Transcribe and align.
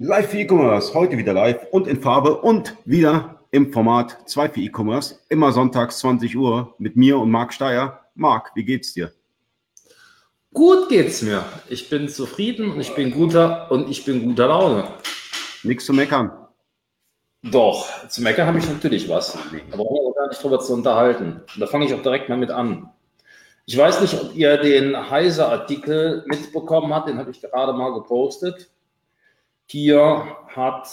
Live 0.00 0.30
für 0.30 0.38
E-Commerce, 0.38 0.94
heute 0.94 1.18
wieder 1.18 1.32
live 1.32 1.66
und 1.72 1.88
in 1.88 2.00
Farbe 2.00 2.40
und 2.40 2.76
wieder 2.84 3.42
im 3.50 3.72
Format 3.72 4.16
2 4.28 4.50
für 4.50 4.60
E-Commerce. 4.60 5.18
Immer 5.28 5.50
sonntags 5.50 5.98
20 5.98 6.36
Uhr 6.36 6.76
mit 6.78 6.94
mir 6.94 7.18
und 7.18 7.32
Marc 7.32 7.52
Steyer. 7.52 8.04
Marc, 8.14 8.52
wie 8.54 8.64
geht's 8.64 8.92
dir? 8.92 9.12
Gut 10.54 10.88
geht's 10.88 11.22
mir. 11.22 11.44
Ich 11.68 11.90
bin 11.90 12.08
zufrieden 12.08 12.70
und 12.70 12.80
ich 12.80 12.94
bin 12.94 13.10
guter 13.10 13.72
und 13.72 13.90
ich 13.90 14.04
bin 14.04 14.24
guter 14.24 14.46
Laune. 14.46 14.88
Nichts 15.64 15.86
zu 15.86 15.92
meckern. 15.92 16.30
Doch, 17.42 17.88
zu 18.08 18.22
meckern 18.22 18.46
habe 18.46 18.58
ich 18.58 18.68
natürlich 18.68 19.08
was. 19.08 19.36
Wir 19.50 19.62
auch 19.80 20.14
gar 20.14 20.28
nicht 20.28 20.40
drüber 20.40 20.60
zu 20.60 20.74
unterhalten. 20.74 21.42
Und 21.54 21.60
da 21.60 21.66
fange 21.66 21.86
ich 21.86 21.94
auch 21.94 22.02
direkt 22.02 22.28
mal 22.28 22.38
mit 22.38 22.50
an. 22.50 22.88
Ich 23.66 23.76
weiß 23.76 24.00
nicht, 24.00 24.14
ob 24.14 24.36
ihr 24.36 24.58
den 24.58 25.10
Heise-Artikel 25.10 26.24
mitbekommen 26.28 26.94
habt, 26.94 27.08
den 27.08 27.18
habe 27.18 27.32
ich 27.32 27.40
gerade 27.40 27.72
mal 27.72 27.92
gepostet. 27.92 28.70
Hier 29.70 30.24
hat 30.46 30.88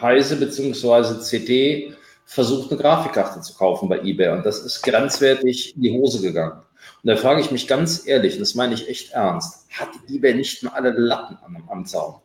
Heise 0.00 0.36
bzw. 0.36 1.20
CD 1.20 1.92
versucht, 2.24 2.70
eine 2.70 2.80
Grafikkarte 2.80 3.40
zu 3.40 3.54
kaufen 3.54 3.88
bei 3.88 3.98
eBay 3.98 4.28
und 4.30 4.46
das 4.46 4.60
ist 4.60 4.82
grenzwertig 4.82 5.74
in 5.74 5.82
die 5.82 5.90
Hose 5.90 6.22
gegangen. 6.22 6.62
Und 7.02 7.08
da 7.10 7.16
frage 7.16 7.40
ich 7.40 7.50
mich 7.50 7.66
ganz 7.66 8.06
ehrlich, 8.06 8.34
und 8.34 8.40
das 8.40 8.54
meine 8.54 8.74
ich 8.74 8.88
echt 8.88 9.14
ernst, 9.14 9.66
hat 9.72 9.88
eBay 10.08 10.34
nicht 10.34 10.62
mal 10.62 10.74
alle 10.74 10.90
Latten 10.90 11.38
am, 11.44 11.68
am 11.68 11.86
Zaun? 11.86 12.20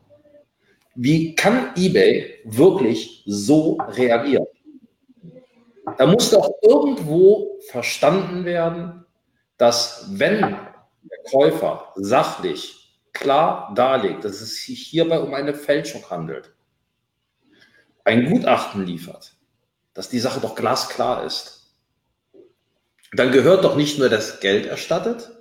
Wie 0.94 1.34
kann 1.34 1.72
eBay 1.76 2.42
wirklich 2.44 3.24
so 3.26 3.80
reagieren? 3.80 4.46
Da 5.98 6.06
muss 6.06 6.30
doch 6.30 6.52
irgendwo 6.62 7.58
verstanden 7.72 8.46
werden, 8.46 9.06
dass 9.58 10.06
wenn 10.12 10.40
der 10.40 11.32
Käufer 11.32 11.94
sachlich 11.96 12.83
klar 13.14 13.72
darlegt, 13.76 14.26
dass 14.26 14.42
es 14.42 14.66
sich 14.66 14.88
hierbei 14.88 15.20
um 15.20 15.34
eine 15.34 15.54
Fälschung 15.54 16.10
handelt, 16.10 16.54
ein 18.04 18.26
Gutachten 18.26 18.86
liefert, 18.86 19.36
dass 19.94 20.10
die 20.10 20.20
Sache 20.20 20.40
doch 20.42 20.56
glasklar 20.56 21.24
ist, 21.24 21.72
dann 23.14 23.32
gehört 23.32 23.64
doch 23.64 23.76
nicht 23.76 24.00
nur 24.00 24.10
das 24.10 24.40
Geld 24.40 24.66
erstattet, 24.66 25.32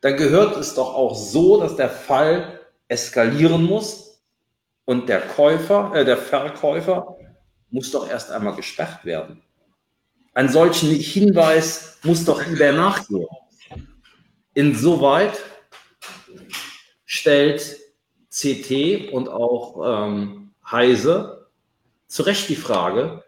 dann 0.00 0.16
gehört 0.16 0.56
es 0.56 0.74
doch 0.74 0.94
auch 0.94 1.14
so, 1.14 1.60
dass 1.60 1.76
der 1.76 1.90
Fall 1.90 2.60
eskalieren 2.88 3.64
muss 3.64 4.22
und 4.84 5.08
der 5.08 5.20
Käufer, 5.20 5.92
äh, 5.94 6.04
der 6.04 6.16
Verkäufer 6.16 7.16
muss 7.70 7.90
doch 7.90 8.08
erst 8.08 8.30
einmal 8.30 8.54
gesperrt 8.54 9.04
werden. 9.04 9.42
Ein 10.32 10.48
solchen 10.48 10.90
Hinweis 10.90 11.98
muss 12.02 12.24
doch 12.24 12.46
eBay 12.46 12.72
nachgehen. 12.72 13.26
Insoweit 14.54 15.34
stellt 17.16 17.78
CT 18.30 19.12
und 19.12 19.28
auch 19.28 20.06
ähm, 20.06 20.50
Heise 20.70 21.48
zu 22.08 22.22
Recht 22.22 22.48
die 22.48 22.56
Frage, 22.56 23.24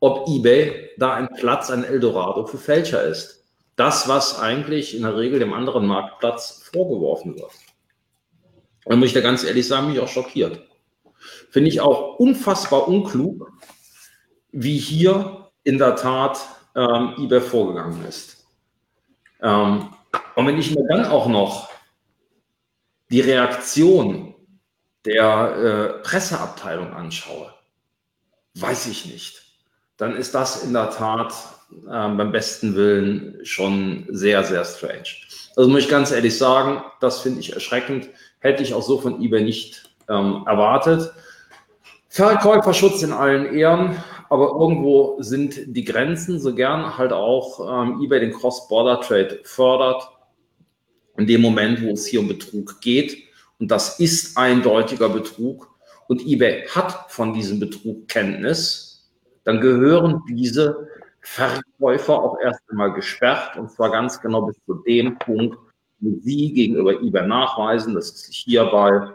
ob 0.00 0.28
eBay 0.28 0.90
da 0.98 1.14
ein 1.14 1.28
Platz, 1.28 1.70
ein 1.70 1.84
Eldorado 1.84 2.46
für 2.46 2.58
Fälscher 2.58 3.02
ist. 3.04 3.44
Das, 3.76 4.08
was 4.08 4.40
eigentlich 4.40 4.96
in 4.96 5.02
der 5.02 5.16
Regel 5.16 5.38
dem 5.38 5.52
anderen 5.52 5.86
Marktplatz 5.86 6.68
vorgeworfen 6.72 7.36
wird. 7.36 7.52
Und 8.84 8.98
muss 8.98 9.08
ich 9.08 9.14
da 9.14 9.20
ganz 9.20 9.44
ehrlich 9.44 9.68
sagen, 9.68 9.88
mich 9.88 10.00
auch 10.00 10.08
schockiert. 10.08 10.60
Finde 11.50 11.68
ich 11.68 11.80
auch 11.80 12.18
unfassbar 12.18 12.88
unklug, 12.88 13.52
wie 14.50 14.78
hier 14.78 15.50
in 15.62 15.78
der 15.78 15.94
Tat 15.94 16.40
ähm, 16.74 17.14
eBay 17.18 17.40
vorgegangen 17.40 18.04
ist. 18.06 18.46
Ähm, 19.42 19.90
und 20.34 20.46
wenn 20.46 20.58
ich 20.58 20.74
mir 20.74 20.84
dann 20.88 21.04
auch 21.04 21.28
noch 21.28 21.67
die 23.10 23.20
Reaktion 23.20 24.34
der 25.04 25.56
äh, 25.56 26.02
Presseabteilung 26.02 26.92
anschaue, 26.92 27.52
weiß 28.54 28.86
ich 28.86 29.06
nicht. 29.06 29.42
Dann 29.96 30.16
ist 30.16 30.34
das 30.34 30.64
in 30.64 30.72
der 30.72 30.90
Tat 30.90 31.32
äh, 31.72 31.86
beim 31.86 32.32
besten 32.32 32.74
Willen 32.74 33.40
schon 33.44 34.06
sehr, 34.10 34.44
sehr 34.44 34.64
strange. 34.64 35.08
Also 35.56 35.68
muss 35.70 35.84
ich 35.84 35.88
ganz 35.88 36.10
ehrlich 36.10 36.36
sagen, 36.36 36.82
das 37.00 37.20
finde 37.20 37.40
ich 37.40 37.52
erschreckend. 37.52 38.08
Hätte 38.40 38.62
ich 38.62 38.74
auch 38.74 38.82
so 38.82 39.00
von 39.00 39.20
eBay 39.20 39.42
nicht 39.42 39.90
ähm, 40.08 40.44
erwartet. 40.46 41.12
Verkäuferschutz 42.08 43.02
in 43.02 43.12
allen 43.12 43.54
Ehren, 43.54 44.02
aber 44.30 44.48
irgendwo 44.48 45.16
sind 45.20 45.58
die 45.66 45.84
Grenzen, 45.84 46.40
so 46.40 46.54
gern 46.54 46.96
halt 46.96 47.12
auch 47.12 47.60
ähm, 47.82 48.00
eBay 48.02 48.20
den 48.20 48.32
Cross-Border-Trade 48.32 49.40
fördert 49.44 50.08
in 51.18 51.26
dem 51.26 51.42
Moment, 51.42 51.82
wo 51.82 51.90
es 51.90 52.06
hier 52.06 52.20
um 52.20 52.28
Betrug 52.28 52.80
geht, 52.80 53.24
und 53.58 53.70
das 53.70 53.98
ist 53.98 54.38
eindeutiger 54.38 55.08
Betrug, 55.08 55.68
und 56.06 56.24
eBay 56.24 56.66
hat 56.68 57.10
von 57.10 57.34
diesem 57.34 57.60
Betrug 57.60 58.08
Kenntnis, 58.08 59.10
dann 59.44 59.60
gehören 59.60 60.22
diese 60.28 60.88
Verkäufer 61.20 62.14
auch 62.14 62.38
erst 62.40 62.60
einmal 62.70 62.92
gesperrt, 62.92 63.56
und 63.56 63.70
zwar 63.70 63.90
ganz 63.90 64.20
genau 64.20 64.42
bis 64.42 64.56
zu 64.64 64.74
dem 64.86 65.18
Punkt, 65.18 65.58
wo 66.00 66.18
sie 66.20 66.52
gegenüber 66.52 66.92
eBay 67.02 67.26
nachweisen, 67.26 67.94
dass 67.94 68.12
es 68.12 68.22
sich 68.22 68.36
hierbei 68.38 69.10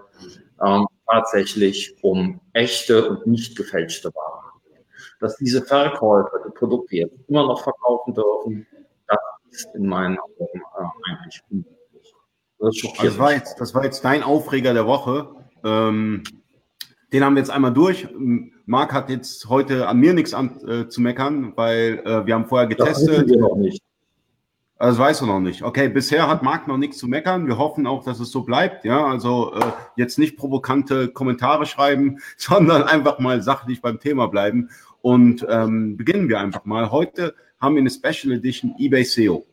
ähm, 0.64 0.85
tatsächlich 1.09 1.96
um 2.02 2.41
echte 2.52 3.09
und 3.09 3.25
nicht 3.28 3.56
gefälschte 3.56 4.14
Waren 4.14 4.52
handelt. 4.53 4.85
Dass 5.22 5.38
diese 5.38 5.64
Verkäufer 5.64 6.44
die 6.46 6.52
Produkte 6.52 6.97
jetzt 6.97 7.16
immer 7.30 7.47
noch 7.47 7.64
verkaufen 7.64 8.14
dürfen, 8.14 8.68
das 9.08 9.20
ist 9.50 9.70
in 9.74 9.88
meinen 9.88 10.20
Augen 10.20 10.62
äh, 10.78 11.09
eigentlich 11.09 11.41
unmöglich. 11.50 11.82
Das, 12.63 12.78
das, 13.01 13.18
war 13.18 13.34
jetzt, 13.34 13.59
das 13.59 13.75
war 13.75 13.84
jetzt 13.84 14.06
dein 14.06 14.24
Aufreger 14.24 14.74
der 14.74 14.88
Woche. 14.88 15.28
Ähm, 15.66 16.24
den 17.12 17.24
haben 17.24 17.35
wir 17.35 17.41
jetzt 17.41 17.50
einmal 17.50 17.74
durch. 17.74 18.07
Marc 18.66 18.94
hat 18.94 19.09
jetzt 19.09 19.50
heute 19.50 19.90
an 19.90 20.00
mir 20.00 20.13
nichts 20.13 20.34
an, 20.34 20.57
äh, 20.66 20.88
zu 20.88 21.02
meckern, 21.02 21.52
weil 21.57 22.02
äh, 22.06 22.25
wir 22.25 22.34
haben 22.34 22.46
vorher 22.46 22.68
getestet. 22.68 23.09
Das 23.09 23.28
wir 23.28 23.38
noch 23.38 23.57
nicht. 23.57 23.84
Also, 24.78 24.97
das 24.97 25.07
weißt 25.07 25.22
du 25.22 25.25
noch 25.25 25.41
nicht. 25.41 25.62
Okay, 25.62 25.90
bisher 25.90 26.29
hat 26.29 26.41
Marc 26.41 26.69
noch 26.69 26.78
nichts 26.78 26.97
zu 27.00 27.07
meckern. 27.07 27.47
Wir 27.47 27.57
hoffen 27.57 27.85
auch, 27.85 28.06
dass 28.06 28.22
es 28.22 28.31
so 28.31 28.44
bleibt. 28.44 28.85
Ja, 28.85 29.07
also 29.07 29.53
äh, 29.56 29.66
jetzt 29.97 30.18
nicht 30.18 30.38
provokante 30.38 31.09
Kommentare 31.09 31.66
schreiben, 31.66 32.19
sondern 32.38 32.84
einfach 32.84 33.19
mal 33.19 33.41
sachlich 33.41 33.81
beim 33.81 34.00
Thema 34.00 34.28
bleiben. 34.28 34.69
Und 35.02 35.46
ähm, 35.50 35.97
beginnen 35.97 36.29
wir 36.29 36.40
einfach 36.40 36.63
mal. 36.63 36.91
Heute 36.91 37.35
haben 37.59 37.75
wir 37.75 37.81
eine 37.81 37.90
Special 37.90 38.34
Edition 38.34 38.73
eBay 38.79 39.03
SEO. 39.03 39.46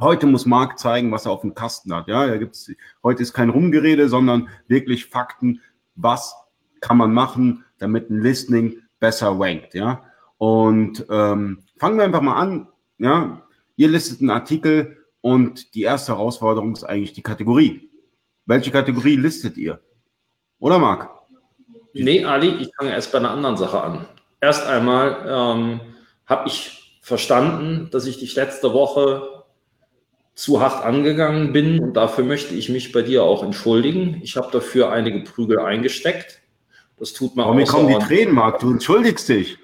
Heute 0.00 0.26
muss 0.26 0.46
Marc 0.46 0.78
zeigen, 0.78 1.12
was 1.12 1.26
er 1.26 1.32
auf 1.32 1.42
dem 1.42 1.54
Kasten 1.54 1.94
hat. 1.94 2.08
Ja, 2.08 2.26
da 2.26 2.38
gibt's, 2.38 2.70
heute 3.02 3.22
ist 3.22 3.34
kein 3.34 3.50
Rumgerede, 3.50 4.08
sondern 4.08 4.48
wirklich 4.66 5.04
Fakten. 5.06 5.60
Was 5.94 6.34
kann 6.80 6.96
man 6.96 7.12
machen, 7.12 7.66
damit 7.78 8.08
ein 8.08 8.22
Listening 8.22 8.78
besser 8.98 9.38
rankt? 9.38 9.74
Ja, 9.74 10.02
und 10.38 11.04
ähm, 11.10 11.64
fangen 11.78 11.98
wir 11.98 12.04
einfach 12.04 12.22
mal 12.22 12.36
an. 12.36 12.68
Ja, 12.96 13.42
ihr 13.76 13.88
listet 13.88 14.20
einen 14.20 14.30
Artikel 14.30 15.04
und 15.20 15.74
die 15.74 15.82
erste 15.82 16.12
Herausforderung 16.12 16.72
ist 16.72 16.84
eigentlich 16.84 17.12
die 17.12 17.22
Kategorie. 17.22 17.90
Welche 18.46 18.70
Kategorie 18.70 19.16
listet 19.16 19.58
ihr? 19.58 19.80
Oder 20.60 20.78
Marc? 20.78 21.10
Nee, 21.92 22.24
Ali, 22.24 22.48
ich 22.56 22.70
fange 22.74 22.92
erst 22.92 23.12
bei 23.12 23.18
einer 23.18 23.32
anderen 23.32 23.58
Sache 23.58 23.82
an. 23.82 24.06
Erst 24.40 24.66
einmal 24.66 25.26
ähm, 25.28 25.80
habe 26.24 26.48
ich 26.48 26.98
verstanden, 27.02 27.90
dass 27.90 28.06
ich 28.06 28.18
dich 28.18 28.34
letzte 28.34 28.72
Woche 28.72 29.39
zu 30.34 30.60
hart 30.60 30.84
angegangen 30.84 31.52
bin 31.52 31.80
und 31.80 31.94
dafür 31.94 32.24
möchte 32.24 32.54
ich 32.54 32.68
mich 32.68 32.92
bei 32.92 33.02
dir 33.02 33.24
auch 33.24 33.42
entschuldigen. 33.42 34.20
Ich 34.22 34.36
habe 34.36 34.48
dafür 34.50 34.90
einige 34.90 35.20
Prügel 35.20 35.58
eingesteckt. 35.58 36.40
Das 36.98 37.12
tut 37.12 37.36
mir 37.36 37.46
auch. 37.46 37.54
Mir 37.54 37.66
kommen 37.66 37.88
die 37.88 38.06
Tränen, 38.06 38.34
Marc, 38.34 38.60
du 38.60 38.70
entschuldigst 38.70 39.28
dich. 39.28 39.58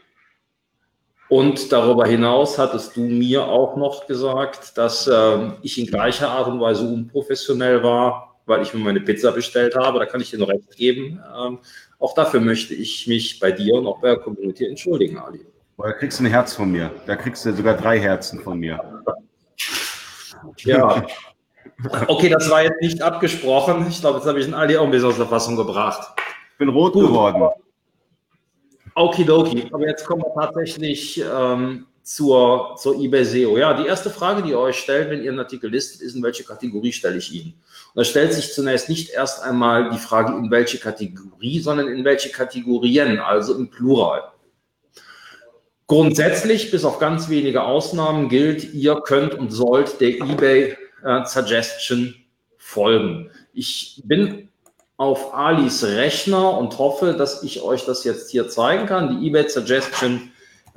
Und 1.29 1.73
darüber 1.73 2.07
hinaus 2.07 2.59
hattest 2.59 2.97
du 2.97 3.01
mir 3.01 3.47
auch 3.47 3.77
noch 3.77 4.07
gesagt, 4.07 4.79
dass 4.79 5.09
äh, 5.09 5.51
ich 5.63 5.79
in 5.79 5.87
gleicher 5.87 6.31
Art 6.31 6.47
und 6.47 6.61
Weise 6.61 6.87
unprofessionell 6.87 7.83
war, 7.83 8.37
weil 8.47 8.63
ich 8.63 8.73
mir 8.73 8.81
meine 8.81 9.01
Pizza 9.01 9.33
bestellt 9.33 9.75
habe. 9.75 9.99
Da 9.99 10.07
kann 10.07 10.21
ich 10.21 10.31
dir 10.31 10.39
noch 10.39 10.49
recht 10.49 10.77
geben. 10.77 11.21
Ähm, 11.37 11.59
auch 11.99 12.15
dafür 12.15 12.41
möchte 12.41 12.75
ich 12.75 13.07
mich 13.09 13.41
bei 13.41 13.51
dir 13.51 13.75
und 13.75 13.87
auch 13.87 14.01
bei 14.01 14.09
der 14.09 14.19
Community 14.19 14.67
entschuldigen, 14.67 15.19
Ali. 15.19 15.41
Da 15.79 15.93
kriegst 15.93 16.21
du 16.21 16.25
ein 16.25 16.31
Herz 16.31 16.55
von 16.55 16.71
mir. 16.71 16.91
Da 17.07 17.17
kriegst 17.17 17.45
du 17.45 17.53
sogar 17.53 17.77
drei 17.77 17.99
Herzen 17.99 18.41
von 18.41 18.59
mir. 18.59 18.81
Ja. 20.59 21.07
Okay, 22.07 22.31
das 22.31 22.49
war 22.49 22.63
jetzt 22.63 22.81
nicht 22.81 23.03
abgesprochen. 23.03 23.87
Ich 23.91 24.01
glaube, 24.01 24.19
jetzt 24.19 24.27
habe 24.27 24.39
ich 24.39 24.47
den 24.47 24.55
Ali 24.55 24.79
auch 24.79 24.85
ein 24.85 24.91
bisschen 24.91 25.09
aus 25.09 25.17
der 25.19 25.27
Fassung 25.27 25.57
gebracht. 25.57 26.09
Ich 26.53 26.59
bin 26.59 26.71
rot 26.71 26.95
Gut. 26.95 27.09
geworden. 27.09 27.51
Okidoki. 28.95 29.69
Aber 29.71 29.87
jetzt 29.87 30.07
kommen 30.07 30.23
wir 30.23 30.33
tatsächlich 30.33 31.23
ähm, 31.23 31.87
zur, 32.03 32.77
zur 32.79 32.99
eBay 32.99 33.25
SEO. 33.25 33.59
Ja, 33.59 33.75
die 33.75 33.87
erste 33.87 34.11
Frage, 34.11 34.43
die 34.43 34.51
ihr 34.51 34.59
euch 34.59 34.79
stellt, 34.79 35.11
wenn 35.11 35.23
ihr 35.23 35.31
einen 35.31 35.41
Artikel 35.41 35.71
listet, 35.71 36.01
ist, 36.01 36.15
in 36.15 36.23
welche 36.23 36.45
Kategorie 36.45 36.93
stelle 36.93 37.19
ich 37.19 37.33
ihn? 37.33 37.55
Und 37.95 37.97
da 37.97 38.05
stellt 38.05 38.33
sich 38.33 38.55
zunächst 38.55 38.89
nicht 38.89 39.11
erst 39.11 39.43
einmal 39.43 39.91
die 39.91 39.99
Frage, 39.99 40.33
in 40.33 40.51
welche 40.51 40.79
Kategorie, 40.79 41.61
sondern 41.61 41.89
in 41.89 42.05
welche 42.05 42.31
Kategorien, 42.31 43.19
also 43.19 43.55
im 43.55 43.69
Plural. 43.69 44.23
Grundsätzlich, 45.89 46.73
bis 46.73 46.85
auf 46.85 46.99
ganz 46.99 47.29
wenige 47.29 47.63
Ausnahmen, 47.63 48.29
gilt, 48.29 48.75
ihr 48.75 48.97
könnt 48.97 49.35
und 49.35 49.51
sollt 49.51 50.01
der 50.01 50.21
eBay 50.21 50.77
äh, 51.05 51.25
Suggestion 51.25 52.15
folgen. 52.59 53.31
Ich 53.53 54.03
bin 54.05 54.49
auf 54.97 55.33
Alis 55.33 55.85
Rechner 55.85 56.59
und 56.59 56.77
hoffe, 56.79 57.13
dass 57.13 57.45
ich 57.45 57.63
euch 57.63 57.85
das 57.85 58.03
jetzt 58.03 58.31
hier 58.31 58.49
zeigen 58.49 58.87
kann. 58.87 59.21
Die 59.21 59.29
eBay 59.29 59.49
Suggestion 59.49 60.33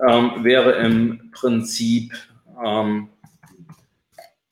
ähm, 0.08 0.44
wäre 0.44 0.74
im 0.74 1.32
Prinzip 1.32 2.14
ähm, 2.64 3.10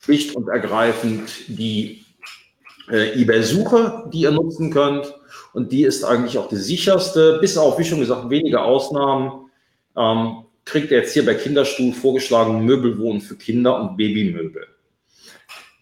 schlicht 0.00 0.34
und 0.34 0.48
ergreifend 0.48 1.30
die 1.46 2.04
äh, 2.90 3.20
eBay-Suche, 3.20 4.08
die 4.12 4.22
ihr 4.22 4.32
nutzen 4.32 4.72
könnt. 4.72 5.14
Und 5.52 5.70
die 5.70 5.84
ist 5.84 6.02
eigentlich 6.02 6.38
auch 6.38 6.48
die 6.48 6.56
sicherste, 6.56 7.38
bis 7.40 7.56
auf, 7.56 7.78
wie 7.78 7.84
schon 7.84 8.00
gesagt, 8.00 8.28
wenige 8.30 8.60
Ausnahmen. 8.60 9.50
Ähm, 9.96 10.44
kriegt 10.68 10.90
ihr 10.90 10.98
jetzt 10.98 11.12
hier 11.12 11.24
bei 11.24 11.34
Kinderstuhl 11.34 11.92
vorgeschlagen 11.92 12.64
Möbelwohnen 12.64 13.20
für 13.20 13.36
Kinder 13.36 13.80
und 13.80 13.96
Babymöbel. 13.96 14.66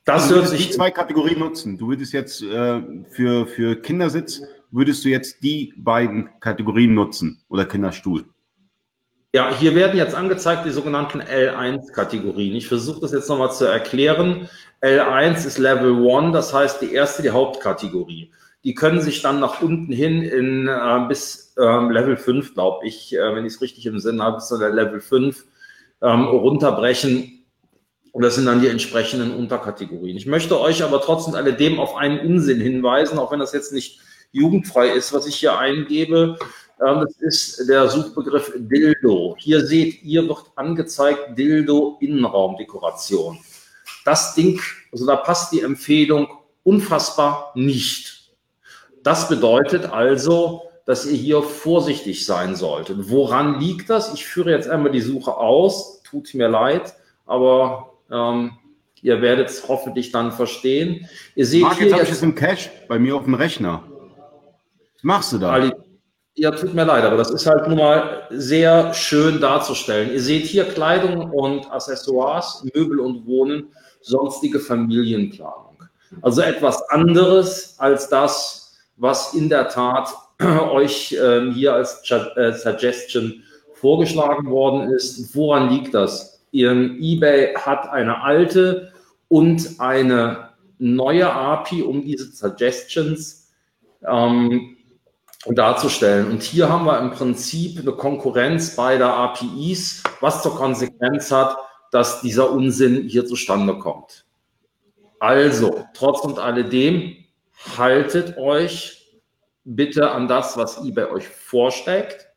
Das 0.04 0.30
hört 0.30 0.48
sich. 0.48 0.68
Die 0.68 0.72
zwei 0.72 0.92
Kategorien 0.92 1.40
nutzen. 1.40 1.76
Du 1.76 1.88
würdest 1.88 2.12
jetzt 2.12 2.40
äh, 2.40 2.80
für, 3.10 3.46
für 3.46 3.76
Kindersitz, 3.76 4.40
würdest 4.70 5.04
du 5.04 5.08
jetzt 5.08 5.42
die 5.42 5.74
beiden 5.76 6.28
Kategorien 6.40 6.94
nutzen 6.94 7.42
oder 7.48 7.64
Kinderstuhl? 7.64 8.24
Ja, 9.34 9.54
hier 9.54 9.74
werden 9.74 9.98
jetzt 9.98 10.14
angezeigt 10.14 10.64
die 10.64 10.70
sogenannten 10.70 11.20
L1-Kategorien. 11.20 12.54
Ich 12.54 12.68
versuche 12.68 13.00
das 13.00 13.12
jetzt 13.12 13.28
nochmal 13.28 13.52
zu 13.52 13.64
erklären. 13.64 14.48
L1 14.80 15.46
ist 15.46 15.58
Level 15.58 16.08
1, 16.08 16.32
das 16.32 16.54
heißt 16.54 16.80
die 16.80 16.92
erste, 16.92 17.22
die 17.22 17.30
Hauptkategorie. 17.30 18.30
Die 18.66 18.74
können 18.74 19.00
sich 19.00 19.22
dann 19.22 19.40
nach 19.40 19.62
unten 19.62 19.92
hin 19.92 20.22
in 20.22 20.66
äh, 20.66 21.04
bis 21.08 21.54
ähm, 21.56 21.90
Level 21.90 22.16
5, 22.16 22.52
glaube 22.52 22.86
ich, 22.86 23.14
äh, 23.14 23.34
wenn 23.34 23.46
ich 23.46 23.54
es 23.54 23.62
richtig 23.62 23.86
im 23.86 24.00
Sinn 24.00 24.20
habe, 24.20 24.36
bis 24.36 24.48
zu 24.48 24.56
Level 24.58 25.00
5 25.00 25.44
ähm, 26.02 26.24
runterbrechen 26.24 27.36
und 28.16 28.22
das 28.22 28.34
sind 28.34 28.46
dann 28.46 28.62
die 28.62 28.68
entsprechenden 28.68 29.34
Unterkategorien. 29.34 30.16
Ich 30.16 30.24
möchte 30.24 30.58
euch 30.58 30.82
aber 30.82 31.02
trotzdem 31.02 31.34
alledem 31.34 31.78
auf 31.78 31.96
einen 31.96 32.18
Unsinn 32.18 32.62
hinweisen, 32.62 33.18
auch 33.18 33.30
wenn 33.30 33.40
das 33.40 33.52
jetzt 33.52 33.74
nicht 33.74 34.00
jugendfrei 34.32 34.88
ist, 34.88 35.12
was 35.12 35.26
ich 35.26 35.36
hier 35.36 35.58
eingebe. 35.58 36.38
Ähm, 36.80 37.04
das 37.04 37.20
ist 37.20 37.68
der 37.68 37.88
Suchbegriff 37.88 38.52
Dildo. 38.56 39.36
Hier 39.38 39.64
seht 39.66 40.02
ihr, 40.02 40.26
wird 40.26 40.44
angezeigt 40.56 41.38
Dildo 41.38 41.98
Innenraumdekoration. 42.00 43.38
Das 44.06 44.34
Ding, 44.34 44.60
also 44.90 45.06
da 45.06 45.16
passt 45.16 45.52
die 45.52 45.60
Empfehlung 45.60 46.26
unfassbar 46.62 47.52
nicht. 47.54 48.15
Das 49.06 49.28
bedeutet 49.28 49.92
also, 49.92 50.62
dass 50.84 51.06
ihr 51.06 51.16
hier 51.16 51.40
vorsichtig 51.40 52.26
sein 52.26 52.56
solltet. 52.56 53.08
Woran 53.08 53.60
liegt 53.60 53.88
das? 53.88 54.12
Ich 54.12 54.26
führe 54.26 54.50
jetzt 54.50 54.68
einmal 54.68 54.90
die 54.90 55.00
Suche 55.00 55.36
aus. 55.36 56.02
Tut 56.02 56.34
mir 56.34 56.48
leid, 56.48 56.92
aber 57.24 57.92
ähm, 58.10 58.58
ihr 59.02 59.22
werdet 59.22 59.48
es 59.48 59.68
hoffentlich 59.68 60.10
dann 60.10 60.32
verstehen. 60.32 61.08
Ihr 61.36 61.46
seht 61.46 61.62
Marc, 61.62 61.76
hier 61.76 61.86
jetzt 61.86 61.92
habe 61.94 62.02
ich 62.02 62.10
es 62.10 62.22
im 62.22 62.34
Cache 62.34 62.68
bei 62.88 62.98
mir 62.98 63.14
auf 63.14 63.22
dem 63.22 63.34
Rechner. 63.34 63.84
Was 64.96 65.04
machst 65.04 65.32
du 65.34 65.38
da? 65.38 65.52
Ali, 65.52 65.72
ja, 66.34 66.50
tut 66.50 66.74
mir 66.74 66.84
leid, 66.84 67.04
aber 67.04 67.16
das 67.16 67.30
ist 67.30 67.46
halt 67.46 67.68
nun 67.68 67.78
mal 67.78 68.26
sehr 68.30 68.92
schön 68.92 69.40
darzustellen. 69.40 70.12
Ihr 70.12 70.20
seht 70.20 70.46
hier 70.46 70.64
Kleidung 70.64 71.30
und 71.30 71.70
Accessoires, 71.70 72.66
Möbel 72.74 72.98
und 72.98 73.24
Wohnen, 73.24 73.68
sonstige 74.00 74.58
Familienplanung. 74.58 75.84
Also 76.22 76.42
etwas 76.42 76.82
anderes 76.90 77.76
als 77.78 78.08
das, 78.08 78.65
was 78.96 79.34
in 79.34 79.48
der 79.48 79.68
Tat 79.68 80.08
euch 80.40 81.12
äh, 81.12 81.50
hier 81.52 81.74
als 81.74 82.02
äh, 82.10 82.52
Suggestion 82.52 83.42
vorgeschlagen 83.74 84.50
worden 84.50 84.90
ist. 84.90 85.34
Woran 85.34 85.70
liegt 85.70 85.94
das? 85.94 86.42
Ihrem 86.50 86.98
eBay 87.00 87.54
hat 87.54 87.88
eine 87.90 88.22
alte 88.22 88.92
und 89.28 89.78
eine 89.78 90.50
neue 90.78 91.30
API, 91.30 91.82
um 91.82 92.02
diese 92.02 92.30
Suggestions 92.32 93.52
ähm, 94.06 94.76
darzustellen. 95.46 96.30
Und 96.30 96.42
hier 96.42 96.68
haben 96.68 96.86
wir 96.86 96.98
im 96.98 97.10
Prinzip 97.10 97.80
eine 97.80 97.92
Konkurrenz 97.92 98.76
beider 98.76 99.14
APIs, 99.14 100.02
was 100.20 100.42
zur 100.42 100.56
Konsequenz 100.56 101.30
hat, 101.30 101.56
dass 101.92 102.20
dieser 102.20 102.50
Unsinn 102.50 103.04
hier 103.08 103.26
zustande 103.26 103.78
kommt. 103.78 104.24
Also, 105.18 105.84
trotz 105.94 106.20
und 106.20 106.38
alledem, 106.38 107.16
haltet 107.76 108.36
euch 108.38 109.20
bitte 109.64 110.10
an 110.10 110.28
das, 110.28 110.56
was 110.56 110.84
eBay 110.84 111.06
euch 111.06 111.26
vorschlägt 111.26 112.28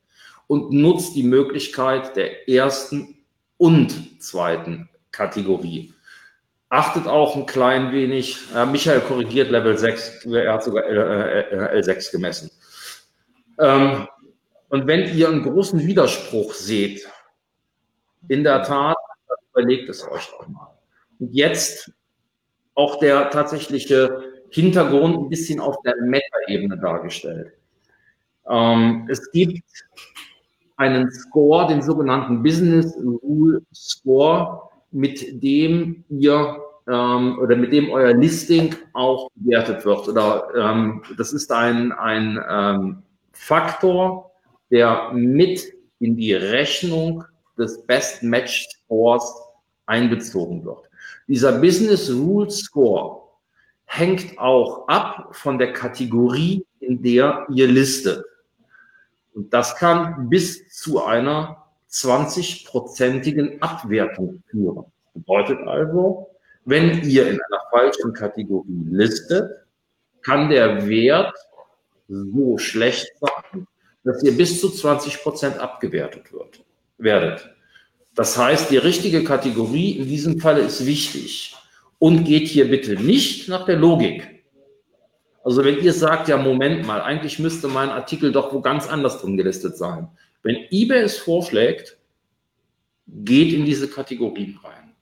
und 0.48 0.72
nutzt 0.72 1.16
die 1.16 1.24
Möglichkeit 1.24 2.16
der 2.16 2.50
ersten 2.50 3.24
und 3.58 4.22
zweiten 4.22 4.90
Kategorie. 5.12 5.94
Achtet 6.70 7.08
auch 7.08 7.36
ein 7.36 7.46
klein 7.46 7.92
wenig, 7.92 8.38
äh, 8.56 8.66
Michael 8.66 9.02
korrigiert 9.02 9.50
Level 9.52 9.78
6, 9.78 10.26
er 10.26 10.54
hat 10.54 10.64
sogar 10.64 10.86
L, 10.86 11.70
äh, 11.74 11.84
6 11.84 12.12
gemessen. 12.12 12.52
Ähm, 13.60 14.08
und 14.70 14.88
wenn 14.88 15.16
ihr 15.16 15.30
einen 15.30 15.44
großen 15.44 15.86
Widerspruch 15.86 16.54
seht, 16.54 17.08
in 18.28 18.44
der 18.44 18.64
Tat, 18.64 18.98
überlegt 19.52 19.90
es 19.90 20.08
euch 20.08 20.28
doch 20.30 20.48
mal. 20.48 20.78
Und 21.20 21.34
jetzt 21.34 21.92
auch 22.76 23.00
der 23.00 23.30
tatsächliche 23.30 24.29
Hintergrund 24.52 25.18
ein 25.18 25.30
bisschen 25.30 25.60
auf 25.60 25.76
der 25.84 25.96
Meta-Ebene 26.02 26.78
dargestellt. 26.78 27.54
Ähm, 28.50 29.08
es 29.10 29.32
gibt 29.32 29.64
einen 30.78 31.12
Score, 31.12 31.68
den 31.68 31.82
sogenannten 31.82 32.42
Business 32.42 32.96
Rule 32.98 33.62
Score, 33.74 34.70
mit 34.92 35.44
dem 35.44 36.04
ihr 36.10 36.58
ähm, 36.88 37.38
oder 37.40 37.56
mit 37.56 37.72
dem 37.74 37.92
euer 37.92 38.14
Listing 38.14 38.76
auch 38.94 39.30
bewertet 39.36 39.86
wird. 39.86 40.08
Oder 40.08 40.48
ähm, 40.56 41.04
das 41.18 41.34
ist 41.34 41.52
ein, 41.52 41.92
ein 41.92 42.40
ähm, 42.50 43.04
Faktor, 43.34 44.32
der 44.72 45.12
mit 45.14 45.62
in 46.00 46.16
die 46.16 46.34
Rechnung 46.34 47.24
des 47.58 47.86
Best 47.86 48.24
Match 48.24 48.68
Scores 48.86 49.32
einbezogen 49.86 50.64
wird. 50.66 50.90
Dieser 51.28 51.60
Business 51.60 52.12
Rule 52.12 52.50
Score 52.50 53.19
hängt 53.90 54.38
auch 54.38 54.88
ab 54.88 55.36
von 55.36 55.58
der 55.58 55.74
Kategorie, 55.74 56.66
in 56.80 57.02
der 57.02 57.48
ihr 57.50 57.68
listet. 57.68 58.24
Und 59.34 59.52
das 59.52 59.76
kann 59.76 60.30
bis 60.30 60.70
zu 60.70 61.04
einer 61.04 61.66
20-prozentigen 61.90 63.60
Abwertung 63.62 64.44
führen. 64.48 64.86
Das 65.14 65.24
bedeutet 65.24 65.68
also, 65.68 66.30
wenn 66.66 67.02
ihr 67.04 67.30
in 67.30 67.40
einer 67.42 67.62
falschen 67.72 68.14
Kategorie 68.14 68.86
listet, 68.92 69.50
kann 70.22 70.50
der 70.50 70.88
Wert 70.88 71.34
so 72.08 72.60
schlecht 72.60 73.12
sein, 73.20 73.68
dass 74.04 74.22
ihr 74.22 74.38
bis 74.38 74.62
zu 74.62 74.70
20 74.70 75.24
Prozent 75.24 75.58
abgewertet 75.58 76.32
wird, 76.32 76.64
werdet. 77.00 77.50
Das 78.14 78.38
heißt, 78.38 78.70
die 78.70 78.78
richtige 78.78 79.24
Kategorie 79.24 79.94
in 79.94 80.08
diesem 80.08 80.40
Falle 80.40 80.62
ist 80.62 80.86
wichtig 80.86 81.56
und 82.00 82.24
geht 82.24 82.48
hier 82.48 82.70
bitte 82.70 82.96
nicht 82.96 83.48
nach 83.48 83.66
der 83.66 83.78
Logik. 83.78 84.44
Also 85.44 85.64
wenn 85.64 85.82
ihr 85.82 85.94
sagt, 85.94 86.28
ja, 86.28 86.38
Moment 86.38 86.86
mal, 86.86 87.02
eigentlich 87.02 87.40
müsste 87.40 87.68
mein 87.68 87.90
Artikel 87.90 88.32
doch 88.32 88.54
wo 88.54 88.62
ganz 88.62 88.88
anders 88.88 89.22
drin 89.22 89.38
gelistet 89.38 89.78
sein. 89.78 90.10
Wenn 90.44 90.58
eBay 90.72 91.02
es 91.02 91.18
vorschlägt, 91.18 91.98
geht 93.08 93.54
in 93.54 93.66
diese 93.66 93.88
Kategorien 93.88 94.60
rein. 94.64 94.94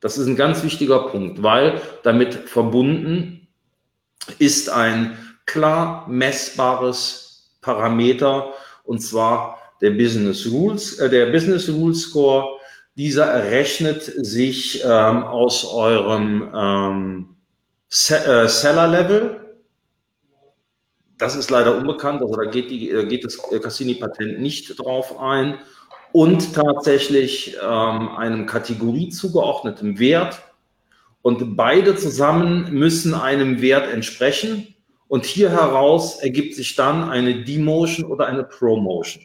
Das 0.00 0.18
ist 0.18 0.26
ein 0.26 0.36
ganz 0.36 0.62
wichtiger 0.62 1.08
Punkt, 1.08 1.42
weil 1.42 1.80
damit 2.02 2.34
verbunden 2.34 3.48
ist 4.38 4.68
ein 4.68 5.16
klar 5.46 6.06
messbares 6.08 7.54
Parameter 7.60 8.52
und 8.84 9.00
zwar 9.00 9.58
der 9.80 9.90
Business 9.90 10.46
Rules, 10.50 10.98
äh, 10.98 11.08
der 11.08 11.26
Business 11.26 11.68
Rules 11.68 12.02
Score. 12.02 12.53
Dieser 12.96 13.26
errechnet 13.26 14.02
sich 14.04 14.82
ähm, 14.84 15.24
aus 15.24 15.64
eurem 15.64 16.50
ähm, 16.54 17.36
äh, 17.90 18.48
Seller 18.48 18.86
Level, 18.86 19.44
das 21.18 21.36
ist 21.36 21.50
leider 21.50 21.76
unbekannt, 21.76 22.22
also 22.22 22.34
da 22.34 22.44
geht, 22.44 22.70
die, 22.70 22.88
geht 23.08 23.24
das 23.24 23.38
Cassini-Patent 23.38 24.40
nicht 24.40 24.78
drauf 24.78 25.18
ein. 25.18 25.58
Und 26.12 26.54
tatsächlich 26.54 27.56
ähm, 27.60 28.08
einem 28.10 28.46
Kategorie 28.46 29.08
zugeordneten 29.08 29.98
Wert. 29.98 30.42
Und 31.22 31.56
beide 31.56 31.96
zusammen 31.96 32.72
müssen 32.72 33.14
einem 33.14 33.60
Wert 33.60 33.92
entsprechen. 33.92 34.74
Und 35.08 35.24
hier 35.24 35.50
heraus 35.50 36.20
ergibt 36.20 36.54
sich 36.54 36.76
dann 36.76 37.08
eine 37.08 37.42
Demotion 37.42 38.10
oder 38.10 38.26
eine 38.26 38.44
Promotion. 38.44 39.24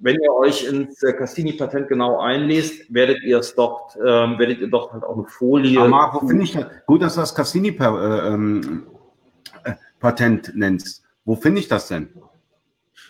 Wenn 0.00 0.16
ihr 0.20 0.32
euch 0.32 0.64
ins 0.64 1.00
Cassini-Patent 1.00 1.88
genau 1.88 2.20
einlest, 2.20 2.92
werdet 2.92 3.22
ihr 3.24 3.38
es 3.38 3.54
dort, 3.54 3.96
ähm, 3.96 4.38
werdet 4.38 4.60
ihr 4.60 4.68
dort 4.68 4.92
halt 4.92 5.02
auch 5.02 5.16
eine 5.16 5.26
Folie. 5.26 5.78
Aber 5.78 5.88
Marco, 5.88 6.26
finde 6.26 6.44
ich 6.44 6.56
gut, 6.86 7.02
dass 7.02 7.16
das 7.16 7.34
Cassini 7.34 7.70
äh, 7.70 7.84
ähm, 8.28 8.86
Patent 9.98 10.52
nennst. 10.54 11.02
Wo 11.24 11.34
finde 11.34 11.60
ich 11.60 11.68
das 11.68 11.88
denn? 11.88 12.08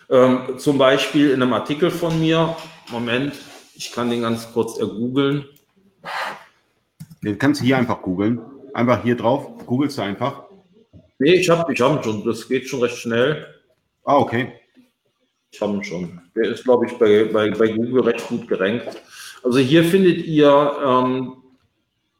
Ähm, 0.09 0.57
zum 0.57 0.79
Beispiel 0.79 1.29
in 1.31 1.43
einem 1.43 1.53
Artikel 1.53 1.91
von 1.91 2.19
mir. 2.19 2.55
Moment, 2.91 3.33
ich 3.75 3.91
kann 3.91 4.09
den 4.09 4.23
ganz 4.23 4.51
kurz 4.51 4.79
ergoogeln. 4.79 5.45
Den 7.21 7.37
kannst 7.37 7.61
du 7.61 7.65
hier 7.65 7.77
einfach 7.77 8.01
googeln. 8.01 8.41
Einfach 8.73 9.03
hier 9.03 9.15
drauf, 9.15 9.65
googelst 9.65 9.99
du 9.99 10.01
einfach. 10.01 10.43
Nee, 11.19 11.33
ich 11.35 11.49
habe 11.49 11.71
ich 11.71 11.81
hab 11.81 12.03
schon, 12.03 12.23
das 12.25 12.47
geht 12.47 12.67
schon 12.67 12.81
recht 12.81 12.97
schnell. 12.97 13.45
Ah, 14.05 14.17
okay. 14.17 14.58
Ich 15.51 15.61
habe 15.61 15.73
ihn 15.73 15.83
schon. 15.83 16.21
Der 16.35 16.49
ist, 16.49 16.63
glaube 16.63 16.85
ich, 16.85 16.93
bei, 16.93 17.25
bei, 17.25 17.49
bei 17.51 17.67
Google 17.69 18.03
recht 18.03 18.27
gut 18.27 18.47
gerankt. 18.47 19.01
Also 19.43 19.59
hier 19.59 19.83
findet 19.83 20.25
ihr 20.25 20.75
ähm, 20.85 21.37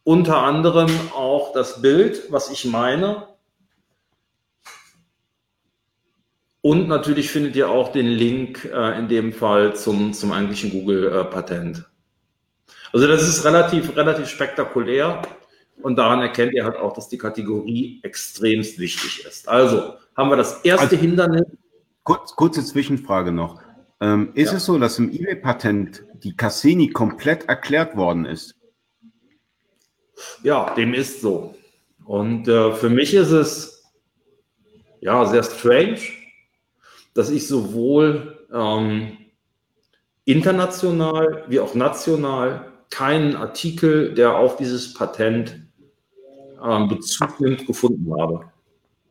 unter 0.03 0.37
anderem 0.37 0.89
auch 1.13 1.53
das 1.53 1.81
Bild, 1.81 2.31
was 2.31 2.49
ich 2.49 2.65
meine. 2.65 3.27
Und 6.61 6.87
natürlich 6.87 7.29
findet 7.29 7.55
ihr 7.55 7.69
auch 7.69 7.91
den 7.91 8.07
Link 8.07 8.65
äh, 8.65 8.97
in 8.97 9.07
dem 9.07 9.31
Fall 9.31 9.75
zum, 9.75 10.13
zum 10.13 10.31
eigentlichen 10.31 10.71
Google-Patent. 10.71 11.77
Äh, 11.77 11.81
also 12.91 13.07
das 13.07 13.27
ist 13.27 13.45
relativ, 13.45 13.95
relativ 13.95 14.27
spektakulär 14.27 15.21
und 15.81 15.95
daran 15.95 16.21
erkennt 16.21 16.53
ihr 16.53 16.65
halt 16.65 16.75
auch, 16.75 16.93
dass 16.93 17.07
die 17.07 17.17
Kategorie 17.17 17.99
extremst 18.03 18.79
wichtig 18.79 19.25
ist. 19.25 19.47
Also 19.47 19.93
haben 20.15 20.29
wir 20.29 20.37
das 20.37 20.61
erste 20.65 20.85
also, 20.85 20.97
Hindernis. 20.97 21.45
Kurz, 22.09 22.35
kurze 22.35 22.65
Zwischenfrage 22.65 23.31
noch. 23.31 23.61
Ähm, 24.01 24.31
ist 24.33 24.49
ja. 24.49 24.57
es 24.57 24.65
so, 24.65 24.79
dass 24.79 24.97
im 24.97 25.11
eBay-Patent 25.11 26.05
die 26.23 26.35
Cassini 26.35 26.89
komplett 26.89 27.47
erklärt 27.47 27.95
worden 27.95 28.25
ist? 28.25 28.55
Ja, 30.41 30.73
dem 30.73 30.95
ist 30.95 31.21
so. 31.21 31.53
Und 32.05 32.47
äh, 32.47 32.73
für 32.73 32.89
mich 32.89 33.13
ist 33.13 33.29
es 33.29 33.83
ja 35.01 35.23
sehr 35.27 35.43
strange, 35.43 35.99
dass 37.13 37.29
ich 37.29 37.47
sowohl 37.47 38.43
ähm, 38.51 39.15
international 40.25 41.43
wie 41.47 41.59
auch 41.59 41.75
national 41.75 42.71
keinen 42.89 43.35
Artikel, 43.35 44.15
der 44.15 44.35
auf 44.35 44.57
dieses 44.57 44.95
Patent 44.95 45.61
ähm, 46.59 46.87
Bezug 46.87 47.39
nimmt, 47.39 47.67
gefunden 47.67 48.11
habe. 48.19 48.51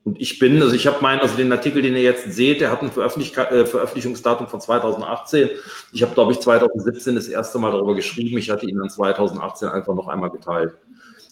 Und 0.08 0.18
ich 0.22 0.38
bin, 0.38 0.62
also 0.62 0.74
ich 0.74 0.86
habe 0.86 1.02
meinen, 1.02 1.20
also 1.20 1.36
den 1.36 1.52
Artikel, 1.52 1.82
den 1.82 1.92
ihr 1.92 2.00
jetzt 2.00 2.32
seht, 2.32 2.62
der 2.62 2.70
hat 2.70 2.80
ein 2.80 2.90
Veröffentlich 2.90 3.36
äh, 3.36 3.66
Veröffentlichungsdatum 3.66 4.46
von 4.46 4.58
2018. 4.58 5.50
Ich 5.92 6.02
habe, 6.02 6.14
glaube 6.14 6.32
ich, 6.32 6.40
2017 6.40 7.14
das 7.14 7.28
erste 7.28 7.58
Mal 7.58 7.72
darüber 7.72 7.94
geschrieben. 7.94 8.38
Ich 8.38 8.48
hatte 8.48 8.64
ihn 8.64 8.78
dann 8.78 8.88
2018 8.88 9.68
einfach 9.68 9.94
noch 9.94 10.08
einmal 10.08 10.30
geteilt. 10.30 10.72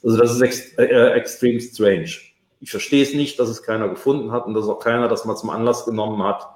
Also 0.05 0.19
das 0.19 0.33
ist 0.33 0.43
ex 0.43 0.75
äh, 0.77 1.13
extrem 1.13 1.59
strange. 1.59 2.11
Ich 2.61 2.71
verstehe 2.71 3.03
es 3.03 3.15
nicht, 3.15 3.39
dass 3.41 3.49
es 3.49 3.63
keiner 3.63 3.89
gefunden 3.89 4.31
hat 4.31 4.45
und 4.45 4.53
dass 4.53 4.69
auch 4.69 4.79
keiner 4.79 5.09
das 5.09 5.25
mal 5.25 5.37
zum 5.37 5.49
Anlass 5.49 5.87
genommen 5.87 6.23
hat, 6.23 6.47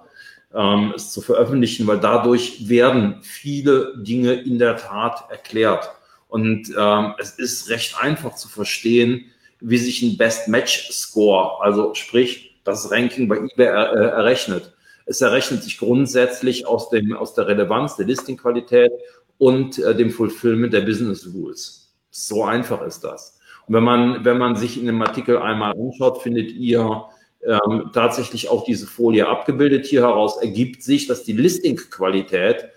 ähm, 0.54 0.92
es 0.94 1.12
zu 1.12 1.22
veröffentlichen, 1.22 1.86
weil 1.86 2.00
dadurch 2.00 2.68
werden 2.68 3.20
viele 3.22 3.94
Dinge 3.96 4.34
in 4.34 4.58
der 4.58 4.76
Tat 4.76 5.24
erklärt. 5.30 5.90
Und 6.28 6.70
ähm, 6.76 7.14
es 7.18 7.30
ist 7.38 7.70
recht 7.70 7.96
einfach 7.98 8.34
zu 8.34 8.50
verstehen, 8.50 9.24
wie 9.60 9.78
sich 9.78 10.02
ein 10.02 10.16
Best 10.16 10.48
Match 10.48 10.90
Score, 10.90 11.62
also 11.62 11.94
sprich 11.94 12.60
das 12.64 12.90
Ranking 12.90 13.28
bei 13.28 13.36
eBay 13.36 13.66
er, 13.66 13.92
äh, 13.92 14.06
errechnet. 14.10 14.72
Es 15.06 15.20
errechnet 15.20 15.62
sich 15.62 15.78
grundsätzlich 15.78 16.66
aus, 16.66 16.90
dem, 16.90 17.14
aus 17.14 17.34
der 17.34 17.48
Relevanz, 17.48 17.96
der 17.96 18.06
Listing-Qualität 18.06 18.92
und 19.38 19.78
äh, 19.78 19.94
dem 19.94 20.10
Fulfillment 20.10 20.72
der 20.72 20.82
Business 20.82 21.28
Rules. 21.34 21.92
So 22.10 22.44
einfach 22.44 22.82
ist 22.82 23.00
das. 23.00 23.38
Und 23.66 23.74
wenn 23.74 23.84
man, 23.84 24.24
wenn 24.24 24.38
man 24.38 24.56
sich 24.56 24.78
in 24.78 24.86
dem 24.86 25.00
Artikel 25.02 25.38
einmal 25.38 25.72
anschaut, 25.72 26.22
findet 26.22 26.52
ihr 26.52 27.04
ähm, 27.46 27.90
tatsächlich 27.92 28.48
auch 28.50 28.64
diese 28.64 28.86
Folie 28.86 29.26
abgebildet. 29.26 29.86
Hier 29.86 30.02
heraus 30.02 30.40
ergibt 30.42 30.82
sich, 30.82 31.06
dass 31.06 31.24
die 31.24 31.32
Listing-Qualität 31.32 32.68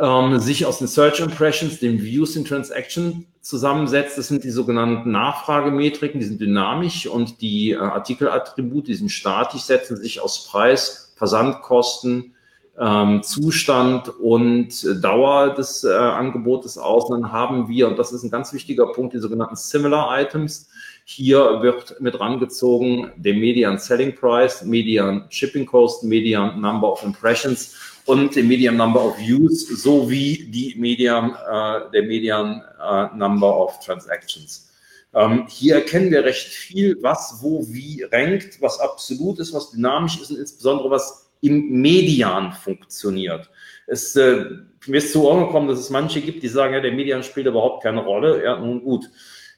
ähm, 0.00 0.38
sich 0.38 0.64
aus 0.64 0.78
den 0.78 0.88
Search 0.88 1.20
Impressions, 1.20 1.78
den 1.78 2.02
Views 2.02 2.34
in 2.34 2.44
Transaction 2.46 3.26
zusammensetzt. 3.42 4.16
Das 4.16 4.28
sind 4.28 4.44
die 4.44 4.50
sogenannten 4.50 5.10
Nachfragemetriken, 5.10 6.20
die 6.20 6.26
sind 6.26 6.40
dynamisch 6.40 7.06
und 7.06 7.42
die 7.42 7.72
äh, 7.72 7.76
Artikelattribute, 7.76 8.88
die 8.88 8.94
sind 8.94 9.10
statisch, 9.10 9.62
setzen 9.62 9.96
sich 9.96 10.20
aus 10.20 10.46
Preis, 10.46 11.12
Versandkosten, 11.16 12.34
ähm, 12.78 13.22
Zustand 13.22 14.08
und 14.08 14.86
Dauer 15.04 15.54
des 15.54 15.84
äh, 15.84 15.92
Angebotes 15.92 16.78
aus. 16.78 17.10
Und 17.10 17.20
dann 17.20 17.32
haben 17.32 17.68
wir, 17.68 17.88
und 17.88 17.98
das 17.98 18.12
ist 18.12 18.22
ein 18.22 18.30
ganz 18.30 18.54
wichtiger 18.54 18.86
Punkt, 18.86 19.12
die 19.12 19.18
sogenannten 19.18 19.56
Similar 19.56 20.18
Items. 20.18 20.70
Hier 21.04 21.60
wird 21.60 22.00
mit 22.00 22.18
rangezogen 22.18 23.10
der 23.16 23.34
Median 23.34 23.78
Selling 23.78 24.14
Price, 24.14 24.64
Median 24.64 25.26
Shipping 25.28 25.66
Cost, 25.66 26.04
Median 26.04 26.58
Number 26.60 26.90
of 26.90 27.02
Impressions 27.02 27.89
und 28.06 28.34
der 28.34 28.44
Median 28.44 28.76
Number 28.76 29.04
of 29.04 29.18
Views 29.18 29.68
sowie 29.68 30.50
die 30.50 30.74
Median, 30.78 31.30
äh, 31.30 31.90
der 31.92 32.02
Median 32.02 32.62
äh, 32.82 33.16
Number 33.16 33.56
of 33.60 33.78
Transactions. 33.84 34.70
Ähm, 35.12 35.46
hier 35.48 35.76
erkennen 35.76 36.10
wir 36.10 36.24
recht 36.24 36.48
viel, 36.48 36.96
was 37.02 37.38
wo 37.40 37.66
wie 37.68 38.04
rankt, 38.04 38.60
was 38.60 38.78
absolut 38.78 39.38
ist, 39.40 39.52
was 39.52 39.70
dynamisch 39.70 40.20
ist 40.20 40.30
und 40.30 40.38
insbesondere 40.38 40.90
was 40.90 41.30
im 41.40 41.80
Median 41.80 42.52
funktioniert. 42.52 43.50
Es, 43.86 44.14
äh, 44.14 44.44
mir 44.86 44.98
ist 44.98 45.12
zu 45.12 45.24
Ohren 45.24 45.46
gekommen, 45.46 45.68
dass 45.68 45.80
es 45.80 45.90
manche 45.90 46.20
gibt, 46.20 46.42
die 46.42 46.48
sagen, 46.48 46.74
ja, 46.74 46.80
der 46.80 46.92
Median 46.92 47.22
spielt 47.22 47.46
überhaupt 47.46 47.82
keine 47.82 48.04
Rolle. 48.04 48.44
Ja, 48.44 48.58
nun 48.58 48.82
gut. 48.82 49.06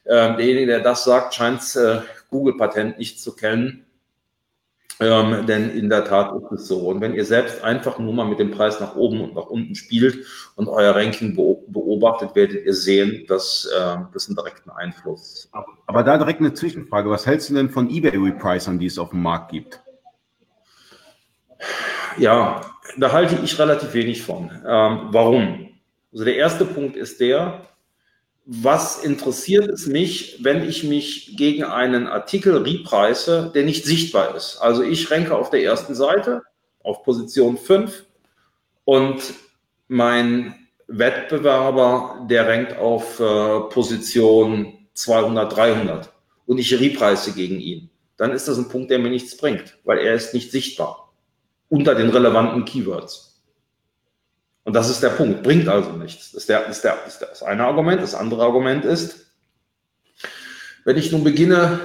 Äh, 0.04 0.36
derjenige, 0.36 0.66
der 0.66 0.80
das 0.80 1.04
sagt, 1.04 1.34
scheint 1.34 1.60
äh, 1.76 2.00
Google-Patent 2.30 2.98
nicht 2.98 3.20
zu 3.20 3.34
kennen. 3.34 3.84
Ähm, 5.00 5.46
denn 5.46 5.70
in 5.70 5.88
der 5.88 6.04
Tat 6.04 6.32
ist 6.34 6.52
es 6.52 6.68
so. 6.68 6.78
Und 6.88 7.00
wenn 7.00 7.14
ihr 7.14 7.24
selbst 7.24 7.64
einfach 7.64 7.98
nur 7.98 8.12
mal 8.12 8.26
mit 8.26 8.38
dem 8.38 8.50
Preis 8.50 8.78
nach 8.80 8.94
oben 8.94 9.20
und 9.20 9.34
nach 9.34 9.46
unten 9.46 9.74
spielt 9.74 10.24
und 10.56 10.68
euer 10.68 10.94
Ranking 10.94 11.34
beobachtet, 11.34 12.34
werdet 12.34 12.64
ihr 12.64 12.74
sehen, 12.74 13.24
dass 13.26 13.68
äh, 13.76 13.96
das 14.12 14.28
einen 14.28 14.36
direkten 14.36 14.70
Einfluss 14.70 15.48
hat. 15.52 15.64
Aber 15.86 16.02
da 16.02 16.18
direkt 16.18 16.40
eine 16.40 16.54
Zwischenfrage. 16.54 17.10
Was 17.10 17.26
hältst 17.26 17.50
du 17.50 17.54
denn 17.54 17.70
von 17.70 17.90
eBay-Repricern, 17.90 18.78
die 18.78 18.86
es 18.86 18.98
auf 18.98 19.10
dem 19.10 19.22
Markt 19.22 19.50
gibt? 19.50 19.80
Ja, 22.18 22.60
da 22.96 23.12
halte 23.12 23.38
ich 23.42 23.58
relativ 23.58 23.94
wenig 23.94 24.22
von. 24.22 24.50
Ähm, 24.66 25.08
warum? 25.10 25.68
Also 26.12 26.24
der 26.24 26.36
erste 26.36 26.64
Punkt 26.64 26.96
ist 26.96 27.20
der, 27.20 27.62
was 28.44 29.02
interessiert 29.04 29.68
es 29.68 29.86
mich, 29.86 30.38
wenn 30.42 30.68
ich 30.68 30.82
mich 30.84 31.36
gegen 31.36 31.64
einen 31.64 32.08
Artikel 32.08 32.56
repreise, 32.56 33.52
der 33.54 33.64
nicht 33.64 33.84
sichtbar 33.84 34.34
ist? 34.34 34.58
Also 34.58 34.82
ich 34.82 35.10
renke 35.10 35.36
auf 35.36 35.50
der 35.50 35.62
ersten 35.62 35.94
Seite 35.94 36.42
auf 36.82 37.04
Position 37.04 37.56
5 37.56 38.04
und 38.84 39.22
mein 39.86 40.56
Wettbewerber, 40.88 42.26
der 42.28 42.48
renkt 42.48 42.76
auf 42.76 43.20
äh, 43.20 43.60
Position 43.70 44.88
200, 44.94 45.56
300 45.56 46.12
und 46.46 46.58
ich 46.58 46.78
repreise 46.78 47.32
gegen 47.32 47.60
ihn. 47.60 47.90
Dann 48.16 48.32
ist 48.32 48.48
das 48.48 48.58
ein 48.58 48.68
Punkt, 48.68 48.90
der 48.90 48.98
mir 48.98 49.10
nichts 49.10 49.36
bringt, 49.36 49.78
weil 49.84 49.98
er 49.98 50.14
ist 50.14 50.34
nicht 50.34 50.50
sichtbar 50.50 51.12
unter 51.68 51.94
den 51.94 52.10
relevanten 52.10 52.64
Keywords. 52.64 53.31
Und 54.64 54.74
das 54.74 54.88
ist 54.88 55.02
der 55.02 55.10
Punkt, 55.10 55.42
bringt 55.42 55.68
also 55.68 55.92
nichts. 55.92 56.32
Das 56.32 56.42
ist, 56.42 56.48
der, 56.48 56.66
ist, 56.66 56.82
der, 56.82 57.04
ist 57.06 57.18
das 57.18 57.42
eine 57.42 57.64
Argument. 57.64 58.00
Das 58.00 58.14
andere 58.14 58.42
Argument 58.42 58.84
ist, 58.84 59.26
wenn 60.84 60.96
ich 60.96 61.10
nun 61.10 61.24
beginne, 61.24 61.80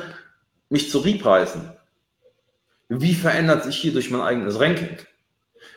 mich 0.70 0.92
zu 0.92 1.00
repreisen, 1.00 1.72
wie 2.90 3.16
verändert 3.16 3.64
sich 3.64 3.78
hier 3.78 3.94
durch 3.94 4.12
mein 4.12 4.22
eigenes 4.22 4.60
Ranking? 4.60 4.98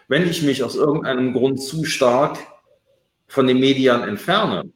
Wenn 0.08 0.28
ich 0.28 0.42
mich 0.42 0.62
aus 0.62 0.76
irgendeinem 0.76 1.32
Grund 1.32 1.62
zu 1.62 1.84
stark 1.84 2.38
von 3.26 3.46
den 3.46 3.60
Medien 3.60 4.02
entferne, 4.02 4.70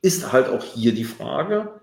ist 0.00 0.32
halt 0.32 0.48
auch 0.48 0.62
hier 0.62 0.94
die 0.94 1.04
Frage, 1.04 1.80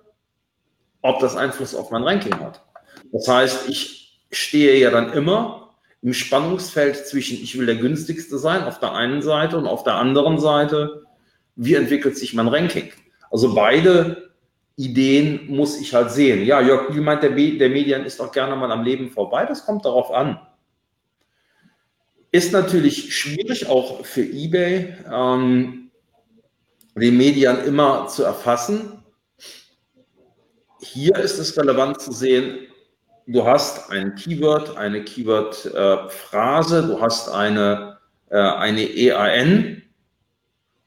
ob 1.02 1.20
das 1.20 1.36
Einfluss 1.36 1.76
auf 1.76 1.92
mein 1.92 2.04
Ranking 2.04 2.40
hat. 2.40 2.64
Das 3.12 3.28
heißt, 3.28 3.70
ich 3.70 4.22
stehe 4.32 4.78
ja 4.78 4.92
dann 4.92 5.14
immer 5.14 5.69
im 6.02 6.14
Spannungsfeld 6.14 7.08
zwischen, 7.08 7.38
ich 7.42 7.58
will 7.58 7.66
der 7.66 7.76
günstigste 7.76 8.38
sein 8.38 8.64
auf 8.64 8.80
der 8.80 8.94
einen 8.94 9.22
Seite 9.22 9.58
und 9.58 9.68
auf 9.68 9.84
der 9.84 9.96
anderen 9.96 10.40
Seite, 10.40 11.04
wie 11.56 11.76
entwickelt 11.76 12.18
sich 12.18 12.34
mein 12.34 12.48
Ranking? 12.48 12.92
Also 13.32 13.54
beide 13.54 14.30
Ideen 14.78 15.48
muss 15.48 15.80
ich 15.80 15.94
halt 15.94 16.12
sehen. 16.12 16.46
Ja, 16.46 16.62
Jörg 16.62 16.96
wie 16.96 17.02
meint, 17.02 17.22
der, 17.22 17.32
der 17.32 17.70
Medien 17.70 18.06
ist 18.06 18.22
auch 18.22 18.32
gerne 18.32 18.56
mal 18.56 18.72
am 18.72 18.84
Leben 18.84 19.10
vorbei. 19.10 19.46
Das 19.46 19.66
kommt 19.66 19.84
darauf 19.84 20.10
an. 20.12 20.40
Ist 22.32 22.54
natürlich 22.54 23.14
schwierig 23.14 23.68
auch 23.68 24.06
für 24.06 24.24
eBay, 24.24 24.96
ähm, 25.12 25.92
die 26.96 27.12
Medien 27.12 27.66
immer 27.66 28.08
zu 28.08 28.24
erfassen. 28.24 29.04
Hier 30.80 31.16
ist 31.18 31.40
es 31.40 31.58
relevant 31.58 32.00
zu 32.00 32.14
sehen, 32.14 32.69
du 33.30 33.46
hast 33.46 33.92
ein 33.92 34.16
Keyword, 34.16 34.76
eine 34.76 35.04
Keyword-Phrase, 35.04 36.88
du 36.88 37.00
hast 37.00 37.30
eine, 37.30 38.00
äh, 38.30 38.38
eine 38.38 38.82
EAN 38.82 39.84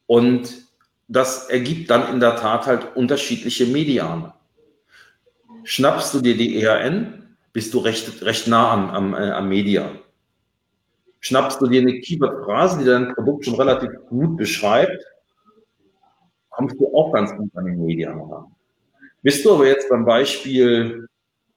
und 0.06 0.66
das 1.06 1.48
ergibt 1.48 1.90
dann 1.90 2.12
in 2.12 2.20
der 2.20 2.36
Tat 2.36 2.66
halt 2.66 2.96
unterschiedliche 2.96 3.66
Mediane. 3.66 4.34
Schnappst 5.64 6.12
du 6.14 6.20
dir 6.20 6.36
die 6.36 6.56
EAN, 6.56 7.36
bist 7.52 7.72
du 7.74 7.78
recht, 7.78 8.22
recht 8.22 8.48
nah 8.48 8.72
am, 8.72 8.90
am, 8.90 9.14
äh, 9.14 9.30
am 9.30 9.48
Median. 9.48 10.00
Schnappst 11.20 11.60
du 11.60 11.68
dir 11.68 11.82
eine 11.82 12.00
Keyword-Phrase, 12.00 12.80
die 12.80 12.84
dein 12.84 13.14
Produkt 13.14 13.44
schon 13.44 13.54
relativ 13.54 13.90
gut 14.08 14.36
beschreibt, 14.36 15.00
kommst 16.50 16.80
du 16.80 16.92
auch 16.92 17.12
ganz 17.12 17.36
gut 17.36 17.50
an 17.54 17.66
den 17.66 17.86
Median 17.86 18.20
ran. 18.20 18.46
Bist 19.22 19.44
du 19.44 19.54
aber 19.54 19.68
jetzt 19.68 19.88
beim 19.88 20.04
Beispiel 20.04 21.06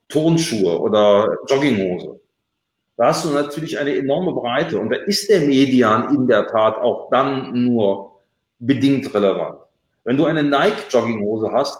Turnschuhe 0.10 0.80
oder 0.80 1.38
Jogginghose. 1.48 2.20
Da 2.98 3.08
hast 3.08 3.26
du 3.26 3.30
natürlich 3.30 3.78
eine 3.78 3.96
enorme 3.96 4.32
Breite 4.34 4.80
und 4.80 4.90
da 4.90 4.96
ist 4.96 5.30
der 5.30 5.42
Median 5.42 6.16
in 6.16 6.28
der 6.28 6.48
Tat 6.48 6.78
auch 6.78 7.10
dann 7.10 7.52
nur 7.66 8.22
bedingt 8.60 9.14
relevant. 9.14 9.60
Wenn 10.06 10.18
du 10.18 10.26
eine 10.26 10.44
Nike-Jogginghose 10.44 11.52
hast, 11.52 11.80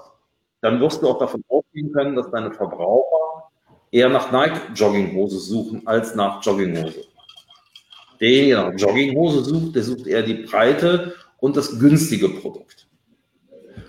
dann 0.62 0.80
wirst 0.82 1.02
du 1.02 1.08
auch 1.08 1.20
davon 1.20 1.44
ausgehen 1.48 1.92
können, 1.94 2.16
dass 2.16 2.30
deine 2.32 2.52
Verbraucher 2.52 3.50
eher 3.92 4.10
nach 4.10 4.32
Nike-Jogginghose 4.32 5.40
suchen 5.40 5.82
als 5.86 6.16
nach 6.16 6.44
Jogginghose. 6.44 7.04
Der 8.20 8.64
nach 8.64 8.80
Jogginghose 8.80 9.44
sucht, 9.44 9.76
der 9.76 9.84
sucht 9.84 10.08
eher 10.08 10.24
die 10.24 10.46
Breite 10.46 11.14
und 11.40 11.56
das 11.56 11.80
günstige 11.80 12.30
Produkt. 12.30 12.88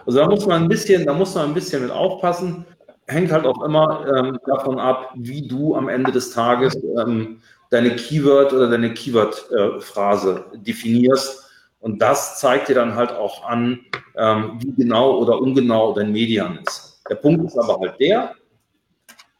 Also 0.04 0.18
da 0.18 0.26
muss 0.26 0.46
man 0.46 0.62
ein 0.62 0.68
bisschen, 0.68 1.04
da 1.04 1.14
muss 1.14 1.34
man 1.34 1.48
ein 1.48 1.54
bisschen 1.54 1.82
mit 1.82 1.90
aufpassen. 1.90 2.64
Hängt 3.06 3.30
halt 3.30 3.46
auch 3.46 3.62
immer 3.62 4.04
ähm, 4.16 4.38
davon 4.46 4.78
ab, 4.78 5.12
wie 5.14 5.46
du 5.46 5.76
am 5.76 5.88
Ende 5.88 6.10
des 6.10 6.30
Tages 6.30 6.76
ähm, 6.98 7.40
deine 7.70 7.94
Keyword 7.94 8.52
oder 8.52 8.68
deine 8.68 8.92
Keyword-Phrase 8.94 10.44
äh, 10.52 10.58
definierst. 10.58 11.44
Und 11.80 12.02
das 12.02 12.40
zeigt 12.40 12.68
dir 12.68 12.74
dann 12.74 12.94
halt 12.94 13.12
auch 13.12 13.44
an, 13.44 13.80
ähm, 14.16 14.58
wie 14.60 14.72
genau 14.72 15.18
oder 15.18 15.40
ungenau 15.40 15.92
dein 15.92 16.10
Median 16.10 16.58
ist. 16.66 17.00
Der 17.08 17.16
Punkt 17.16 17.44
ist 17.44 17.56
aber 17.58 17.78
halt 17.78 18.00
der, 18.00 18.34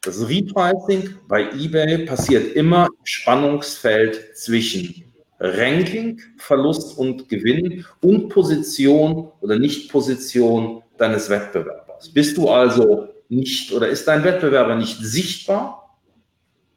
das 0.01 0.29
Repricing 0.29 1.15
bei 1.27 1.49
eBay 1.51 2.05
passiert 2.05 2.55
immer 2.55 2.85
im 2.85 3.05
Spannungsfeld 3.05 4.37
zwischen 4.37 5.03
Ranking, 5.39 6.21
Verlust 6.37 6.97
und 6.97 7.27
Gewinn 7.27 7.85
und 8.01 8.29
Position 8.29 9.31
oder 9.41 9.59
Nicht-Position 9.59 10.81
deines 10.97 11.29
Wettbewerbers. 11.29 12.09
Bist 12.13 12.37
du 12.37 12.49
also 12.49 13.09
nicht 13.29 13.73
oder 13.73 13.87
ist 13.89 14.07
dein 14.07 14.23
Wettbewerber 14.23 14.75
nicht 14.75 14.97
sichtbar 14.99 15.99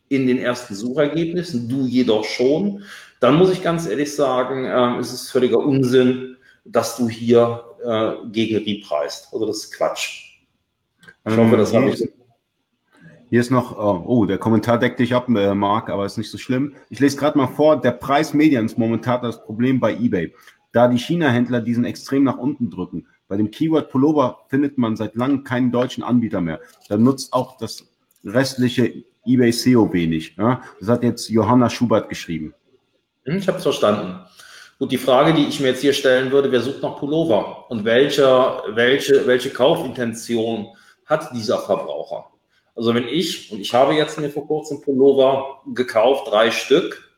in 0.08 0.26
den 0.26 0.38
ersten 0.38 0.74
Suchergebnissen, 0.74 1.68
du 1.68 1.86
jedoch 1.86 2.24
schon, 2.24 2.82
dann 3.20 3.36
muss 3.36 3.52
ich 3.52 3.62
ganz 3.62 3.86
ehrlich 3.86 4.14
sagen, 4.14 4.64
äh, 4.64 5.00
ist 5.00 5.12
es 5.12 5.30
völliger 5.30 5.58
Unsinn, 5.58 6.36
dass 6.64 6.96
du 6.96 7.08
hier 7.08 7.64
äh, 7.84 8.12
gegen 8.30 8.56
repreist. 8.56 9.28
Also 9.32 9.46
das 9.46 9.64
ist 9.64 9.72
Quatsch. 9.72 10.38
Ich 11.26 11.36
hoffe, 11.36 11.56
das 11.56 11.72
habe 11.74 11.90
ich. 11.90 12.08
Hier 13.28 13.40
ist 13.40 13.50
noch, 13.50 13.78
oh, 13.78 14.02
oh, 14.06 14.26
der 14.26 14.38
Kommentar 14.38 14.78
deckt 14.78 14.98
dich 14.98 15.14
ab, 15.14 15.28
äh, 15.28 15.54
Marc, 15.54 15.88
aber 15.88 16.04
ist 16.04 16.18
nicht 16.18 16.30
so 16.30 16.38
schlimm. 16.38 16.74
Ich 16.88 16.98
lese 16.98 17.16
gerade 17.16 17.38
mal 17.38 17.46
vor, 17.46 17.80
der 17.80 17.92
Preis 17.92 18.34
Median 18.34 18.66
ist 18.66 18.76
momentan 18.76 19.22
das 19.22 19.44
Problem 19.44 19.78
bei 19.78 19.94
eBay, 19.94 20.34
da 20.72 20.88
die 20.88 20.98
China-Händler 20.98 21.60
diesen 21.60 21.84
extrem 21.84 22.24
nach 22.24 22.38
unten 22.38 22.70
drücken. 22.70 23.06
Bei 23.30 23.36
dem 23.36 23.52
Keyword 23.52 23.90
Pullover 23.90 24.40
findet 24.48 24.76
man 24.76 24.96
seit 24.96 25.14
langem 25.14 25.44
keinen 25.44 25.70
deutschen 25.70 26.02
Anbieter 26.02 26.40
mehr. 26.40 26.58
Da 26.88 26.96
nutzt 26.96 27.32
auch 27.32 27.56
das 27.58 27.86
restliche 28.24 29.04
eBay 29.24 29.52
SEO 29.52 29.92
wenig. 29.92 30.34
Ja? 30.36 30.62
Das 30.80 30.88
hat 30.88 31.04
jetzt 31.04 31.28
Johanna 31.28 31.70
Schubert 31.70 32.08
geschrieben. 32.08 32.54
Hm, 33.26 33.36
ich 33.36 33.46
habe 33.46 33.58
es 33.58 33.62
verstanden. 33.62 34.18
Gut, 34.80 34.90
die 34.90 34.98
Frage, 34.98 35.32
die 35.32 35.46
ich 35.46 35.60
mir 35.60 35.68
jetzt 35.68 35.80
hier 35.80 35.92
stellen 35.92 36.32
würde, 36.32 36.50
wer 36.50 36.60
sucht 36.60 36.82
nach 36.82 36.98
Pullover 36.98 37.70
und 37.70 37.84
welche, 37.84 38.24
welche, 38.70 39.24
welche 39.28 39.50
Kaufintention 39.50 40.66
hat 41.06 41.32
dieser 41.32 41.58
Verbraucher? 41.60 42.32
Also 42.74 42.92
wenn 42.96 43.06
ich, 43.06 43.52
und 43.52 43.60
ich 43.60 43.72
habe 43.72 43.94
jetzt 43.94 44.18
mir 44.18 44.30
vor 44.30 44.48
kurzem 44.48 44.80
Pullover 44.80 45.60
gekauft, 45.72 46.26
drei 46.28 46.50
Stück, 46.50 47.12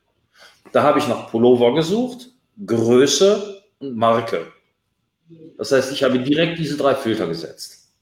da 0.73 0.83
habe 0.83 0.99
ich 0.99 1.09
nach 1.09 1.31
Pullover 1.31 1.75
gesucht, 1.75 2.29
Größe 2.67 3.63
und 3.79 3.97
Marke. 3.97 4.52
Das 5.59 5.73
heißt, 5.73 5.93
ich 5.93 6.03
habe 6.03 6.19
direkt 6.19 6.59
diese 6.59 6.77
drei 6.77 6.95
Filter 6.95 7.27
gesetzt. 7.27 7.93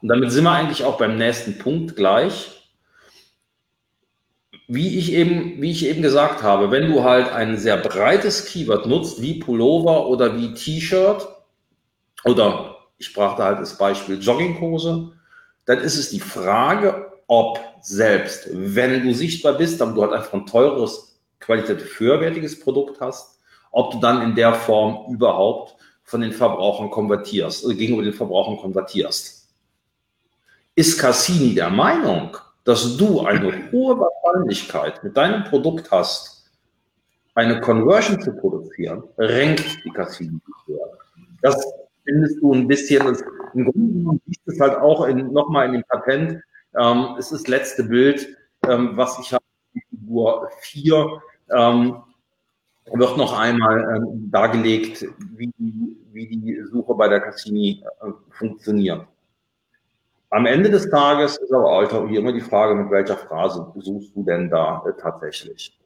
Und 0.00 0.08
damit 0.08 0.32
sind 0.32 0.44
wir 0.44 0.52
eigentlich 0.52 0.84
auch 0.84 0.98
beim 0.98 1.16
nächsten 1.16 1.58
Punkt 1.58 1.96
gleich 1.96 2.54
wie 4.66 4.98
ich 4.98 5.12
eben, 5.12 5.60
wie 5.60 5.70
ich 5.70 5.86
eben 5.86 6.02
gesagt 6.02 6.42
habe, 6.42 6.70
wenn 6.70 6.90
du 6.90 7.04
halt 7.04 7.30
ein 7.30 7.58
sehr 7.58 7.76
breites 7.76 8.46
Keyword 8.46 8.86
nutzt, 8.86 9.20
wie 9.20 9.38
Pullover 9.38 10.08
oder 10.08 10.36
wie 10.36 10.54
T-Shirt, 10.54 11.28
oder 12.24 12.76
ich 12.96 13.12
brachte 13.12 13.44
halt 13.44 13.60
das 13.60 13.76
Beispiel 13.76 14.18
Jogginghose, 14.18 15.12
dann 15.66 15.78
ist 15.78 15.98
es 15.98 16.10
die 16.10 16.20
Frage, 16.20 17.12
ob 17.26 17.60
selbst, 17.82 18.48
wenn 18.52 19.02
du 19.02 19.14
sichtbar 19.14 19.54
bist, 19.54 19.82
aber 19.82 19.92
du 19.92 20.02
halt 20.02 20.12
einfach 20.12 20.32
ein 20.32 20.46
teures, 20.46 21.20
qualitativ 21.40 22.00
höherwertiges 22.00 22.58
Produkt 22.60 23.00
hast, 23.00 23.40
ob 23.70 23.90
du 23.92 24.00
dann 24.00 24.22
in 24.22 24.34
der 24.34 24.54
Form 24.54 25.12
überhaupt 25.12 25.76
von 26.04 26.20
den 26.20 26.32
Verbrauchern 26.32 26.90
konvertierst 26.90 27.64
oder 27.64 27.74
gegenüber 27.74 28.02
den 28.02 28.12
Verbrauchern 28.12 28.58
konvertierst. 28.58 29.48
Ist 30.76 30.98
Cassini 30.98 31.54
der 31.54 31.70
Meinung, 31.70 32.36
dass 32.64 32.96
du 32.96 33.20
eine 33.22 33.70
hohe 33.72 33.98
Wahrscheinlichkeit 33.98 35.02
mit 35.02 35.16
deinem 35.16 35.44
Produkt 35.44 35.90
hast, 35.90 36.50
eine 37.34 37.60
Conversion 37.60 38.20
zu 38.20 38.32
produzieren, 38.32 39.02
renkt 39.18 39.78
die 39.84 39.90
höher. 40.66 40.98
Das 41.42 41.56
findest 42.04 42.40
du 42.40 42.54
ein 42.54 42.68
bisschen, 42.68 43.16
im 43.54 43.64
Grunde 43.64 44.20
siehst 44.26 44.40
es 44.46 44.60
halt 44.60 44.76
auch 44.76 45.08
nochmal 45.08 45.66
in 45.66 45.72
dem 45.72 45.84
Patent, 45.84 46.40
ähm, 46.78 47.16
es 47.18 47.32
ist 47.32 47.42
das 47.42 47.48
letzte 47.48 47.84
Bild, 47.84 48.36
ähm, 48.68 48.96
was 48.96 49.18
ich 49.18 49.32
habe, 49.32 49.44
die 49.74 49.82
Figur 49.90 50.48
4, 50.60 51.22
ähm, 51.50 51.96
wird 52.92 53.16
noch 53.16 53.38
einmal 53.38 53.96
ähm, 53.96 54.30
dargelegt, 54.30 55.06
wie 55.36 55.52
wie 56.14 56.28
die 56.28 56.62
Suche 56.70 56.94
bei 56.94 57.08
der 57.08 57.20
Cassini 57.20 57.82
äh, 58.00 58.10
funktioniert. 58.30 59.06
Am 60.30 60.46
Ende 60.46 60.70
des 60.70 60.88
Tages 60.88 61.36
ist 61.36 61.52
aber 61.52 61.70
auch 61.70 62.08
hier 62.08 62.20
immer 62.20 62.32
die 62.32 62.40
Frage, 62.40 62.74
mit 62.74 62.90
welcher 62.90 63.16
Phrase 63.16 63.66
suchst 63.76 64.16
du 64.16 64.22
denn 64.22 64.48
da 64.50 64.82
äh, 64.86 64.92
tatsächlich? 65.00 65.78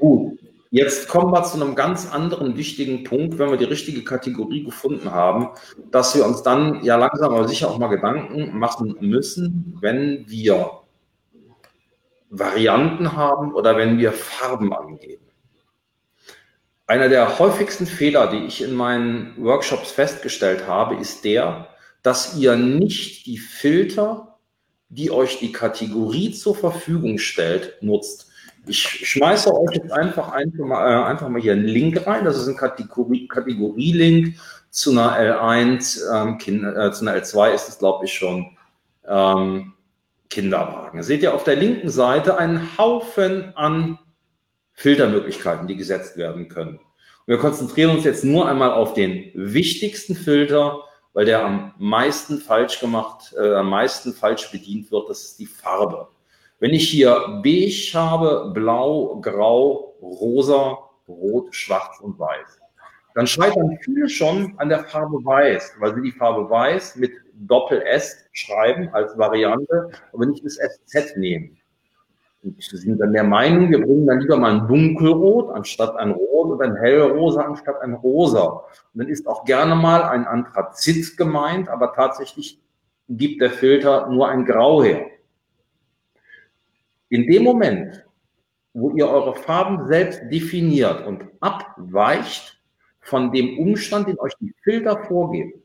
Gut, 0.00 0.38
jetzt 0.70 1.08
kommen 1.08 1.32
wir 1.32 1.42
zu 1.44 1.62
einem 1.62 1.74
ganz 1.74 2.12
anderen 2.12 2.56
wichtigen 2.56 3.04
Punkt, 3.04 3.38
wenn 3.38 3.50
wir 3.50 3.56
die 3.56 3.64
richtige 3.64 4.02
Kategorie 4.02 4.64
gefunden 4.64 5.10
haben, 5.10 5.48
dass 5.90 6.14
wir 6.16 6.26
uns 6.26 6.42
dann 6.42 6.82
ja 6.82 6.96
langsam 6.96 7.32
aber 7.32 7.48
sicher 7.48 7.68
auch 7.68 7.78
mal 7.78 7.88
Gedanken 7.88 8.58
machen 8.58 8.96
müssen, 9.00 9.78
wenn 9.80 10.24
wir 10.28 10.70
Varianten 12.30 13.14
haben 13.14 13.52
oder 13.52 13.76
wenn 13.76 13.98
wir 13.98 14.12
Farben 14.12 14.72
angeben. 14.72 15.21
Einer 16.92 17.08
der 17.08 17.38
häufigsten 17.38 17.86
Fehler, 17.86 18.26
die 18.26 18.44
ich 18.44 18.60
in 18.60 18.74
meinen 18.74 19.32
Workshops 19.38 19.90
festgestellt 19.90 20.66
habe, 20.66 20.96
ist 20.96 21.24
der, 21.24 21.68
dass 22.02 22.36
ihr 22.36 22.54
nicht 22.54 23.24
die 23.24 23.38
Filter, 23.38 24.36
die 24.90 25.10
euch 25.10 25.38
die 25.38 25.52
Kategorie 25.52 26.32
zur 26.32 26.54
Verfügung 26.54 27.16
stellt, 27.16 27.82
nutzt. 27.82 28.30
Ich 28.66 28.78
schmeiße 28.78 29.58
euch 29.58 29.74
jetzt 29.74 29.90
einfach, 29.90 30.32
einfach, 30.32 30.66
mal, 30.66 30.86
äh, 30.86 31.04
einfach 31.04 31.30
mal 31.30 31.40
hier 31.40 31.54
einen 31.54 31.64
Link 31.64 32.06
rein. 32.06 32.26
Das 32.26 32.36
ist 32.36 32.46
ein 32.46 32.58
Kategorie, 32.58 33.26
Kategorie-Link 33.26 34.36
zu 34.68 34.90
einer 34.90 35.16
L1, 35.16 35.98
ähm, 36.14 36.36
kind, 36.36 36.62
äh, 36.62 36.92
zu 36.92 37.08
einer 37.08 37.18
L2 37.18 37.54
ist 37.54 37.70
es, 37.70 37.78
glaube 37.78 38.04
ich, 38.04 38.12
schon 38.12 38.54
ähm, 39.08 39.72
Kinderwagen. 40.28 41.02
Seht 41.02 41.22
ihr 41.22 41.32
auf 41.32 41.44
der 41.44 41.56
linken 41.56 41.88
Seite 41.88 42.36
einen 42.36 42.76
Haufen 42.76 43.56
an 43.56 43.98
Filtermöglichkeiten, 44.74 45.66
die 45.66 45.76
gesetzt 45.76 46.16
werden 46.16 46.48
können. 46.48 46.78
Und 46.78 47.28
wir 47.28 47.38
konzentrieren 47.38 47.90
uns 47.90 48.04
jetzt 48.04 48.24
nur 48.24 48.48
einmal 48.48 48.72
auf 48.72 48.94
den 48.94 49.30
wichtigsten 49.34 50.14
Filter, 50.14 50.80
weil 51.12 51.26
der 51.26 51.44
am 51.44 51.74
meisten 51.78 52.38
falsch 52.38 52.80
gemacht, 52.80 53.34
äh, 53.38 53.54
am 53.54 53.70
meisten 53.70 54.12
falsch 54.12 54.50
bedient 54.50 54.90
wird, 54.90 55.08
das 55.08 55.22
ist 55.24 55.38
die 55.38 55.46
Farbe. 55.46 56.08
Wenn 56.58 56.72
ich 56.72 56.88
hier 56.88 57.40
beige 57.42 57.92
habe, 57.94 58.50
blau, 58.54 59.20
grau, 59.20 59.96
rosa, 60.00 60.78
rot, 61.08 61.54
schwarz 61.54 62.00
und 62.00 62.18
weiß, 62.18 62.60
dann 63.14 63.26
scheitern 63.26 63.78
viele 63.82 64.08
schon 64.08 64.54
an 64.58 64.68
der 64.68 64.84
Farbe 64.84 65.18
weiß, 65.24 65.74
weil 65.80 65.94
sie 65.94 66.02
die 66.02 66.12
Farbe 66.12 66.48
weiß 66.48 66.96
mit 66.96 67.12
Doppel-S 67.34 68.24
schreiben 68.32 68.88
als 68.92 69.16
Variante, 69.18 69.90
aber 70.12 70.26
nicht 70.26 70.44
das 70.44 70.56
SZ 70.56 71.16
nehmen. 71.16 71.58
Sie 72.42 72.76
sind 72.76 72.98
dann 72.98 73.12
der 73.12 73.22
Meinung, 73.22 73.70
wir 73.70 73.80
bringen 73.80 74.06
dann 74.06 74.20
lieber 74.20 74.36
mal 74.36 74.52
ein 74.52 74.66
Dunkelrot 74.66 75.54
anstatt 75.54 75.94
ein 75.96 76.10
Rot 76.10 76.50
und 76.50 76.62
ein 76.62 76.74
Hellrosa 76.74 77.42
anstatt 77.42 77.80
ein 77.82 77.94
Rosa. 77.94 78.64
Und 78.92 79.00
dann 79.00 79.08
ist 79.08 79.28
auch 79.28 79.44
gerne 79.44 79.76
mal 79.76 80.02
ein 80.02 80.26
Anthrazit 80.26 81.16
gemeint, 81.16 81.68
aber 81.68 81.92
tatsächlich 81.94 82.60
gibt 83.08 83.40
der 83.40 83.50
Filter 83.50 84.08
nur 84.08 84.28
ein 84.28 84.44
Grau 84.44 84.82
her. 84.82 85.06
In 87.10 87.28
dem 87.28 87.44
Moment, 87.44 88.04
wo 88.74 88.90
ihr 88.90 89.08
eure 89.08 89.36
Farben 89.36 89.86
selbst 89.86 90.22
definiert 90.28 91.06
und 91.06 91.24
abweicht 91.38 92.60
von 93.00 93.30
dem 93.30 93.56
Umstand, 93.58 94.08
den 94.08 94.18
euch 94.18 94.34
die 94.40 94.54
Filter 94.64 95.04
vorgeben, 95.04 95.62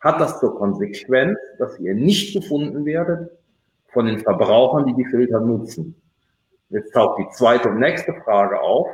hat 0.00 0.20
das 0.20 0.40
zur 0.40 0.58
Konsequenz, 0.58 1.38
dass 1.58 1.78
ihr 1.78 1.94
nicht 1.94 2.34
gefunden 2.34 2.84
werdet 2.84 3.30
von 3.92 4.06
den 4.06 4.20
Verbrauchern, 4.20 4.86
die 4.86 4.94
die 4.94 5.08
Filter 5.10 5.40
nutzen. 5.40 5.94
Jetzt 6.70 6.92
taucht 6.92 7.18
die 7.18 7.28
zweite 7.36 7.68
und 7.68 7.78
nächste 7.78 8.14
Frage 8.24 8.60
auf. 8.60 8.86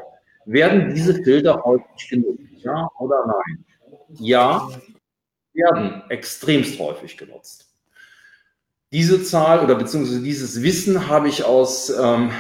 Werden 0.46 0.94
diese 0.94 1.22
Filter 1.22 1.62
häufig 1.64 2.08
genutzt? 2.08 2.40
Ja 2.58 2.88
oder 2.98 3.26
nein? 3.26 3.64
Ja, 4.18 4.68
werden 5.52 6.02
extremst 6.08 6.78
häufig 6.78 7.16
genutzt. 7.16 7.66
Diese 8.92 9.22
Zahl 9.24 9.64
oder 9.64 9.74
beziehungsweise 9.74 10.22
dieses 10.22 10.62
Wissen 10.62 11.08
habe 11.08 11.28
ich 11.28 11.44
aus 11.44 11.90
ähm, 11.90 12.30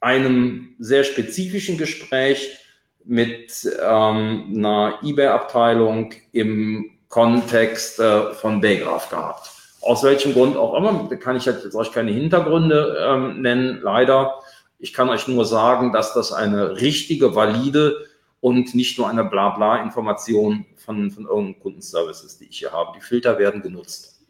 einem 0.00 0.74
sehr 0.78 1.04
spezifischen 1.04 1.76
Gespräch 1.76 2.58
mit 3.04 3.68
ähm, 3.80 4.54
einer 4.56 4.98
eBay-Abteilung 5.02 6.14
im 6.32 6.98
Kontext 7.08 7.98
äh, 8.00 8.32
von 8.34 8.60
Baygraph 8.60 9.10
gehabt. 9.10 9.59
Aus 9.82 10.02
welchem 10.02 10.34
Grund 10.34 10.56
auch 10.56 10.74
immer, 10.74 11.06
da 11.08 11.16
kann 11.16 11.36
ich 11.36 11.46
jetzt 11.46 11.74
euch 11.74 11.92
keine 11.92 12.10
Hintergründe 12.10 12.96
ähm, 13.00 13.40
nennen, 13.40 13.80
leider. 13.82 14.40
Ich 14.78 14.92
kann 14.92 15.08
euch 15.08 15.26
nur 15.28 15.44
sagen, 15.44 15.92
dass 15.92 16.14
das 16.14 16.32
eine 16.32 16.80
richtige, 16.80 17.34
valide 17.34 18.06
und 18.40 18.74
nicht 18.74 18.98
nur 18.98 19.08
eine 19.08 19.24
Blabla-Information 19.24 20.66
von, 20.76 21.10
von 21.10 21.24
irgendeinem 21.24 21.60
Kundenservice 21.60 22.24
ist, 22.24 22.40
die 22.40 22.46
ich 22.46 22.58
hier 22.58 22.72
habe. 22.72 22.92
Die 22.96 23.02
Filter 23.02 23.38
werden 23.38 23.62
genutzt. 23.62 24.26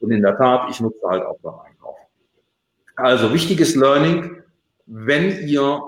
Und 0.00 0.10
in 0.10 0.22
der 0.22 0.36
Tat, 0.36 0.70
ich 0.70 0.80
nutze 0.80 1.06
halt 1.06 1.22
auch 1.24 1.38
beim 1.40 1.60
Einkauf. 1.60 1.96
Also 2.96 3.32
wichtiges 3.32 3.74
Learning, 3.74 4.42
wenn 4.86 5.46
ihr 5.46 5.82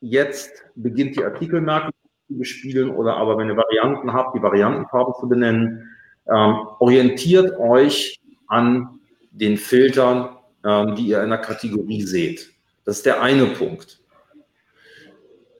jetzt 0.00 0.64
beginnt, 0.76 1.16
die 1.16 1.24
Artikelmerkmale 1.24 1.92
zu 2.28 2.38
bespielen 2.38 2.90
oder 2.90 3.16
aber 3.16 3.38
wenn 3.38 3.48
ihr 3.48 3.56
Varianten 3.56 4.12
habt, 4.12 4.34
die 4.34 4.42
Variantenfarben 4.42 5.14
zu 5.20 5.28
benennen, 5.28 5.90
ähm, 6.28 6.66
orientiert 6.78 7.58
euch 7.58 8.20
an 8.46 9.00
den 9.30 9.56
Filtern, 9.56 10.36
ähm, 10.64 10.94
die 10.96 11.08
ihr 11.08 11.22
in 11.22 11.30
der 11.30 11.38
Kategorie 11.38 12.02
seht. 12.02 12.50
Das 12.84 12.98
ist 12.98 13.06
der 13.06 13.22
eine 13.22 13.46
Punkt. 13.46 14.00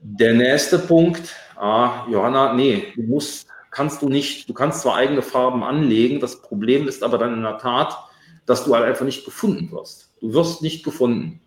Der 0.00 0.34
nächste 0.34 0.78
Punkt, 0.78 1.34
ah, 1.56 2.06
Johanna, 2.08 2.54
nee, 2.54 2.92
du 2.94 3.02
musst, 3.02 3.48
kannst 3.70 4.02
du 4.02 4.08
nicht, 4.08 4.48
du 4.48 4.54
kannst 4.54 4.82
zwar 4.82 4.96
eigene 4.96 5.22
Farben 5.22 5.62
anlegen, 5.64 6.20
das 6.20 6.40
Problem 6.40 6.86
ist 6.86 7.02
aber 7.02 7.18
dann 7.18 7.34
in 7.34 7.42
der 7.42 7.58
Tat, 7.58 7.96
dass 8.46 8.64
du 8.64 8.74
halt 8.74 8.84
einfach 8.84 9.04
nicht 9.04 9.24
gefunden 9.24 9.70
wirst. 9.72 10.12
Du 10.20 10.32
wirst 10.32 10.62
nicht 10.62 10.84
gefunden. 10.84 11.40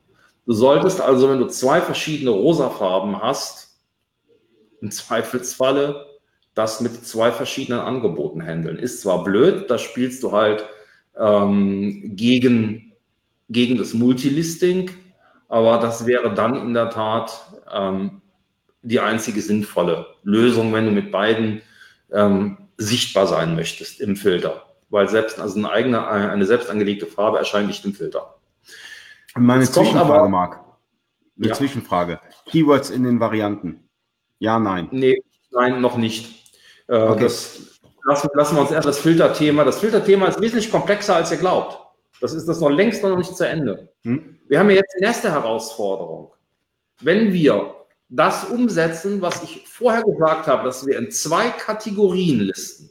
Du 0.46 0.54
solltest 0.54 1.00
also, 1.00 1.30
wenn 1.30 1.40
du 1.40 1.48
zwei 1.48 1.80
verschiedene 1.80 2.32
Rosafarben 2.32 3.22
hast, 3.22 3.70
im 4.82 4.92
Zweifelsfalle 4.92 6.09
das 6.60 6.82
mit 6.82 7.06
zwei 7.06 7.32
verschiedenen 7.32 7.80
Angeboten 7.80 8.46
handeln. 8.46 8.78
Ist 8.78 9.02
zwar 9.02 9.24
blöd, 9.24 9.72
da 9.72 9.78
spielst 9.78 10.22
du 10.24 10.34
halt 10.34 10.68
ähm, 11.18 12.18
gegen, 12.18 12.92
gegen 13.48 13.78
das 13.78 13.94
Multilisting, 13.94 14.92
aber 15.48 15.78
das 15.78 16.06
wäre 16.06 16.34
dann 16.34 16.56
in 16.56 16.74
der 16.74 16.90
Tat 16.90 17.32
ähm, 17.74 18.22
die 18.82 19.00
einzige 19.00 19.40
sinnvolle 19.40 20.08
Lösung, 20.24 20.74
wenn 20.74 20.86
du 20.86 20.92
mit 20.92 21.14
beiden 21.14 21.62
ähm, 22.12 22.58
sichtbar 22.78 23.26
sein 23.26 23.56
möchtest 23.56 24.02
im 24.02 24.18
Filter. 24.18 24.66
Weil 24.90 25.08
selbst 25.08 25.40
also 25.40 25.58
eine 25.60 25.72
eigene, 25.72 26.06
eine 26.08 26.46
selbst 26.46 26.70
angelegte 26.70 27.06
Farbe 27.06 27.38
erscheint 27.38 27.68
nicht 27.68 27.86
im 27.86 27.94
Filter. 27.94 28.36
Meine 29.36 29.64
Zwischenfrage, 29.64 30.14
aber, 30.14 30.28
Marc. 30.28 30.60
Eine 31.38 31.48
ja. 31.48 31.54
Zwischenfrage. 31.54 32.20
Keywords 32.48 32.90
in 32.90 33.06
den 33.06 33.22
Varianten. 33.22 33.88
Ja, 34.40 34.60
nein. 34.60 34.90
Nee, 34.92 35.24
nein, 35.52 35.80
noch 35.80 35.96
nicht. 35.96 36.39
Äh, 36.90 36.96
okay. 36.96 37.24
das, 37.24 37.60
lassen, 38.04 38.30
lassen 38.34 38.56
wir 38.56 38.62
uns 38.62 38.72
erst 38.72 38.88
das 38.88 39.00
Filterthema. 39.00 39.64
Das 39.64 39.80
Filterthema 39.80 40.28
ist 40.28 40.42
wesentlich 40.42 40.72
komplexer, 40.72 41.16
als 41.16 41.32
ihr 41.32 41.38
glaubt. 41.38 41.80
Das 42.20 42.34
ist 42.34 42.48
das 42.48 42.60
noch 42.60 42.70
längst 42.70 43.04
noch 43.04 43.16
nicht 43.16 43.36
zu 43.36 43.48
Ende. 43.48 43.90
Hm? 44.04 44.40
Wir 44.48 44.60
haben 44.60 44.70
jetzt 44.72 44.96
die 45.00 45.06
nächste 45.06 45.32
Herausforderung. 45.32 46.34
Wenn 47.02 47.32
wir 47.32 47.76
das 48.10 48.46
umsetzen, 48.46 49.22
was 49.22 49.44
ich 49.44 49.68
vorher 49.68 50.04
gesagt 50.04 50.48
habe, 50.48 50.64
dass 50.64 50.86
wir 50.86 50.98
in 50.98 51.12
zwei 51.12 51.50
Kategorien 51.50 52.40
listen, 52.40 52.90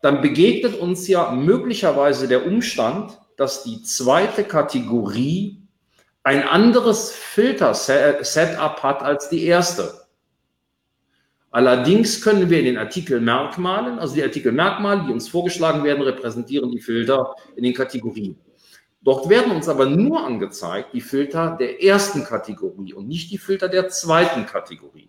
dann 0.00 0.22
begegnet 0.22 0.78
uns 0.78 1.08
ja 1.08 1.32
möglicherweise 1.32 2.28
der 2.28 2.46
Umstand, 2.46 3.18
dass 3.36 3.64
die 3.64 3.82
zweite 3.82 4.44
Kategorie 4.44 5.62
ein 6.22 6.44
anderes 6.44 7.10
Filter-Setup 7.10 8.82
hat 8.82 9.02
als 9.02 9.28
die 9.28 9.44
erste. 9.44 10.05
Allerdings 11.50 12.20
können 12.22 12.50
wir 12.50 12.58
in 12.58 12.66
den 12.66 12.78
Artikelmerkmalen, 12.78 13.98
also 13.98 14.14
die 14.14 14.22
Artikelmerkmale, 14.22 15.04
die 15.06 15.12
uns 15.12 15.28
vorgeschlagen 15.28 15.84
werden, 15.84 16.02
repräsentieren 16.02 16.70
die 16.70 16.80
Filter 16.80 17.34
in 17.54 17.62
den 17.62 17.72
Kategorien. 17.72 18.36
Dort 19.00 19.28
werden 19.28 19.52
uns 19.52 19.68
aber 19.68 19.86
nur 19.86 20.24
angezeigt 20.24 20.92
die 20.92 21.00
Filter 21.00 21.56
der 21.58 21.82
ersten 21.82 22.24
Kategorie 22.24 22.92
und 22.92 23.06
nicht 23.06 23.30
die 23.30 23.38
Filter 23.38 23.68
der 23.68 23.88
zweiten 23.88 24.46
Kategorie. 24.46 25.08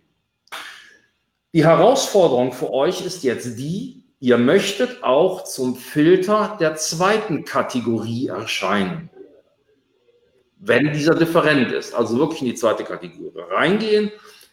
Die 1.53 1.65
Herausforderung 1.65 2.51
für 2.51 2.71
euch 2.71 3.03
ist 3.03 3.23
jetzt 3.23 3.57
die, 3.57 4.03
ihr 4.19 4.37
möchtet 4.37 5.03
auch 5.03 5.43
zum 5.45 5.75
Filter 5.75 6.57
der 6.59 6.75
zweiten 6.75 7.45
Kategorie 7.45 8.27
erscheinen. 8.27 9.09
Wenn 10.59 10.93
dieser 10.93 11.15
different 11.15 11.71
ist, 11.71 11.95
also 11.95 12.19
wirklich 12.19 12.41
in 12.41 12.47
die 12.49 12.55
zweite 12.55 12.83
Kategorie 12.83 13.31
reingehen, 13.49 14.11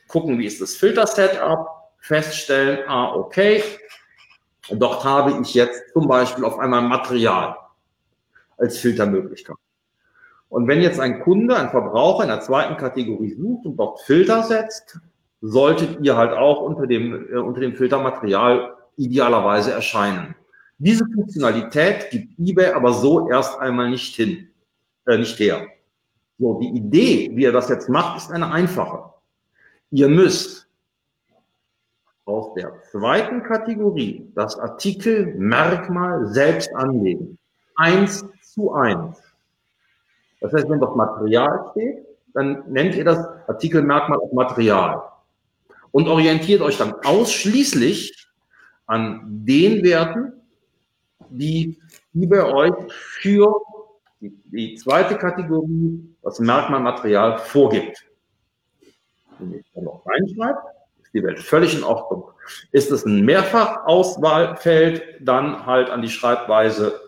gucken, 0.09 0.39
wie 0.39 0.47
ist 0.47 0.61
das 0.61 0.77
Filter-Setup, 0.77 1.69
feststellen, 1.99 2.81
ah, 2.87 3.15
okay, 3.15 3.63
dort 4.71 5.05
habe 5.05 5.41
ich 5.43 5.55
jetzt 5.55 5.93
zum 5.93 6.07
Beispiel 6.07 6.45
auf 6.45 6.59
einmal 6.59 6.83
Material 6.83 7.57
als 8.59 8.79
Filtermöglichkeit. 8.79 9.57
Und 10.49 10.69
wenn 10.69 10.83
jetzt 10.83 11.01
ein 11.01 11.21
Kunde, 11.21 11.57
ein 11.57 11.71
Verbraucher 11.71 12.25
in 12.25 12.29
der 12.29 12.41
zweiten 12.41 12.77
Kategorie 12.77 13.35
sucht 13.35 13.67
und 13.67 13.77
dort 13.77 14.01
Filter 14.03 14.43
setzt, 14.43 14.99
solltet 15.41 16.01
ihr 16.01 16.17
halt 16.17 16.33
auch 16.33 16.61
unter 16.63 16.87
dem, 16.87 17.29
äh, 17.33 17.37
unter 17.39 17.61
dem 17.61 17.75
Filtermaterial 17.75 18.77
idealerweise 18.97 19.73
erscheinen. 19.73 20.35
Diese 20.79 21.05
Funktionalität 21.07 22.11
gibt 22.11 22.39
eBay 22.39 22.73
aber 22.73 22.93
so 22.93 23.29
erst 23.29 23.59
einmal 23.59 23.91
nicht 23.91 24.15
hin, 24.15 24.49
äh, 25.07 25.19
nicht 25.19 25.39
her. 25.39 25.67
So, 26.39 26.59
die 26.61 26.69
Idee, 26.69 27.31
wie 27.35 27.43
ihr 27.43 27.53
das 27.53 27.69
jetzt 27.69 27.89
macht, 27.89 28.19
ist 28.19 28.31
eine 28.31 28.51
einfache. 28.51 29.14
Ihr 29.95 30.09
müsst 30.09 30.67
aus 32.25 32.53
der 32.55 32.83
zweiten 32.91 33.45
Kategorie 33.45 34.29
das 34.35 34.59
Artikelmerkmal 34.59 36.27
selbst 36.27 36.75
anlegen. 36.75 37.39
Eins 37.77 38.25
zu 38.43 38.73
eins. 38.73 39.23
Das 40.41 40.53
heißt, 40.53 40.69
wenn 40.69 40.81
dort 40.81 40.97
Material 40.97 41.69
steht, 41.71 42.05
dann 42.33 42.65
nennt 42.73 42.97
ihr 42.97 43.05
das 43.05 43.25
Artikelmerkmal 43.47 44.19
auf 44.19 44.33
Material 44.33 45.01
und 45.93 46.09
orientiert 46.09 46.61
euch 46.61 46.77
dann 46.77 46.95
ausschließlich 47.05 48.27
an 48.87 49.21
den 49.45 49.85
Werten, 49.85 50.33
die, 51.29 51.79
die 52.13 52.27
bei 52.27 52.45
euch 52.45 52.75
für 52.91 53.61
die, 54.21 54.37
die 54.47 54.75
zweite 54.75 55.17
Kategorie, 55.17 56.17
das 56.21 56.41
Merkmalmaterial 56.41 57.39
vorgibt. 57.39 58.05
Dann 59.39 59.85
noch 59.85 60.05
reinschreibe, 60.07 60.59
ist 61.03 61.15
die 61.15 61.23
Welt 61.23 61.41
völlig 61.41 61.75
in 61.75 61.85
Ordnung. 61.85 62.31
Ist 62.73 62.91
es 62.91 63.05
ein 63.05 63.25
Mehrfachauswahlfeld, 63.25 65.03
dann 65.21 65.67
halt 65.67 65.91
an 65.91 66.03
die 66.03 66.11
Schreibweise 66.11 67.01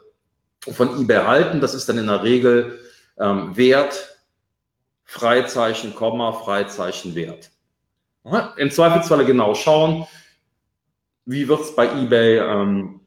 von 0.71 1.01
eBay 1.01 1.25
halten. 1.25 1.61
Das 1.61 1.75
ist 1.75 1.89
dann 1.89 1.99
in 1.99 2.07
der 2.07 2.23
Regel 2.23 2.81
ähm, 3.19 3.57
Wert, 3.57 4.19
Freizeichen, 5.05 5.95
Komma, 5.95 6.33
Freizeichen, 6.33 7.15
Wert. 7.15 7.51
Im 8.57 8.71
Zweifelsfalle 8.71 9.25
genau 9.25 9.55
schauen, 9.55 10.07
wie 11.27 11.47
wird 11.47 11.61
es 11.61 11.77
bei 11.77 11.87
eBay 11.87 12.39
ähm, 12.39 13.01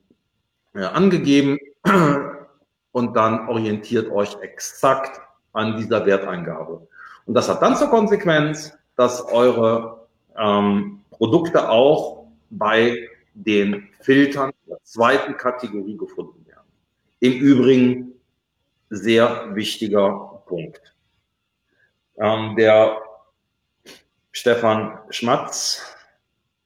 ja, 0.73 0.91
angegeben 0.91 1.58
und 2.91 3.15
dann 3.15 3.49
orientiert 3.49 4.10
euch 4.12 4.38
exakt 4.41 5.19
an 5.51 5.77
dieser 5.77 6.05
Werteingabe. 6.05 6.88
Und 7.25 7.34
das 7.34 7.49
hat 7.49 7.62
dann 7.62 7.75
zur 7.75 7.89
Konsequenz, 7.89 8.73
dass 8.99 9.25
eure 9.31 10.09
ähm, 10.38 10.99
Produkte 11.09 11.69
auch 11.69 12.27
bei 12.49 13.07
den 13.33 13.88
Filtern 14.01 14.51
der 14.67 14.77
zweiten 14.83 15.38
Kategorie 15.38 15.95
gefunden 15.95 16.45
werden. 16.45 16.67
Im 17.21 17.31
Übrigen 17.31 18.12
sehr 18.89 19.55
wichtiger 19.55 20.43
Punkt. 20.47 20.81
Ähm, 22.17 22.57
der 22.57 22.97
Stefan 24.33 24.99
Schmatz 25.12 25.95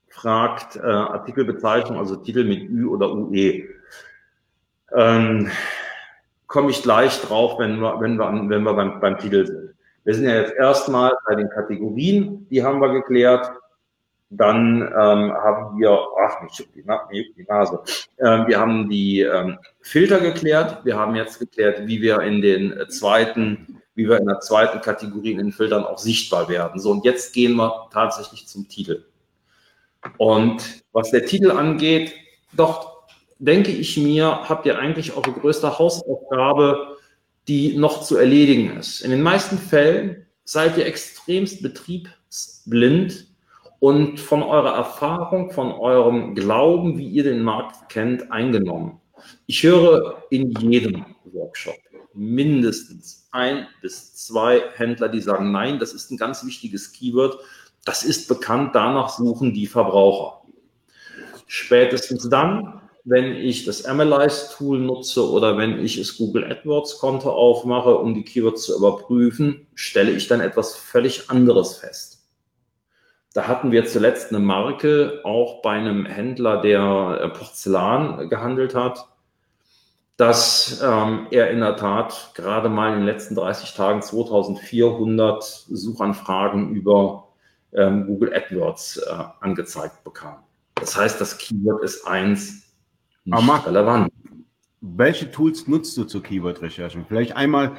fragt 0.09 0.75
äh, 0.77 0.79
Artikelbezeichnung, 0.79 1.99
also 1.99 2.15
Titel 2.15 2.45
mit 2.45 2.67
Ü 2.67 2.87
oder 2.87 3.13
UE. 3.13 3.69
Ähm, 4.91 5.51
Komme 6.47 6.71
ich 6.71 6.81
gleich 6.81 7.21
drauf, 7.21 7.59
wenn 7.59 7.79
wir, 7.79 8.01
wenn 8.01 8.17
wir, 8.17 8.31
wenn 8.49 8.63
wir 8.63 8.73
beim, 8.73 8.99
beim 8.99 9.19
Titel 9.19 9.45
sind. 9.45 9.62
Wir 10.03 10.13
sind 10.13 10.25
ja 10.25 10.35
jetzt 10.35 10.53
erstmal 10.53 11.13
bei 11.27 11.35
den 11.35 11.49
Kategorien, 11.49 12.47
die 12.49 12.63
haben 12.63 12.81
wir 12.81 12.89
geklärt. 12.89 13.51
Dann 14.29 14.81
ähm, 14.81 15.31
haben 15.31 15.79
wir, 15.79 15.99
ach, 16.19 16.41
mich 16.41 16.57
juckt 16.57 16.73
die, 16.75 16.83
Na 16.85 17.07
die 17.11 17.45
Nase. 17.47 17.79
Ähm, 18.17 18.47
wir 18.47 18.59
haben 18.59 18.89
die 18.89 19.21
ähm, 19.21 19.59
Filter 19.81 20.19
geklärt. 20.19 20.83
Wir 20.83 20.97
haben 20.97 21.15
jetzt 21.15 21.37
geklärt, 21.37 21.85
wie 21.85 22.01
wir 22.01 22.19
in 22.21 22.41
den 22.41 22.73
zweiten, 22.89 23.81
wie 23.93 24.09
wir 24.09 24.17
in 24.17 24.25
der 24.25 24.39
zweiten 24.39 24.81
Kategorie 24.81 25.33
in 25.33 25.37
den 25.37 25.51
Filtern 25.51 25.83
auch 25.83 25.99
sichtbar 25.99 26.49
werden. 26.49 26.81
So, 26.81 26.89
und 26.91 27.05
jetzt 27.05 27.33
gehen 27.33 27.55
wir 27.55 27.87
tatsächlich 27.93 28.47
zum 28.47 28.67
Titel. 28.67 29.05
Und 30.17 30.83
was 30.93 31.11
der 31.11 31.25
Titel 31.25 31.51
angeht, 31.51 32.13
doch 32.53 32.93
denke 33.39 33.71
ich 33.71 33.97
mir, 33.97 34.49
habt 34.49 34.65
ihr 34.65 34.79
eigentlich 34.79 35.15
eure 35.15 35.31
größte 35.31 35.77
Hausaufgabe, 35.77 36.92
die 37.47 37.77
noch 37.77 38.03
zu 38.03 38.17
erledigen 38.17 38.77
ist. 38.77 39.01
In 39.01 39.11
den 39.11 39.21
meisten 39.21 39.57
Fällen 39.57 40.25
seid 40.43 40.77
ihr 40.77 40.85
extremst 40.85 41.61
betriebsblind 41.61 43.27
und 43.79 44.19
von 44.19 44.43
eurer 44.43 44.75
Erfahrung, 44.75 45.51
von 45.51 45.71
eurem 45.71 46.35
Glauben, 46.35 46.97
wie 46.97 47.07
ihr 47.07 47.23
den 47.23 47.43
Markt 47.43 47.89
kennt, 47.89 48.31
eingenommen. 48.31 48.99
Ich 49.45 49.63
höre 49.63 50.23
in 50.29 50.51
jedem 50.51 51.05
Workshop 51.25 51.75
mindestens 52.13 53.27
ein 53.31 53.67
bis 53.81 54.13
zwei 54.13 54.61
Händler, 54.75 55.09
die 55.09 55.21
sagen, 55.21 55.51
nein, 55.51 55.79
das 55.79 55.93
ist 55.93 56.11
ein 56.11 56.17
ganz 56.17 56.45
wichtiges 56.45 56.93
Keyword. 56.93 57.37
Das 57.85 58.03
ist 58.03 58.27
bekannt, 58.27 58.75
danach 58.75 59.09
suchen 59.09 59.53
die 59.53 59.67
Verbraucher. 59.67 60.41
Spätestens 61.47 62.29
dann, 62.29 62.82
wenn 63.05 63.35
ich 63.35 63.65
das 63.65 63.85
Analyze-Tool 63.85 64.79
nutze 64.79 65.29
oder 65.29 65.57
wenn 65.57 65.83
ich 65.83 65.97
es 65.97 66.17
Google 66.17 66.45
AdWords-Konto 66.45 67.29
aufmache, 67.29 67.97
um 67.97 68.13
die 68.13 68.23
Keywords 68.23 68.63
zu 68.63 68.77
überprüfen, 68.77 69.67
stelle 69.75 70.11
ich 70.11 70.27
dann 70.27 70.39
etwas 70.39 70.75
völlig 70.75 71.29
anderes 71.29 71.77
fest. 71.77 72.13
Da 73.33 73.47
hatten 73.47 73.71
wir 73.71 73.85
zuletzt 73.85 74.29
eine 74.29 74.39
Marke, 74.39 75.21
auch 75.23 75.61
bei 75.61 75.71
einem 75.71 76.05
Händler, 76.05 76.61
der 76.61 77.19
äh, 77.21 77.29
Porzellan 77.29 78.29
gehandelt 78.29 78.75
hat, 78.75 79.07
dass 80.15 80.79
ähm, 80.83 81.27
er 81.31 81.49
in 81.49 81.59
der 81.59 81.75
Tat 81.75 82.31
gerade 82.35 82.69
mal 82.69 82.93
in 82.93 82.99
den 82.99 83.05
letzten 83.05 83.35
30 83.35 83.73
Tagen 83.73 84.01
2400 84.01 85.43
Suchanfragen 85.43 86.69
über 86.69 87.27
ähm, 87.73 88.05
Google 88.05 88.33
AdWords 88.33 88.97
äh, 88.97 89.23
angezeigt 89.41 90.03
bekam. 90.03 90.43
Das 90.75 90.95
heißt, 90.95 91.19
das 91.19 91.37
Keyword 91.39 91.83
ist 91.83 92.05
eins 92.05 92.62
nicht 93.25 93.45
Marc, 93.45 93.67
relevant. 93.67 94.11
Welche 94.81 95.31
Tools 95.31 95.67
nutzt 95.67 95.95
du 95.97 96.03
zur 96.03 96.21
Keyword-Recherche? 96.21 97.05
Vielleicht 97.07 97.35
einmal 97.35 97.77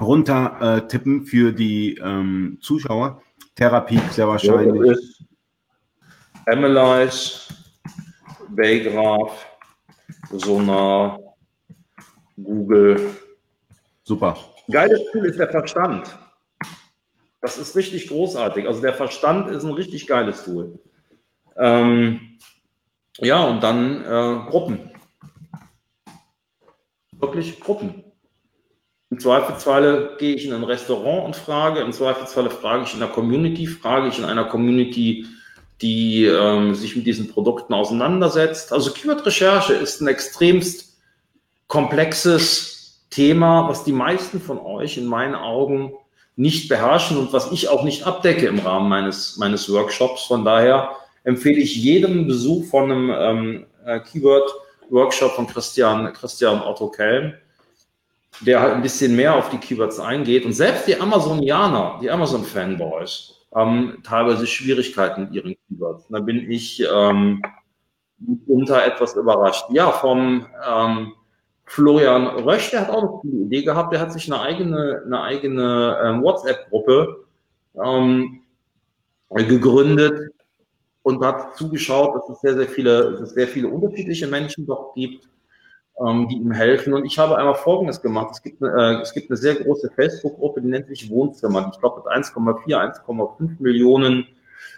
runter 0.00 0.56
äh, 0.60 0.88
tippen 0.88 1.26
für 1.26 1.52
die 1.52 1.98
ähm, 1.98 2.58
Zuschauer. 2.60 3.22
Therapie 3.54 4.00
sehr 4.10 4.28
wahrscheinlich. 4.28 4.98
Ja, 5.16 6.52
Analyze, 6.52 7.54
Baygraph, 8.48 9.46
Sonar, 10.30 11.18
Google. 12.36 13.10
Super. 14.02 14.36
Geiles 14.70 15.00
Tool 15.12 15.26
ist 15.26 15.38
der 15.38 15.50
Verstand. 15.50 16.18
Das 17.40 17.58
ist 17.58 17.76
richtig 17.76 18.08
großartig. 18.08 18.66
Also 18.66 18.80
der 18.80 18.94
Verstand 18.94 19.50
ist 19.50 19.64
ein 19.64 19.72
richtig 19.72 20.06
geiles 20.06 20.44
Tool. 20.44 20.78
Ähm, 21.56 22.31
ja, 23.18 23.44
und 23.44 23.62
dann 23.62 24.04
äh, 24.04 24.50
Gruppen. 24.50 24.90
Wirklich 27.12 27.60
Gruppen. 27.60 28.04
Im 29.10 29.20
Zweifelsfalle 29.20 30.16
gehe 30.18 30.34
ich 30.34 30.46
in 30.46 30.54
ein 30.54 30.64
Restaurant 30.64 31.26
und 31.26 31.36
frage, 31.36 31.80
im 31.80 31.92
Zweifelsfalle 31.92 32.48
frage 32.48 32.84
ich 32.84 32.94
in 32.94 33.00
der 33.00 33.10
Community, 33.10 33.66
frage 33.66 34.08
ich 34.08 34.18
in 34.18 34.24
einer 34.24 34.46
Community, 34.46 35.26
die 35.82 36.24
ähm, 36.24 36.74
sich 36.74 36.96
mit 36.96 37.06
diesen 37.06 37.28
Produkten 37.28 37.74
auseinandersetzt. 37.74 38.72
Also 38.72 38.92
Keyword-Recherche 38.92 39.74
ist 39.74 40.00
ein 40.00 40.06
extremst 40.06 40.96
komplexes 41.66 43.04
Thema, 43.10 43.68
was 43.68 43.84
die 43.84 43.92
meisten 43.92 44.40
von 44.40 44.58
euch 44.58 44.96
in 44.96 45.04
meinen 45.04 45.34
Augen 45.34 45.92
nicht 46.34 46.68
beherrschen 46.68 47.18
und 47.18 47.32
was 47.32 47.52
ich 47.52 47.68
auch 47.68 47.82
nicht 47.82 48.06
abdecke 48.06 48.46
im 48.46 48.60
Rahmen 48.60 48.88
meines, 48.88 49.36
meines 49.36 49.70
Workshops. 49.70 50.24
Von 50.24 50.44
daher 50.44 50.96
empfehle 51.24 51.60
ich 51.60 51.76
jedem 51.76 52.26
Besuch 52.26 52.64
von 52.66 52.90
einem 52.90 53.10
ähm, 53.10 53.66
äh, 53.84 54.00
Keyword-Workshop 54.00 55.32
von 55.32 55.46
Christian, 55.46 56.12
Christian 56.12 56.62
Otto 56.62 56.88
Kelm, 56.88 57.34
der 58.40 58.60
halt 58.60 58.74
ein 58.74 58.82
bisschen 58.82 59.14
mehr 59.14 59.36
auf 59.36 59.50
die 59.50 59.58
Keywords 59.58 60.00
eingeht. 60.00 60.44
Und 60.44 60.52
selbst 60.52 60.86
die 60.86 61.00
Amazonianer, 61.00 61.98
die 62.02 62.10
Amazon-Fanboys, 62.10 63.38
haben 63.54 64.02
teilweise 64.02 64.46
Schwierigkeiten 64.46 65.24
mit 65.24 65.34
ihren 65.34 65.56
Keywords. 65.68 66.06
Da 66.08 66.20
bin 66.20 66.50
ich 66.50 66.82
ähm, 66.92 67.42
unter 68.46 68.84
etwas 68.84 69.14
überrascht. 69.14 69.66
Ja, 69.70 69.90
vom 69.92 70.46
ähm, 70.66 71.12
Florian 71.66 72.26
Rösch, 72.26 72.70
der 72.70 72.82
hat 72.82 72.90
auch 72.90 72.98
eine 72.98 73.08
coole 73.08 73.44
Idee 73.46 73.62
gehabt. 73.62 73.92
Der 73.92 74.00
hat 74.00 74.12
sich 74.12 74.32
eine 74.32 74.42
eigene, 74.42 75.02
eine 75.04 75.22
eigene 75.22 75.98
ähm, 76.02 76.22
WhatsApp-Gruppe 76.22 77.24
ähm, 77.82 78.42
gegründet, 79.30 80.31
und 81.02 81.24
hat 81.24 81.56
zugeschaut, 81.56 82.14
dass 82.14 82.28
es 82.28 82.40
sehr, 82.40 82.54
sehr 82.54 82.68
viele, 82.68 83.12
dass 83.12 83.20
es 83.20 83.30
sehr 83.30 83.48
viele 83.48 83.68
unterschiedliche 83.68 84.26
Menschen 84.26 84.66
dort 84.66 84.94
gibt, 84.94 85.28
ähm, 86.00 86.28
die 86.28 86.36
ihm 86.36 86.52
helfen. 86.52 86.94
Und 86.94 87.04
ich 87.04 87.18
habe 87.18 87.36
einmal 87.36 87.54
Folgendes 87.54 88.00
gemacht. 88.00 88.30
Es 88.32 88.42
gibt, 88.42 88.62
äh, 88.62 89.00
es 89.00 89.12
gibt 89.12 89.30
eine 89.30 89.36
sehr 89.36 89.56
große 89.56 89.90
Facebook-Gruppe, 89.94 90.62
die 90.62 90.68
nennt 90.68 90.88
sich 90.88 91.10
Wohnzimmer. 91.10 91.70
Ich 91.72 91.80
glaube, 91.80 92.02
mit 92.04 92.12
1,4, 92.12 92.76
1,5 92.76 93.60
Millionen 93.60 94.26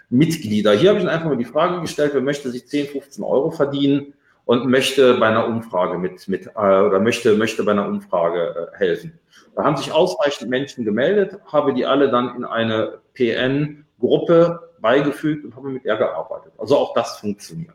Mitglieder. 0.09 0.73
Hier 0.73 0.89
habe 0.89 0.99
ich 0.99 1.07
einfach 1.07 1.27
mal 1.27 1.37
die 1.37 1.45
Frage 1.45 1.81
gestellt, 1.81 2.11
wer 2.13 2.21
möchte 2.21 2.49
sich 2.51 2.67
10, 2.67 2.87
15 2.87 3.23
Euro 3.23 3.51
verdienen 3.51 4.13
und 4.45 4.67
möchte 4.67 5.15
bei 5.15 5.27
einer 5.27 5.47
Umfrage 5.47 5.97
mit, 5.97 6.27
mit 6.27 6.47
äh, 6.47 6.49
oder 6.59 6.99
möchte, 6.99 7.35
möchte 7.35 7.63
bei 7.63 7.71
einer 7.71 7.87
Umfrage 7.87 8.69
äh, 8.73 8.77
helfen. 8.77 9.19
Da 9.55 9.63
haben 9.63 9.77
sich 9.77 9.91
ausreichend 9.91 10.49
Menschen 10.49 10.85
gemeldet, 10.85 11.39
habe 11.51 11.73
die 11.73 11.85
alle 11.85 12.11
dann 12.11 12.35
in 12.35 12.45
eine 12.45 12.99
PN-Gruppe 13.13 14.59
beigefügt 14.85 15.43
und 15.43 15.55
habe 15.55 15.69
mit 15.69 15.83
ihr 15.83 15.95
gearbeitet. 15.95 16.53
Also 16.59 16.77
auch 16.77 16.93
das 16.93 17.17
funktioniert. 17.17 17.73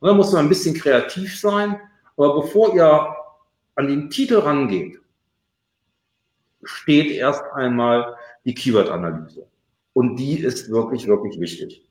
Und 0.00 0.08
da 0.08 0.14
muss 0.14 0.32
man 0.32 0.46
ein 0.46 0.48
bisschen 0.48 0.74
kreativ 0.74 1.38
sein, 1.38 1.78
aber 2.16 2.40
bevor 2.40 2.74
ihr 2.74 3.14
an 3.74 3.86
den 3.86 4.08
Titel 4.08 4.38
rangeht, 4.38 4.98
steht 6.62 7.10
erst 7.10 7.42
einmal 7.52 8.16
die 8.46 8.54
Keyword-Analyse. 8.54 9.46
Und 9.92 10.16
die 10.16 10.38
ist 10.38 10.70
wirklich, 10.70 11.06
wirklich 11.06 11.38
wichtig. 11.38 11.86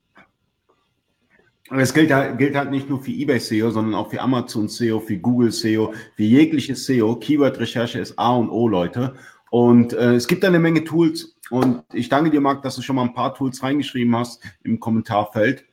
Es 1.69 1.93
gilt, 1.93 2.09
gilt 2.39 2.55
halt 2.55 2.71
nicht 2.71 2.89
nur 2.89 3.03
für 3.03 3.11
eBay 3.11 3.39
SEO, 3.39 3.69
sondern 3.69 3.93
auch 3.93 4.09
für 4.09 4.19
Amazon 4.19 4.67
SEO, 4.67 4.99
für 4.99 5.17
Google 5.17 5.51
SEO, 5.51 5.93
für 6.15 6.23
jegliches 6.23 6.87
SEO. 6.87 7.17
Keyword-Recherche 7.17 7.99
ist 7.99 8.17
A 8.17 8.35
und 8.35 8.49
O, 8.49 8.67
Leute. 8.67 9.13
Und 9.51 9.93
äh, 9.93 10.15
es 10.15 10.27
gibt 10.27 10.43
eine 10.43 10.57
Menge 10.57 10.83
Tools, 10.83 11.35
und 11.49 11.83
ich 11.93 12.09
danke 12.09 12.29
dir, 12.29 12.41
Marc, 12.41 12.61
dass 12.61 12.75
du 12.75 12.81
schon 12.81 12.95
mal 12.95 13.03
ein 13.03 13.13
paar 13.13 13.33
Tools 13.33 13.63
reingeschrieben 13.63 14.15
hast 14.15 14.41
im 14.63 14.79
Kommentarfeld. 14.79 15.65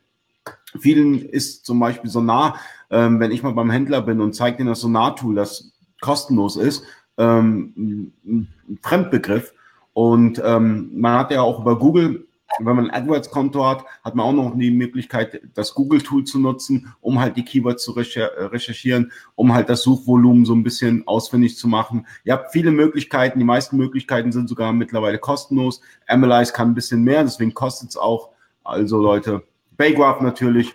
Vielen 0.78 1.20
ist 1.20 1.66
zum 1.66 1.80
Beispiel 1.80 2.10
Sonar, 2.10 2.58
ähm, 2.90 3.20
wenn 3.20 3.32
ich 3.32 3.42
mal 3.42 3.52
beim 3.52 3.70
Händler 3.70 4.02
bin 4.02 4.20
und 4.20 4.34
zeige 4.34 4.58
dir 4.58 4.70
das 4.70 4.80
Sonar-Tool, 4.80 5.34
das 5.34 5.72
kostenlos 6.00 6.56
ist, 6.56 6.84
ähm, 7.18 8.12
ein 8.24 8.78
Fremdbegriff. 8.82 9.52
Und 9.92 10.40
ähm, 10.44 10.90
man 10.94 11.18
hat 11.18 11.30
ja 11.30 11.40
auch 11.40 11.60
über 11.60 11.78
Google 11.78 12.25
wenn 12.58 12.76
man 12.76 12.90
ein 12.90 13.02
AdWords-Konto 13.02 13.66
hat, 13.66 13.84
hat 14.04 14.14
man 14.14 14.26
auch 14.26 14.32
noch 14.32 14.56
die 14.56 14.70
Möglichkeit, 14.70 15.40
das 15.54 15.74
Google-Tool 15.74 16.24
zu 16.24 16.38
nutzen, 16.38 16.92
um 17.00 17.20
halt 17.20 17.36
die 17.36 17.44
Keywords 17.44 17.84
zu 17.84 17.92
recherchieren, 17.92 19.12
um 19.34 19.52
halt 19.52 19.68
das 19.68 19.82
Suchvolumen 19.82 20.44
so 20.44 20.54
ein 20.54 20.62
bisschen 20.62 21.06
ausfindig 21.06 21.56
zu 21.56 21.68
machen. 21.68 22.06
Ihr 22.24 22.32
habt 22.32 22.52
viele 22.52 22.70
Möglichkeiten, 22.70 23.38
die 23.38 23.44
meisten 23.44 23.76
Möglichkeiten 23.76 24.32
sind 24.32 24.48
sogar 24.48 24.72
mittlerweile 24.72 25.18
kostenlos. 25.18 25.80
Analyze 26.06 26.52
kann 26.52 26.70
ein 26.70 26.74
bisschen 26.74 27.02
mehr, 27.02 27.22
deswegen 27.22 27.54
kostet 27.54 27.90
es 27.90 27.96
auch. 27.96 28.30
Also 28.64 28.98
Leute, 28.98 29.42
Baygraph 29.76 30.20
natürlich. 30.20 30.74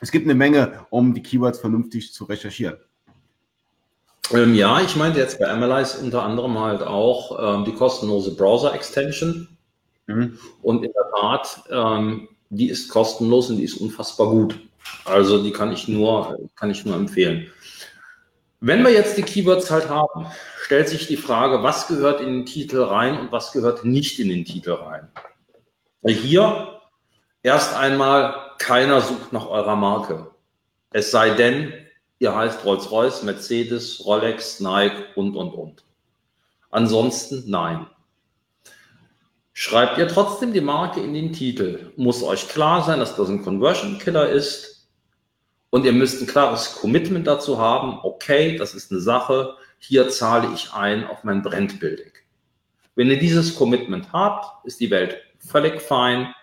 Es 0.00 0.10
gibt 0.10 0.26
eine 0.26 0.34
Menge, 0.34 0.86
um 0.90 1.14
die 1.14 1.22
Keywords 1.22 1.58
vernünftig 1.58 2.12
zu 2.12 2.24
recherchieren. 2.24 2.76
Ähm, 4.32 4.54
ja, 4.54 4.80
ich 4.80 4.96
meinte 4.96 5.20
jetzt 5.20 5.38
bei 5.38 5.46
Analyze 5.46 5.98
unter 6.02 6.22
anderem 6.22 6.58
halt 6.58 6.82
auch 6.82 7.58
ähm, 7.58 7.64
die 7.64 7.72
kostenlose 7.72 8.34
Browser-Extension 8.34 9.55
Mhm. 10.06 10.38
Und 10.62 10.84
in 10.84 10.92
der 10.92 11.10
Tat, 11.20 11.64
ähm, 11.70 12.28
die 12.48 12.68
ist 12.68 12.88
kostenlos 12.88 13.50
und 13.50 13.58
die 13.58 13.64
ist 13.64 13.76
unfassbar 13.76 14.28
gut. 14.28 14.58
Also 15.04 15.42
die 15.42 15.50
kann 15.50 15.72
ich 15.72 15.88
nur, 15.88 16.38
kann 16.54 16.70
ich 16.70 16.84
nur 16.84 16.96
empfehlen. 16.96 17.50
Wenn 18.60 18.84
wir 18.84 18.92
jetzt 18.92 19.16
die 19.18 19.22
Keywords 19.22 19.70
halt 19.70 19.88
haben, 19.88 20.26
stellt 20.62 20.88
sich 20.88 21.06
die 21.06 21.16
Frage, 21.16 21.62
was 21.62 21.88
gehört 21.88 22.20
in 22.20 22.28
den 22.28 22.46
Titel 22.46 22.82
rein 22.82 23.18
und 23.18 23.32
was 23.32 23.52
gehört 23.52 23.84
nicht 23.84 24.18
in 24.18 24.28
den 24.28 24.44
Titel 24.44 24.72
rein. 24.72 25.08
Hier 26.04 26.80
erst 27.42 27.74
einmal, 27.74 28.34
keiner 28.58 29.00
sucht 29.00 29.32
nach 29.32 29.46
eurer 29.46 29.76
Marke. 29.76 30.30
Es 30.90 31.10
sei 31.10 31.30
denn, 31.30 31.72
ihr 32.18 32.34
heißt 32.34 32.64
Rolls-Royce, 32.64 33.24
Mercedes, 33.24 34.04
Rolex, 34.04 34.60
Nike 34.60 35.04
und, 35.14 35.36
und, 35.36 35.50
und. 35.50 35.84
Ansonsten 36.70 37.44
nein. 37.46 37.86
Schreibt 39.58 39.96
ihr 39.96 40.06
trotzdem 40.06 40.52
die 40.52 40.60
Marke 40.60 41.00
in 41.00 41.14
den 41.14 41.32
Titel, 41.32 41.90
muss 41.96 42.22
euch 42.22 42.46
klar 42.46 42.82
sein, 42.84 42.98
dass 42.98 43.16
das 43.16 43.30
ein 43.30 43.42
Conversion 43.42 43.98
Killer 43.98 44.28
ist. 44.28 44.86
Und 45.70 45.86
ihr 45.86 45.94
müsst 45.94 46.20
ein 46.20 46.26
klares 46.26 46.74
Commitment 46.74 47.26
dazu 47.26 47.58
haben, 47.58 47.98
okay, 48.02 48.58
das 48.58 48.74
ist 48.74 48.92
eine 48.92 49.00
Sache, 49.00 49.54
hier 49.78 50.10
zahle 50.10 50.50
ich 50.54 50.74
ein 50.74 51.06
auf 51.06 51.24
mein 51.24 51.40
Brandbuilding. 51.40 52.12
Wenn 52.96 53.08
ihr 53.08 53.18
dieses 53.18 53.54
Commitment 53.54 54.12
habt, 54.12 54.66
ist 54.66 54.78
die 54.78 54.90
Welt 54.90 55.16
völlig 55.38 55.80
fein, 55.80 56.34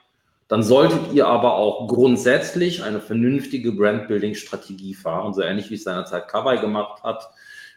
dann 0.47 0.63
solltet 0.63 1.13
ihr 1.13 1.27
aber 1.27 1.53
auch 1.53 1.87
grundsätzlich 1.87 2.81
eine 2.81 2.99
vernünftige 2.99 3.73
Brandbuilding-Strategie 3.73 4.95
fahren, 4.95 5.35
so 5.35 5.43
ähnlich 5.43 5.69
wie 5.69 5.75
es 5.75 5.83
seinerzeit 5.83 6.27
Kawai 6.27 6.57
gemacht 6.57 7.03
hat, 7.03 7.29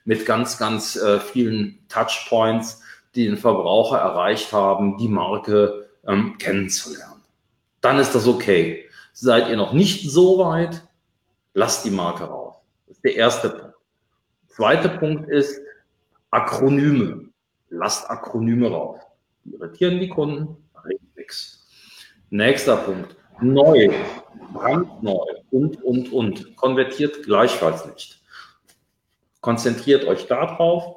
mit 0.06 0.24
ganz, 0.24 0.56
ganz 0.56 0.96
äh, 0.96 1.20
vielen 1.20 1.78
Touchpoints, 1.90 2.80
die 3.16 3.26
den 3.26 3.36
Verbraucher 3.36 3.98
erreicht 3.98 4.52
haben, 4.52 4.96
die 4.98 5.08
Marke 5.08 5.88
ähm, 6.06 6.36
kennenzulernen. 6.38 7.22
Dann 7.80 7.98
ist 7.98 8.14
das 8.14 8.26
okay. 8.26 8.88
Seid 9.12 9.48
ihr 9.48 9.56
noch 9.56 9.72
nicht 9.72 10.10
so 10.10 10.38
weit, 10.38 10.86
lasst 11.54 11.84
die 11.84 11.90
Marke 11.90 12.24
raus. 12.24 12.56
Das 12.86 12.96
ist 12.96 13.04
der 13.04 13.16
erste 13.16 13.50
Punkt. 13.50 13.76
Zweiter 14.48 14.88
Punkt 14.88 15.28
ist 15.28 15.60
Akronyme. 16.30 17.28
Lasst 17.70 18.08
Akronyme 18.08 18.70
raus. 18.70 19.00
Die 19.44 19.54
irritieren 19.54 20.00
die 20.00 20.08
Kunden, 20.08 20.56
nichts. 21.14 21.66
Nächster 22.30 22.76
Punkt. 22.76 23.16
Neu, 23.40 23.90
brandneu 24.52 25.24
und, 25.50 25.82
und, 25.82 26.12
und. 26.12 26.56
Konvertiert 26.56 27.22
gleichfalls 27.24 27.86
nicht. 27.86 28.22
Konzentriert 29.40 30.04
euch 30.06 30.26
darauf, 30.26 30.95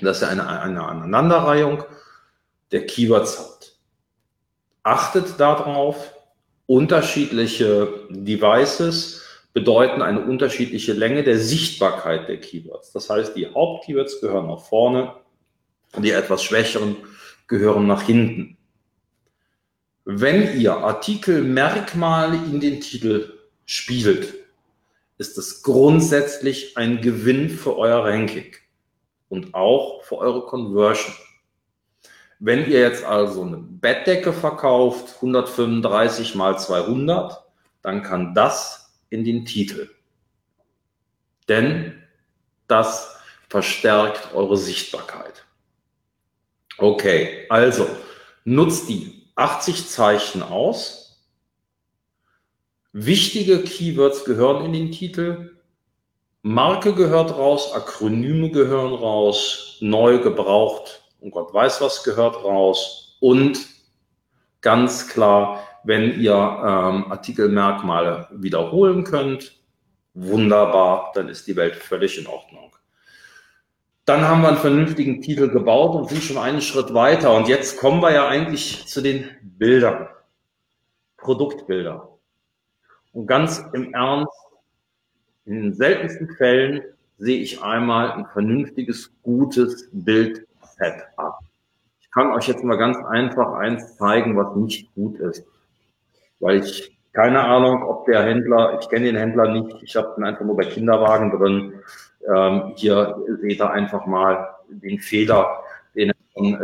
dass 0.00 0.22
ihr 0.22 0.28
eine, 0.28 0.46
eine 0.48 0.84
Aneinanderreihung 0.84 1.84
der 2.72 2.86
Keywords 2.86 3.38
habt. 3.38 3.78
Achtet 4.82 5.38
darauf, 5.38 6.12
unterschiedliche 6.66 8.06
Devices 8.10 9.22
bedeuten 9.52 10.02
eine 10.02 10.20
unterschiedliche 10.20 10.92
Länge 10.92 11.22
der 11.22 11.38
Sichtbarkeit 11.38 12.28
der 12.28 12.40
Keywords. 12.40 12.92
Das 12.92 13.08
heißt, 13.08 13.36
die 13.36 13.46
Hauptkeywords 13.46 14.20
gehören 14.20 14.48
nach 14.48 14.60
vorne, 14.60 15.14
die 15.96 16.10
etwas 16.10 16.42
schwächeren 16.42 16.96
gehören 17.46 17.86
nach 17.86 18.02
hinten. 18.02 18.56
Wenn 20.04 20.58
ihr 20.58 20.76
Artikelmerkmale 20.76 22.36
in 22.36 22.60
den 22.60 22.80
Titel 22.80 23.32
spielt, 23.64 24.34
ist 25.18 25.38
es 25.38 25.62
grundsätzlich 25.62 26.76
ein 26.76 27.00
Gewinn 27.00 27.48
für 27.48 27.76
euer 27.78 28.04
Ranking 28.04 28.52
und 29.34 29.52
auch 29.52 30.04
für 30.04 30.18
eure 30.18 30.46
Conversion. 30.46 31.12
Wenn 32.38 32.70
ihr 32.70 32.80
jetzt 32.80 33.04
also 33.04 33.42
eine 33.42 33.56
Bettdecke 33.56 34.32
verkauft, 34.32 35.16
135 35.16 36.36
mal 36.36 36.56
200, 36.56 37.42
dann 37.82 38.04
kann 38.04 38.32
das 38.32 38.94
in 39.10 39.24
den 39.24 39.44
Titel. 39.44 39.90
Denn 41.48 42.00
das 42.68 43.16
verstärkt 43.48 44.34
eure 44.34 44.56
Sichtbarkeit. 44.56 45.44
Okay, 46.78 47.46
also 47.48 47.88
nutzt 48.44 48.88
die 48.88 49.26
80 49.34 49.88
Zeichen 49.88 50.44
aus. 50.44 51.26
Wichtige 52.92 53.64
Keywords 53.64 54.24
gehören 54.24 54.64
in 54.64 54.72
den 54.72 54.92
Titel. 54.92 55.53
Marke 56.46 56.92
gehört 56.92 57.38
raus, 57.38 57.72
Akronyme 57.72 58.50
gehören 58.50 58.92
raus, 58.92 59.78
neu 59.80 60.18
gebraucht 60.18 61.02
und 61.20 61.30
Gott 61.30 61.54
weiß 61.54 61.80
was 61.80 62.04
gehört 62.04 62.44
raus. 62.44 63.16
Und 63.18 63.58
ganz 64.60 65.08
klar, 65.08 65.66
wenn 65.84 66.20
ihr 66.20 66.34
ähm, 66.34 67.10
Artikelmerkmale 67.10 68.28
wiederholen 68.30 69.04
könnt, 69.04 69.58
wunderbar, 70.12 71.12
dann 71.14 71.30
ist 71.30 71.46
die 71.46 71.56
Welt 71.56 71.76
völlig 71.76 72.18
in 72.18 72.26
Ordnung. 72.26 72.76
Dann 74.04 74.28
haben 74.28 74.42
wir 74.42 74.48
einen 74.48 74.58
vernünftigen 74.58 75.22
Titel 75.22 75.48
gebaut 75.48 75.94
und 75.94 76.10
sind 76.10 76.22
schon 76.22 76.36
einen 76.36 76.60
Schritt 76.60 76.92
weiter. 76.92 77.34
Und 77.34 77.48
jetzt 77.48 77.78
kommen 77.78 78.02
wir 78.02 78.12
ja 78.12 78.28
eigentlich 78.28 78.86
zu 78.86 79.00
den 79.00 79.30
Bildern, 79.40 80.08
Produktbilder. 81.16 82.18
Und 83.14 83.26
ganz 83.26 83.64
im 83.72 83.94
Ernst, 83.94 84.28
in 85.46 85.62
den 85.62 85.74
seltensten 85.74 86.28
Fällen 86.36 86.82
sehe 87.18 87.40
ich 87.40 87.62
einmal 87.62 88.12
ein 88.12 88.26
vernünftiges, 88.26 89.12
gutes 89.22 89.88
Bild-Setup. 89.92 91.38
Ich 92.00 92.10
kann 92.10 92.32
euch 92.32 92.48
jetzt 92.48 92.64
mal 92.64 92.78
ganz 92.78 92.96
einfach 92.98 93.54
eins 93.54 93.96
zeigen, 93.96 94.36
was 94.36 94.54
nicht 94.56 94.94
gut 94.94 95.18
ist. 95.18 95.44
Weil 96.40 96.58
ich 96.58 96.94
keine 97.14 97.44
Ahnung, 97.44 97.84
ob 97.84 98.06
der 98.06 98.24
Händler, 98.24 98.76
ich 98.80 98.88
kenne 98.88 99.06
den 99.06 99.16
Händler 99.16 99.48
nicht, 99.52 99.82
ich 99.82 99.94
habe 99.94 100.14
ihn 100.18 100.24
einfach 100.24 100.44
nur 100.44 100.56
bei 100.56 100.64
Kinderwagen 100.64 101.30
drin. 101.30 101.80
Ähm, 102.26 102.72
hier 102.74 103.16
seht 103.40 103.60
ihr 103.60 103.70
einfach 103.70 104.04
mal 104.04 104.56
den 104.68 104.98
Fehler, 104.98 105.62
den, 105.94 106.12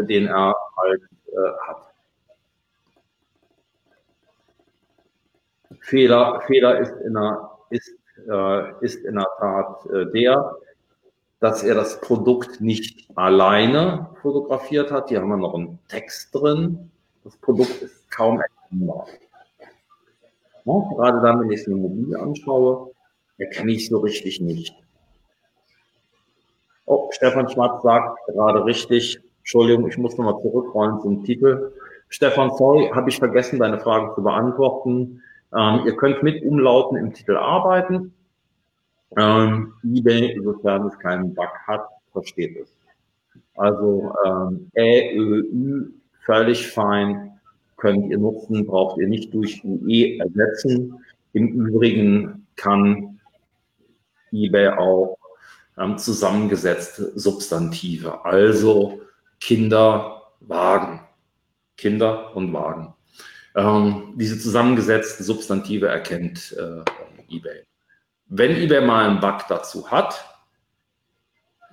den 0.09 0.27
er 0.27 0.57
halt 0.77 1.03
äh, 1.29 1.69
hat. 1.69 1.87
Fehler, 5.83 6.41
Fehler 6.49 6.81
ist 6.81 6.97
in 7.03 7.15
der, 7.15 7.51
ist, 7.71 7.93
äh, 8.29 8.85
ist 8.85 9.05
in 9.05 9.17
der 9.17 9.29
Tat 9.39 9.87
äh, 9.87 10.07
der, 10.13 10.55
dass 11.41 11.63
er 11.63 11.75
das 11.75 12.01
Produkt 12.01 12.61
nicht 12.61 13.09
alleine 13.15 14.11
fotografiert 14.21 14.91
hat. 14.91 15.09
Hier 15.09 15.21
haben 15.21 15.29
wir 15.29 15.37
noch 15.37 15.55
einen 15.55 15.79
Text 15.89 16.35
drin. 16.35 16.91
Das 17.25 17.37
Produkt 17.37 17.83
ist 17.83 18.11
kaum 18.11 18.41
erkennbar. 18.41 19.07
Ja, 20.65 20.75
gerade 20.95 21.21
dann, 21.23 21.41
wenn 21.41 21.51
ich 21.51 21.61
es 21.61 21.67
mir 21.67 21.77
mobil 21.77 22.17
anschaue, 22.17 22.91
erkenne 23.39 23.73
ich 23.73 23.85
es 23.85 23.89
so 23.89 23.99
richtig 23.99 24.41
nicht. 24.41 24.75
Oh, 26.85 27.09
Stefan 27.13 27.49
Schwarz 27.49 27.83
sagt 27.83 28.19
gerade 28.27 28.65
richtig. 28.65 29.21
Entschuldigung, 29.39 29.89
ich 29.89 29.97
muss 29.97 30.17
nochmal 30.17 30.41
zurückrollen 30.43 31.01
zum 31.01 31.25
Titel. 31.25 31.73
Stefan, 32.09 32.51
sorry, 32.57 32.91
habe 32.93 33.09
ich 33.09 33.19
vergessen, 33.19 33.59
deine 33.59 33.79
Frage 33.79 34.15
zu 34.15 34.23
beantworten. 34.23 35.23
Ähm, 35.57 35.83
ihr 35.87 35.97
könnt 35.97 36.23
mit 36.23 36.43
Umlauten 36.45 36.97
im 36.97 37.13
Titel 37.13 37.37
arbeiten. 37.37 38.15
Ähm, 39.17 39.75
eBay, 39.83 40.41
sofern 40.43 40.87
es 40.87 40.99
keinen 40.99 41.35
Bug 41.35 41.51
hat, 41.67 41.85
versteht 42.13 42.57
es. 42.57 42.77
Also 43.55 44.13
ähm, 44.25 44.71
Ä, 44.77 45.17
Ö, 45.17 45.41
Ü, 45.53 45.91
völlig 46.25 46.69
fein, 46.69 47.41
könnt 47.77 48.11
ihr 48.11 48.19
nutzen, 48.19 48.67
braucht 48.67 48.99
ihr 48.99 49.09
nicht 49.09 49.35
durch 49.35 49.63
UE 49.65 50.19
ersetzen. 50.19 51.05
Im 51.33 51.49
Übrigen 51.67 52.47
kann 52.57 53.21
eBay 54.33 54.69
auch 54.69 55.19
ähm, 55.79 55.99
zusammengesetzte 55.99 57.19
Substantive, 57.19 58.25
also 58.25 59.01
Kinder, 59.41 60.23
Wagen, 60.41 61.01
Kinder 61.77 62.37
und 62.37 62.53
Wagen. 62.53 62.95
Ähm, 63.55 64.15
diese 64.17 64.39
zusammengesetzten 64.39 65.25
Substantive 65.25 65.89
erkennt 65.89 66.57
äh, 66.59 67.35
eBay. 67.35 67.65
Wenn 68.27 68.57
eBay 68.57 68.81
mal 68.81 69.09
einen 69.09 69.21
Bug 69.21 69.47
dazu 69.49 69.91
hat, 69.91 70.25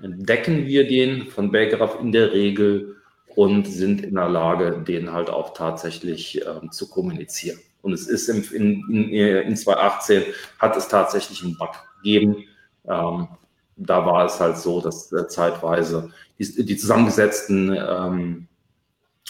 entdecken 0.01 0.65
wir 0.65 0.87
den 0.87 1.27
von 1.27 1.51
Bakeraf 1.51 1.99
in 1.99 2.11
der 2.11 2.31
Regel 2.31 2.95
und 3.35 3.67
sind 3.67 4.03
in 4.03 4.15
der 4.15 4.29
Lage, 4.29 4.83
den 4.87 5.13
halt 5.13 5.29
auch 5.29 5.53
tatsächlich 5.53 6.43
ähm, 6.45 6.71
zu 6.71 6.89
kommunizieren. 6.89 7.59
Und 7.83 7.93
es 7.93 8.07
ist 8.07 8.27
in, 8.29 8.43
in, 8.51 9.13
in 9.13 9.55
2018 9.55 10.23
hat 10.59 10.75
es 10.75 10.87
tatsächlich 10.87 11.43
einen 11.43 11.57
Bug 11.57 11.69
gegeben. 11.97 12.43
Ähm, 12.87 13.27
da 13.75 14.05
war 14.05 14.25
es 14.25 14.39
halt 14.39 14.57
so, 14.57 14.81
dass 14.81 15.11
äh, 15.11 15.27
zeitweise 15.27 16.11
die, 16.39 16.65
die 16.65 16.77
zusammengesetzten 16.77 17.77
ähm, 17.77 18.47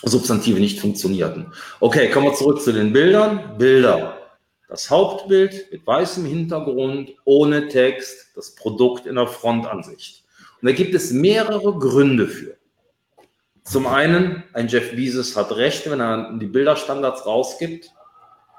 Substantive 0.04 0.60
nicht 0.60 0.80
funktionierten. 0.80 1.52
Okay, 1.80 2.10
kommen 2.10 2.28
wir 2.28 2.34
zurück 2.34 2.62
zu 2.62 2.72
den 2.72 2.94
Bildern. 2.94 3.58
Bilder. 3.58 4.18
Das 4.70 4.90
Hauptbild 4.90 5.72
mit 5.72 5.88
weißem 5.88 6.26
Hintergrund, 6.26 7.14
ohne 7.24 7.68
Text, 7.70 8.32
das 8.36 8.54
Produkt 8.54 9.06
in 9.06 9.16
der 9.16 9.28
Frontansicht. 9.28 10.24
Und 10.62 10.68
da 10.68 10.74
gibt 10.74 10.94
es 10.94 11.12
mehrere 11.12 11.78
Gründe 11.78 12.28
für. 12.28 12.58
Zum 13.64 13.88
einen, 13.88 14.44
ein 14.54 14.68
Jeff 14.68 14.96
Bezos 14.96 15.36
hat 15.36 15.56
recht, 15.56 15.90
wenn 15.90 16.00
er 16.00 16.38
die 16.38 16.46
Bilderstandards 16.46 17.26
rausgibt, 17.26 17.92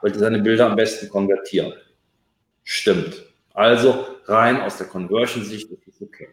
weil 0.02 0.12
die 0.12 0.18
seine 0.18 0.40
Bilder 0.40 0.66
am 0.66 0.76
besten 0.76 1.08
konvertieren. 1.08 1.72
Stimmt. 2.64 3.24
Also 3.54 4.06
rein 4.26 4.60
aus 4.60 4.76
der 4.76 4.86
Conversion-Sicht 4.86 5.70
ist 5.70 5.88
es 5.88 6.02
okay. 6.02 6.28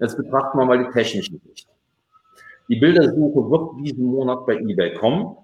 Jetzt 0.00 0.16
betrachten 0.16 0.58
wir 0.58 0.64
mal 0.64 0.84
die 0.84 0.90
technische 0.90 1.32
Sicht. 1.46 1.68
Die 2.68 2.76
Bildersuche 2.76 3.50
wird 3.50 3.80
diesen 3.80 4.06
Monat 4.06 4.46
bei 4.46 4.56
eBay 4.56 4.94
kommen. 4.94 5.36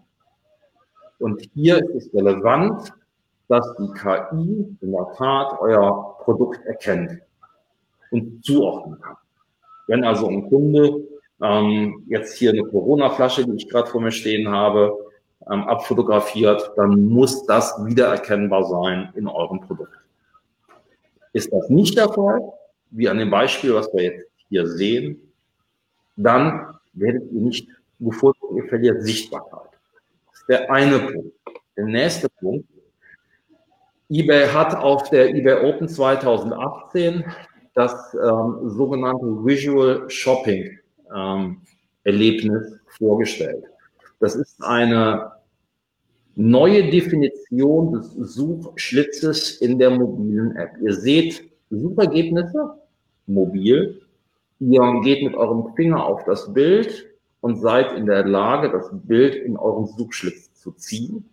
Und 1.18 1.42
hier 1.54 1.78
ist 1.78 2.06
es 2.06 2.14
relevant, 2.14 2.92
dass 3.48 3.66
die 3.76 3.92
KI 3.92 4.76
in 4.80 4.92
der 4.92 5.06
Tat 5.16 5.60
euer 5.60 6.16
Produkt 6.20 6.64
erkennt 6.66 7.20
und 8.10 8.44
zuordnen 8.44 9.00
kann. 9.00 9.16
Wenn 9.86 10.04
also 10.04 10.28
ein 10.28 10.48
Kunde 10.48 11.02
ähm, 11.42 12.04
jetzt 12.08 12.38
hier 12.38 12.50
eine 12.50 12.64
Corona-Flasche, 12.64 13.44
die 13.44 13.56
ich 13.56 13.68
gerade 13.68 13.90
vor 13.90 14.00
mir 14.00 14.12
stehen 14.12 14.48
habe, 14.48 14.96
ähm, 15.50 15.64
abfotografiert, 15.64 16.72
dann 16.76 17.06
muss 17.06 17.44
das 17.46 17.74
wiedererkennbar 17.84 18.64
sein 18.64 19.12
in 19.14 19.26
eurem 19.26 19.60
Produkt. 19.60 19.92
Ist 21.32 21.52
das 21.52 21.68
nicht 21.68 21.96
der 21.98 22.08
Fall, 22.08 22.52
wie 22.90 23.08
an 23.08 23.18
dem 23.18 23.30
Beispiel, 23.30 23.74
was 23.74 23.92
wir 23.92 24.04
jetzt 24.04 24.26
hier 24.48 24.66
sehen, 24.66 25.32
dann 26.16 26.78
werdet 26.92 27.30
ihr 27.32 27.40
nicht 27.40 27.68
gefunden, 27.98 28.56
ihr 28.56 28.64
verliert 28.64 29.02
Sichtbarkeit. 29.02 29.70
Das 30.30 30.40
ist 30.40 30.48
der 30.48 30.70
eine 30.70 30.98
Punkt. 30.98 31.34
Der 31.76 31.84
nächste 31.86 32.28
Punkt. 32.28 32.66
eBay 34.08 34.48
hat 34.48 34.74
auf 34.74 35.08
der 35.10 35.34
eBay 35.34 35.64
Open 35.64 35.88
2018 35.88 37.24
das 37.74 38.14
ähm, 38.14 38.68
sogenannte 38.70 39.24
Visual 39.44 40.10
Shopping 40.10 40.78
ähm, 41.14 41.60
Erlebnis 42.04 42.76
vorgestellt. 42.98 43.64
Das 44.18 44.34
ist 44.34 44.62
eine 44.62 45.32
neue 46.34 46.90
Definition 46.90 47.92
des 47.92 48.12
Suchschlitzes 48.12 49.60
in 49.60 49.78
der 49.78 49.90
mobilen 49.90 50.56
App. 50.56 50.72
Ihr 50.82 50.94
seht 50.94 51.50
Suchergebnisse 51.70 52.74
mobil. 53.26 54.00
Ihr 54.60 55.00
geht 55.02 55.24
mit 55.24 55.34
eurem 55.34 55.74
Finger 55.74 56.04
auf 56.04 56.24
das 56.24 56.52
Bild 56.52 57.08
und 57.40 57.56
seid 57.56 57.92
in 57.92 58.06
der 58.06 58.26
Lage, 58.26 58.70
das 58.70 58.90
Bild 58.92 59.34
in 59.34 59.56
euren 59.56 59.86
Suchschlitz 59.86 60.52
zu 60.54 60.72
ziehen. 60.72 61.28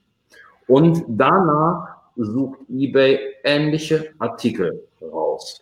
Und 0.67 1.03
danach 1.07 1.97
sucht 2.15 2.59
eBay 2.69 3.19
ähnliche 3.43 4.13
Artikel 4.17 4.87
raus. 5.01 5.61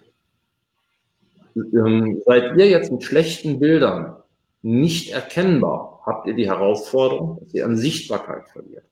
Ähm, 1.56 2.22
seid 2.26 2.58
ihr 2.58 2.68
jetzt 2.68 2.92
mit 2.92 3.04
schlechten 3.04 3.60
Bildern 3.60 4.18
nicht 4.62 5.12
erkennbar, 5.12 6.02
habt 6.06 6.28
ihr 6.28 6.34
die 6.34 6.48
Herausforderung, 6.48 7.40
dass 7.40 7.54
ihr 7.54 7.66
an 7.66 7.78
Sichtbarkeit 7.78 8.48
verliert. 8.50 8.84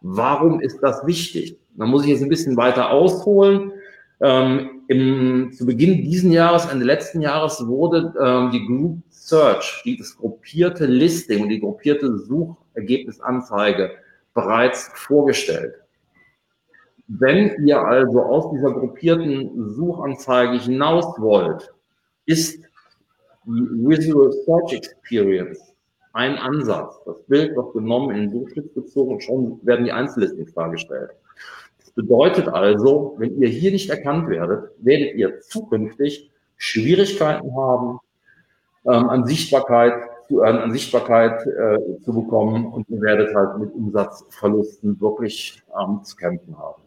Warum 0.00 0.60
ist 0.60 0.80
das 0.82 1.06
wichtig? 1.06 1.56
Da 1.76 1.86
muss 1.86 2.04
ich 2.04 2.10
jetzt 2.10 2.22
ein 2.22 2.28
bisschen 2.28 2.56
weiter 2.56 2.90
ausholen. 2.90 3.72
Ähm, 4.22 4.84
im, 4.86 5.52
zu 5.52 5.66
Beginn 5.66 6.02
diesen 6.02 6.30
Jahres, 6.30 6.66
Ende 6.66 6.84
letzten 6.84 7.20
Jahres, 7.20 7.66
wurde 7.66 8.14
ähm, 8.20 8.52
die 8.52 8.64
Group 8.64 9.02
Search, 9.10 9.82
die, 9.84 9.96
das 9.96 10.16
gruppierte 10.16 10.86
Listing 10.86 11.42
und 11.42 11.48
die 11.48 11.58
gruppierte 11.58 12.16
Suchergebnisanzeige 12.18 13.90
bereits 14.32 14.90
vorgestellt. 14.94 15.74
Wenn 17.08 17.66
ihr 17.66 17.80
also 17.80 18.22
aus 18.22 18.52
dieser 18.52 18.70
gruppierten 18.72 19.74
Suchanzeige 19.74 20.58
hinaus 20.58 21.18
wollt, 21.18 21.74
ist 22.26 22.62
die 23.44 23.50
Visual 23.50 24.32
Search 24.32 24.72
Experience 24.72 25.74
ein 26.12 26.36
Ansatz. 26.36 27.00
Das 27.04 27.22
Bild 27.24 27.56
wird 27.56 27.72
genommen, 27.72 28.14
in 28.14 28.22
den 28.22 28.30
Suchschlitz 28.30 28.72
gezogen 28.74 29.14
und 29.14 29.22
schon 29.22 29.60
werden 29.64 29.84
die 29.84 29.92
Einzellistings 29.92 30.52
dargestellt. 30.54 31.10
Bedeutet 31.94 32.48
also, 32.48 33.14
wenn 33.18 33.38
ihr 33.40 33.48
hier 33.48 33.70
nicht 33.70 33.90
erkannt 33.90 34.28
werdet, 34.28 34.70
werdet 34.78 35.14
ihr 35.14 35.40
zukünftig 35.40 36.30
Schwierigkeiten 36.56 37.54
haben, 37.54 37.98
ähm, 38.86 39.10
an 39.10 39.26
Sichtbarkeit 39.26 39.94
zu, 40.28 40.40
äh, 40.40 40.46
an 40.46 40.72
Sichtbarkeit 40.72 41.46
äh, 41.46 41.78
zu 42.02 42.14
bekommen 42.14 42.66
und 42.66 42.88
ihr 42.88 43.00
werdet 43.00 43.34
halt 43.34 43.58
mit 43.58 43.74
Umsatzverlusten 43.74 45.00
wirklich 45.00 45.62
ähm, 45.78 46.00
zu 46.02 46.16
kämpfen 46.16 46.56
haben. 46.58 46.82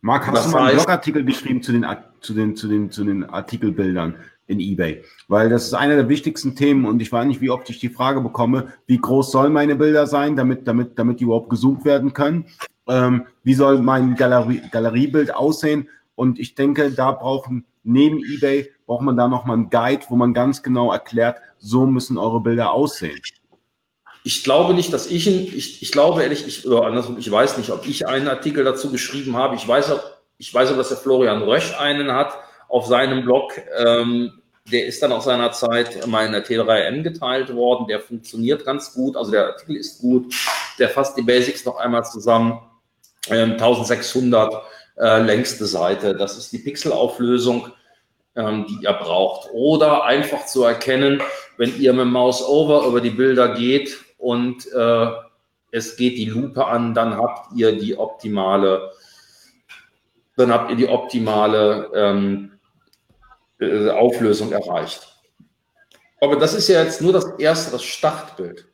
Marc, 0.00 0.26
hast 0.28 0.36
das 0.36 0.44
du 0.46 0.50
mal 0.52 0.68
einen 0.68 0.76
Blogartikel 0.76 1.24
geschrieben 1.24 1.62
zu 1.62 1.72
den, 1.72 1.84
zu 2.20 2.32
den, 2.32 2.56
zu 2.56 2.68
den, 2.68 2.90
zu 2.90 3.04
den 3.04 3.24
Artikelbildern? 3.24 4.14
in 4.48 4.60
eBay, 4.60 5.04
weil 5.28 5.50
das 5.50 5.66
ist 5.66 5.74
einer 5.74 5.96
der 5.96 6.08
wichtigsten 6.08 6.56
Themen 6.56 6.86
und 6.86 7.00
ich 7.02 7.12
weiß 7.12 7.26
nicht, 7.26 7.42
wie 7.42 7.50
oft 7.50 7.68
ich 7.68 7.78
die 7.78 7.90
Frage 7.90 8.22
bekomme, 8.22 8.68
wie 8.86 8.98
groß 8.98 9.30
sollen 9.30 9.52
meine 9.52 9.76
Bilder 9.76 10.06
sein, 10.06 10.36
damit, 10.36 10.66
damit, 10.66 10.98
damit 10.98 11.20
die 11.20 11.24
überhaupt 11.24 11.50
gezoomt 11.50 11.84
werden 11.84 12.14
können? 12.14 12.46
Ähm, 12.88 13.26
wie 13.42 13.54
soll 13.54 13.78
mein 13.78 14.14
Galerie, 14.14 14.62
Galeriebild 14.70 15.34
aussehen? 15.34 15.88
Und 16.14 16.38
ich 16.38 16.54
denke, 16.54 16.90
da 16.90 17.12
brauchen 17.12 17.64
neben 17.84 18.18
eBay 18.18 18.70
braucht 18.86 19.02
man 19.02 19.16
da 19.16 19.28
nochmal 19.28 19.56
einen 19.56 19.70
Guide, 19.70 20.04
wo 20.08 20.16
man 20.16 20.34
ganz 20.34 20.62
genau 20.62 20.90
erklärt, 20.92 21.38
so 21.58 21.86
müssen 21.86 22.18
eure 22.18 22.40
Bilder 22.40 22.72
aussehen. 22.72 23.20
Ich 24.24 24.44
glaube 24.44 24.74
nicht, 24.74 24.92
dass 24.92 25.06
ich, 25.06 25.26
ich, 25.28 25.82
ich 25.82 25.92
glaube 25.92 26.22
ehrlich, 26.22 26.46
ich, 26.46 26.66
oder 26.66 26.86
andersrum, 26.86 27.18
ich 27.18 27.30
weiß 27.30 27.58
nicht, 27.58 27.70
ob 27.70 27.86
ich 27.86 28.06
einen 28.06 28.28
Artikel 28.28 28.64
dazu 28.64 28.90
geschrieben 28.90 29.36
habe. 29.36 29.56
Ich 29.56 29.66
weiß 29.66 29.92
auch, 29.92 30.02
ich 30.38 30.52
weiß 30.52 30.72
auch, 30.72 30.76
dass 30.76 30.88
der 30.88 30.96
Florian 30.96 31.42
Rösch 31.42 31.78
einen 31.78 32.12
hat 32.12 32.32
auf 32.68 32.86
seinem 32.86 33.22
Blog. 33.22 33.52
Ähm, 33.76 34.32
der 34.70 34.86
ist 34.86 35.02
dann 35.02 35.12
aus 35.12 35.24
seiner 35.24 35.52
Zeit 35.52 36.06
mal 36.06 36.26
in 36.26 36.32
der 36.32 36.44
T3N 36.44 37.02
geteilt 37.02 37.54
worden. 37.54 37.86
Der 37.88 38.00
funktioniert 38.00 38.64
ganz 38.64 38.92
gut. 38.92 39.16
Also 39.16 39.30
der 39.30 39.46
Artikel 39.46 39.76
ist 39.76 40.00
gut. 40.00 40.34
Der 40.78 40.88
fasst 40.88 41.16
die 41.16 41.22
Basics 41.22 41.64
noch 41.64 41.76
einmal 41.76 42.04
zusammen. 42.04 42.58
Ähm, 43.30 43.52
1600 43.52 44.54
äh, 44.96 45.22
längste 45.22 45.66
Seite. 45.66 46.14
Das 46.14 46.36
ist 46.36 46.52
die 46.52 46.58
Pixelauflösung, 46.58 47.72
ähm, 48.36 48.66
die 48.68 48.84
ihr 48.84 48.92
braucht. 48.92 49.50
Oder 49.52 50.04
einfach 50.04 50.46
zu 50.46 50.64
erkennen, 50.64 51.22
wenn 51.56 51.78
ihr 51.80 51.92
mit 51.92 52.06
Mouse 52.06 52.42
Over 52.42 52.86
über 52.86 53.00
die 53.00 53.10
Bilder 53.10 53.54
geht 53.54 53.96
und 54.18 54.70
äh, 54.72 55.06
es 55.70 55.96
geht 55.96 56.16
die 56.16 56.26
Lupe 56.26 56.66
an, 56.66 56.94
dann 56.94 57.16
habt 57.16 57.54
ihr 57.56 57.78
die 57.78 57.96
optimale, 57.96 58.92
dann 60.36 60.52
habt 60.52 60.70
ihr 60.70 60.76
die 60.76 60.88
optimale 60.88 61.90
ähm, 61.94 62.52
äh, 63.60 63.90
Auflösung 63.90 64.52
erreicht. 64.52 65.14
Aber 66.20 66.36
das 66.36 66.54
ist 66.54 66.68
ja 66.68 66.82
jetzt 66.82 67.00
nur 67.00 67.12
das 67.12 67.26
erste, 67.38 67.72
das 67.72 67.84
Startbild. 67.84 68.66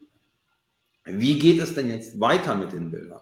Wie 1.04 1.38
geht 1.38 1.60
es 1.60 1.74
denn 1.74 1.90
jetzt 1.90 2.18
weiter 2.18 2.54
mit 2.54 2.72
den 2.72 2.90
Bildern? 2.90 3.20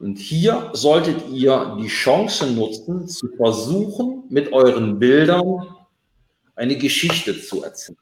Und 0.00 0.18
hier 0.18 0.70
solltet 0.72 1.28
ihr 1.30 1.76
die 1.80 1.88
Chance 1.88 2.50
nutzen, 2.52 3.06
zu 3.08 3.28
versuchen, 3.36 4.24
mit 4.28 4.52
euren 4.52 4.98
Bildern 4.98 5.66
eine 6.56 6.76
Geschichte 6.76 7.40
zu 7.40 7.62
erzählen. 7.62 7.98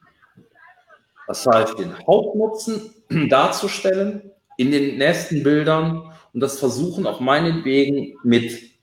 Das 1.27 1.45
heißt, 1.45 1.79
den 1.79 1.97
Hauptnutzen 2.05 2.93
darzustellen 3.29 4.31
in 4.57 4.71
den 4.71 4.97
nächsten 4.97 5.43
Bildern 5.43 6.11
und 6.33 6.39
das 6.39 6.59
versuchen 6.59 7.07
auch 7.07 7.19
meinetwegen 7.19 8.17
mit 8.23 8.73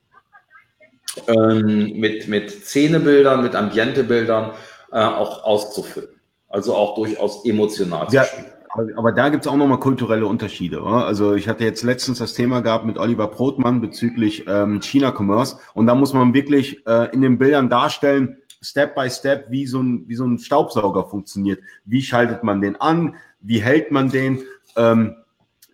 ähm, 1.26 1.92
mit, 1.98 2.28
mit 2.28 2.50
Szenebildern, 2.50 3.42
mit 3.42 3.54
Ambientebildern 3.54 4.52
äh, 4.92 4.98
auch 4.98 5.44
auszufüllen. 5.44 6.20
Also 6.48 6.74
auch 6.74 6.94
durchaus 6.94 7.44
emotional 7.44 8.06
ja. 8.12 8.24
zu 8.24 8.30
spielen. 8.30 8.52
Aber 8.96 9.12
da 9.12 9.28
gibt 9.28 9.44
es 9.44 9.50
auch 9.50 9.56
nochmal 9.56 9.80
kulturelle 9.80 10.26
Unterschiede. 10.26 10.82
Oder? 10.82 11.04
Also 11.04 11.34
ich 11.34 11.48
hatte 11.48 11.64
jetzt 11.64 11.82
letztens 11.82 12.18
das 12.18 12.34
Thema 12.34 12.60
gehabt 12.60 12.84
mit 12.84 12.98
Oliver 12.98 13.26
Brotmann 13.26 13.80
bezüglich 13.80 14.44
ähm, 14.46 14.80
China-Commerce 14.80 15.58
und 15.74 15.86
da 15.86 15.94
muss 15.94 16.12
man 16.12 16.34
wirklich 16.34 16.86
äh, 16.86 17.12
in 17.12 17.20
den 17.20 17.38
Bildern 17.38 17.68
darstellen, 17.68 18.38
Step 18.62 18.94
by 18.94 19.08
Step, 19.08 19.50
wie 19.50 19.66
so, 19.66 19.82
ein, 19.82 20.04
wie 20.06 20.14
so 20.14 20.24
ein 20.24 20.38
Staubsauger 20.38 21.04
funktioniert. 21.04 21.60
Wie 21.84 22.02
schaltet 22.02 22.44
man 22.44 22.60
den 22.60 22.80
an? 22.80 23.16
Wie 23.40 23.62
hält 23.62 23.90
man 23.90 24.10
den? 24.10 24.42
Ähm, 24.76 25.16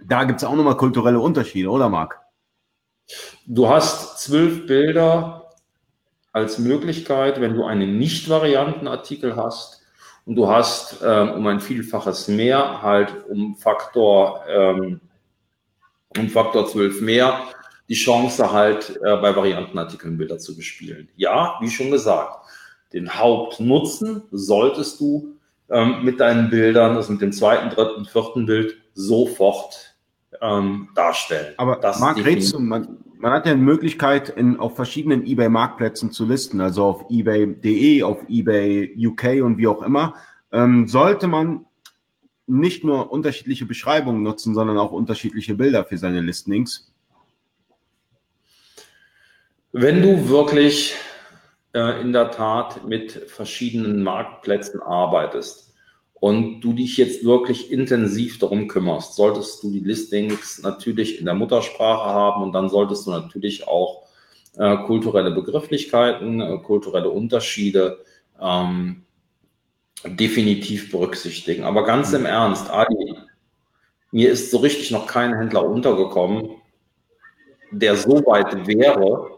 da 0.05 0.25
gibt 0.25 0.41
es 0.41 0.45
auch 0.45 0.55
nochmal 0.55 0.77
kulturelle 0.77 1.19
Unterschiede, 1.19 1.69
oder 1.69 1.89
Marc? 1.89 2.21
Du 3.47 3.69
hast 3.69 4.21
zwölf 4.21 4.67
Bilder 4.67 5.51
als 6.33 6.59
Möglichkeit, 6.59 7.41
wenn 7.41 7.55
du 7.55 7.65
einen 7.65 7.99
Nicht-Varianten-Artikel 7.99 9.37
hast 9.37 9.83
und 10.27 10.35
du 10.35 10.49
hast 10.49 10.99
ähm, 11.05 11.31
um 11.31 11.47
ein 11.47 11.61
Vielfaches 11.61 12.29
mehr, 12.29 12.83
halt 12.83 13.25
um 13.29 13.57
Faktor, 13.57 14.45
ähm, 14.49 15.01
um 16.19 16.29
Faktor 16.29 16.67
12 16.67 17.01
mehr, 17.01 17.41
die 17.89 17.95
Chance 17.95 18.53
halt 18.53 18.97
äh, 18.97 19.17
bei 19.17 19.35
Variantenartikeln 19.35 20.19
Bilder 20.19 20.39
zu 20.39 20.57
bespielen. 20.57 21.09
Ja, 21.17 21.57
wie 21.61 21.71
schon 21.71 21.93
gesagt, 21.93 22.45
den 22.93 23.15
Hauptnutzen 23.15 24.23
solltest 24.33 25.01
du 25.01 25.37
ähm, 25.71 26.05
mit 26.05 26.19
deinen 26.19 26.51
Bildern, 26.51 26.97
also 26.97 27.13
mit 27.13 27.23
dem 27.23 27.33
zweiten, 27.33 27.71
dritten, 27.71 28.05
vierten 28.05 28.47
Bild 28.47 28.77
sofort 28.95 29.97
ähm, 30.41 30.89
darstellen. 30.97 31.55
Aber 31.57 31.77
das 31.77 32.01
Marc 32.01 32.25
Rätzel, 32.25 32.59
man, 32.59 32.99
man 33.27 33.35
hat 33.35 33.47
ja 33.47 33.55
eine 33.55 33.61
Möglichkeit, 33.61 34.29
in, 34.29 34.61
auf 34.61 34.77
verschiedenen 34.77 35.27
eBay-Marktplätzen 35.27 36.13
zu 36.13 36.27
listen, 36.27 36.61
also 36.61 36.85
auf 36.85 37.07
eBay.de, 37.11 38.05
auf 38.05 38.23
eBay 38.29 38.95
UK 39.05 39.43
und 39.43 39.59
wie 39.59 39.67
auch 39.67 39.83
immer. 39.83 40.15
Ähm, 40.53 40.87
sollte 40.87 41.27
man 41.27 41.67
nicht 42.47 42.85
nur 42.85 43.11
unterschiedliche 43.11 43.67
Beschreibungen 43.67 44.23
nutzen, 44.23 44.55
sondern 44.55 44.79
auch 44.79 44.93
unterschiedliche 44.93 45.57
Bilder 45.57 45.85
für 45.85 45.99
seine 45.99 46.21
Listings? 46.21 46.93
Wenn 49.73 50.03
du 50.03 50.29
wirklich 50.29 50.95
äh, 51.75 52.01
in 52.01 52.13
der 52.13 52.31
Tat 52.31 52.87
mit 52.87 53.11
verschiedenen 53.11 54.05
Marktplätzen 54.05 54.81
arbeitest, 54.81 55.66
und 56.21 56.61
du 56.61 56.73
dich 56.73 56.97
jetzt 56.97 57.25
wirklich 57.25 57.71
intensiv 57.71 58.39
darum 58.39 58.69
kümmerst, 58.69 59.15
solltest 59.15 59.63
du 59.63 59.71
die 59.71 59.81
Listings 59.81 60.63
natürlich 60.63 61.19
in 61.19 61.27
der 61.27 61.35
Muttersprache 61.35 62.09
haben 62.09 62.43
und 62.43 62.53
dann 62.53 62.69
solltest 62.69 63.07
du 63.07 63.11
natürlich 63.11 63.69
auch 63.69 64.07
äh, 64.57 64.77
kulturelle 64.87 65.31
Begrifflichkeiten, 65.31 66.41
äh, 66.41 66.59
kulturelle 66.59 67.11
Unterschiede 67.11 67.99
ähm, 68.41 69.05
definitiv 70.05 70.91
berücksichtigen. 70.91 71.65
Aber 71.65 71.85
ganz 71.85 72.13
im 72.13 72.25
Ernst, 72.25 72.71
Adi, 72.71 73.15
mir 74.11 74.31
ist 74.31 74.51
so 74.51 74.59
richtig 74.59 74.91
noch 74.91 75.07
kein 75.07 75.37
Händler 75.37 75.69
untergekommen, 75.69 76.51
der 77.71 77.97
so 77.97 78.25
weit 78.25 78.67
wäre, 78.67 79.31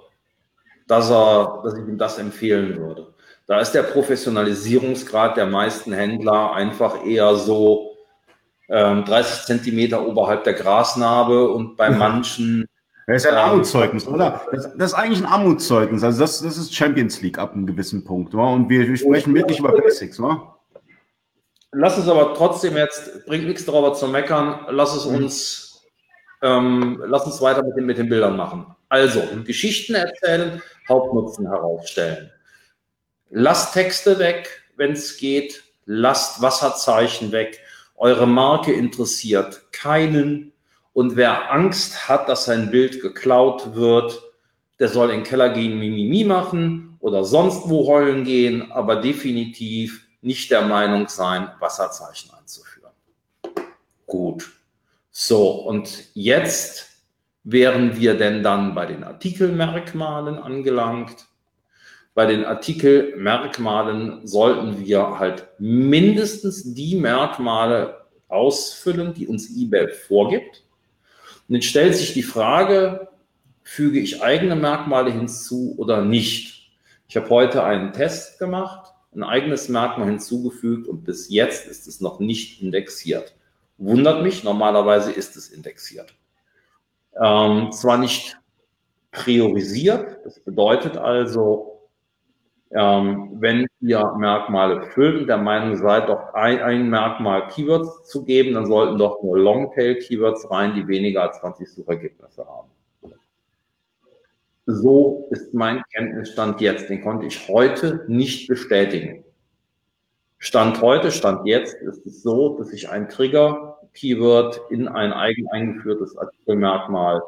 dass 0.87 1.11
er, 1.11 1.61
dass 1.65 1.75
ich 1.75 1.87
ihm 1.89 1.99
das 1.99 2.19
empfehlen 2.19 2.77
würde. 2.79 3.15
Da 3.49 3.61
ist 3.61 3.73
der 3.73 3.83
Professionalisierungsgrad 3.83 5.39
der 5.39 5.47
meisten 5.47 5.95
Händler 5.95 6.53
einfach 6.53 7.05
eher 7.07 7.35
so 7.35 7.97
ähm, 8.69 9.07
30 9.07 9.47
Zentimeter 9.47 10.07
oberhalb 10.07 10.45
der 10.45 10.53
Grasnarbe 10.53 11.51
und 11.51 11.75
bei 11.79 11.89
manchen 11.89 12.69
Das 13.07 13.25
ist 13.25 13.27
ein 13.27 13.33
ähm, 13.33 13.41
Armutszeugnis, 13.41 14.07
oder? 14.07 14.43
Das, 14.53 14.77
das, 14.77 14.93
ist 14.93 14.95
eigentlich 14.95 15.21
ein 15.21 15.27
Armutszeugnis. 15.27 16.05
Also 16.05 16.21
das, 16.21 16.43
das 16.43 16.59
ist 16.59 16.75
Champions 16.75 17.23
League 17.23 17.39
ab 17.39 17.55
einem 17.55 17.67
gewissen 17.67 18.05
Punkt. 18.05 18.35
Oder? 18.35 18.49
Und 18.49 18.69
wir, 18.69 18.87
wir 18.87 18.99
sprechen 18.99 19.35
wirklich 19.35 19.61
über 19.61 19.73
Basics, 19.73 20.21
oder? 20.21 20.59
Lass 21.73 21.97
es 21.97 22.07
aber 22.07 22.35
trotzdem 22.35 22.77
jetzt, 22.77 23.25
bringt 23.25 23.47
nichts 23.47 23.65
darüber 23.65 23.95
zu 23.95 24.09
meckern, 24.09 24.67
lass 24.69 24.95
es 24.95 25.07
mhm. 25.07 25.17
uns, 25.17 25.87
ähm, 26.43 27.03
lass 27.07 27.25
uns 27.25 27.41
weiter 27.41 27.63
mit 27.63 27.77
den, 27.79 27.87
mit 27.87 27.97
den 27.97 28.11
Bildern 28.11 28.37
machen. 28.37 28.67
Also, 28.91 29.23
mhm. 29.23 29.45
Geschichten 29.45 29.95
erzählen, 29.95 30.61
Hauptnutzen 30.87 31.47
herausstellen. 31.47 32.31
Lasst 33.31 33.75
Texte 33.75 34.19
weg, 34.19 34.63
wenn 34.77 34.93
es 34.93 35.17
geht, 35.19 35.63
lasst 35.85 36.41
Wasserzeichen 36.41 37.33
weg. 37.33 37.61
Eure 37.97 38.27
Marke 38.27 38.73
interessiert 38.73 39.73
keinen. 39.73 40.53
Und 40.93 41.17
wer 41.17 41.53
Angst 41.53 42.09
hat, 42.09 42.29
dass 42.29 42.47
sein 42.47 42.71
Bild 42.71 43.01
geklaut 43.03 43.75
wird, 43.75 44.23
der 44.79 44.89
soll 44.89 45.11
in 45.11 45.21
den 45.21 45.25
Keller 45.25 45.51
gehen, 45.51 45.79
Mimimi 45.79 46.25
machen 46.25 46.97
oder 47.01 47.25
sonst 47.25 47.69
wo 47.69 47.87
heulen 47.87 48.25
gehen, 48.25 48.73
aber 48.73 48.97
definitiv 48.97 50.07
nicht 50.21 50.51
der 50.51 50.63
Meinung 50.63 51.09
sein, 51.09 51.49
Wasserzeichen 51.61 52.31
einzuführen. 52.33 52.93
Gut. 54.07 54.51
So, 55.11 55.51
und 55.51 56.05
jetzt 56.15 56.89
wären 57.45 57.97
wir 57.97 58.17
denn 58.17 58.43
dann 58.43 58.75
bei 58.75 58.87
den 58.87 59.05
Artikelmerkmalen 59.05 60.39
angelangt. 60.39 61.28
Bei 62.19 62.27
den 62.27 62.45
Artikelmerkmalen 62.45 64.27
sollten 64.27 64.85
wir 64.85 65.21
halt 65.21 65.47
mindestens 65.61 66.75
die 66.75 66.97
Merkmale 66.97 68.07
ausfüllen, 68.27 69.15
die 69.15 69.29
uns 69.29 69.57
eBay 69.57 69.87
vorgibt. 69.87 70.65
Und 71.49 71.55
jetzt 71.55 71.67
stellt 71.67 71.95
sich 71.95 72.15
die 72.15 72.25
Frage, 72.25 73.07
füge 73.63 74.01
ich 74.01 74.21
eigene 74.21 74.57
Merkmale 74.57 75.13
hinzu 75.13 75.77
oder 75.79 76.03
nicht? 76.03 76.73
Ich 77.07 77.17
habe 77.17 77.31
heute 77.31 77.63
einen 77.63 77.93
Test 77.93 78.41
gemacht 78.41 78.93
ein 79.15 79.23
eigenes 79.23 79.69
Merkmal 79.69 80.09
hinzugefügt 80.09 80.89
und 80.89 81.05
bis 81.05 81.29
jetzt 81.31 81.69
ist 81.69 81.87
es 81.87 82.01
noch 82.01 82.19
nicht 82.19 82.61
indexiert. 82.61 83.37
Wundert 83.77 84.25
mich, 84.25 84.43
normalerweise 84.43 85.13
ist 85.13 85.37
es 85.37 85.51
indexiert. 85.51 86.17
Ähm, 87.15 87.71
zwar 87.71 87.97
nicht 87.97 88.37
priorisiert, 89.13 90.19
das 90.25 90.41
bedeutet 90.41 90.97
also, 90.97 91.68
ähm, 92.71 93.31
wenn 93.41 93.67
ihr 93.81 94.13
Merkmale 94.19 94.83
füllt 94.91 95.23
und 95.23 95.27
der 95.27 95.39
Meinung 95.39 95.77
seid, 95.77 96.09
doch 96.09 96.35
ein, 96.35 96.61
ein 96.61 96.91
Merkmal 96.91 97.49
Keywords 97.49 98.05
zu 98.05 98.25
geben, 98.25 98.55
dann 98.55 98.67
sollten 98.67 98.99
doch 98.99 99.23
nur 99.23 99.39
Longtail-Keywords 99.39 100.51
rein, 100.51 100.75
die 100.75 100.87
weniger 100.87 101.23
als 101.23 101.41
20 101.41 101.71
Suchergebnisse 101.71 102.47
haben. 102.47 102.69
So 104.67 105.29
ist 105.31 105.55
mein 105.55 105.83
Kenntnisstand 105.95 106.61
jetzt. 106.61 106.91
Den 106.91 107.03
konnte 107.03 107.27
ich 107.27 107.49
heute 107.49 108.05
nicht 108.07 108.49
bestätigen. 108.49 109.25
Stand 110.37 110.83
heute, 110.83 111.11
Stand 111.11 111.47
jetzt 111.47 111.75
ist 111.81 112.05
es 112.07 112.23
so, 112.23 112.59
dass 112.59 112.73
ich 112.73 112.91
ein 112.91 113.09
Trigger-Keyword 113.09 114.61
in 114.69 114.87
ein 114.87 115.13
eigen 115.15 115.49
eingeführtes 115.49 116.19
Artikelmerkmal 116.19 117.23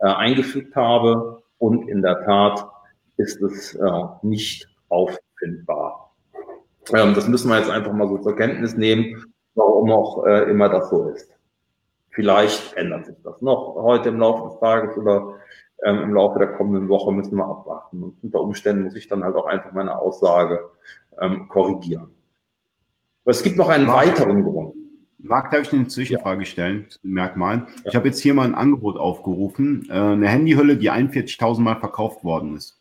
äh, 0.00 0.06
eingefügt 0.06 0.76
habe 0.76 1.42
und 1.58 1.88
in 1.88 2.02
der 2.02 2.22
Tat 2.24 2.68
ist 3.16 3.40
es 3.42 3.74
äh, 3.74 4.02
nicht 4.22 4.68
auffindbar. 4.88 6.14
Ähm, 6.92 7.14
das 7.14 7.28
müssen 7.28 7.48
wir 7.48 7.58
jetzt 7.58 7.70
einfach 7.70 7.92
mal 7.92 8.08
so 8.08 8.18
zur 8.18 8.36
Kenntnis 8.36 8.76
nehmen, 8.76 9.24
warum 9.54 9.90
auch 9.90 10.24
äh, 10.26 10.50
immer 10.50 10.68
das 10.68 10.90
so 10.90 11.08
ist. 11.08 11.30
Vielleicht 12.10 12.74
ändert 12.74 13.06
sich 13.06 13.16
das 13.22 13.42
noch 13.42 13.74
heute 13.76 14.08
im 14.08 14.18
Laufe 14.18 14.48
des 14.48 14.60
Tages 14.60 14.96
oder 14.96 15.34
ähm, 15.84 16.02
im 16.02 16.14
Laufe 16.14 16.38
der 16.38 16.48
kommenden 16.52 16.88
Woche 16.88 17.12
müssen 17.12 17.36
wir 17.36 17.44
abwarten. 17.44 18.02
Und 18.02 18.16
unter 18.22 18.40
Umständen 18.40 18.84
muss 18.84 18.96
ich 18.96 19.08
dann 19.08 19.22
halt 19.22 19.36
auch 19.36 19.46
einfach 19.46 19.72
meine 19.72 19.98
Aussage 19.98 20.70
ähm, 21.20 21.48
korrigieren. 21.48 22.08
Aber 23.24 23.32
es 23.32 23.42
gibt 23.42 23.56
noch 23.56 23.68
einen 23.68 23.86
Marc, 23.86 24.06
weiteren 24.06 24.44
Grund. 24.44 24.74
Marc, 25.18 25.50
darf 25.50 25.62
ich 25.62 25.72
eine 25.72 25.88
Zwischenfrage 25.88 26.42
ja. 26.42 26.46
stellen 26.46 26.86
zu 26.88 26.98
Merkmalen? 27.02 27.66
Ja. 27.66 27.90
Ich 27.90 27.96
habe 27.96 28.08
jetzt 28.08 28.20
hier 28.20 28.32
mal 28.32 28.46
ein 28.46 28.54
Angebot 28.54 28.96
aufgerufen, 28.96 29.86
äh, 29.90 29.92
eine 29.92 30.28
Handyhülle, 30.28 30.76
die 30.76 30.90
41.000 30.90 31.60
Mal 31.60 31.76
verkauft 31.76 32.24
worden 32.24 32.56
ist. 32.56 32.80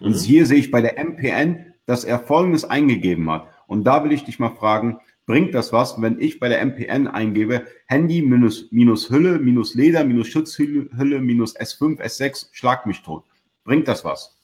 Und 0.00 0.16
mhm. 0.16 0.20
hier 0.20 0.46
sehe 0.46 0.58
ich 0.58 0.70
bei 0.70 0.80
der 0.80 0.98
MPN, 0.98 1.74
dass 1.86 2.04
er 2.04 2.18
Folgendes 2.18 2.64
eingegeben 2.64 3.30
hat. 3.30 3.48
Und 3.66 3.84
da 3.84 4.04
will 4.04 4.12
ich 4.12 4.24
dich 4.24 4.38
mal 4.38 4.54
fragen, 4.54 4.98
bringt 5.26 5.54
das 5.54 5.72
was, 5.72 6.00
wenn 6.00 6.20
ich 6.20 6.38
bei 6.38 6.48
der 6.48 6.64
MPN 6.64 7.08
eingebe, 7.08 7.66
Handy 7.86 8.22
minus, 8.22 8.70
minus 8.70 9.10
Hülle, 9.10 9.38
minus 9.38 9.74
Leder, 9.74 10.04
minus 10.04 10.28
Schutzhülle, 10.28 11.20
minus 11.20 11.56
S5, 11.56 12.00
S6, 12.00 12.48
schlag 12.52 12.86
mich 12.86 13.02
tot. 13.02 13.24
Bringt 13.64 13.88
das 13.88 14.04
was? 14.04 14.36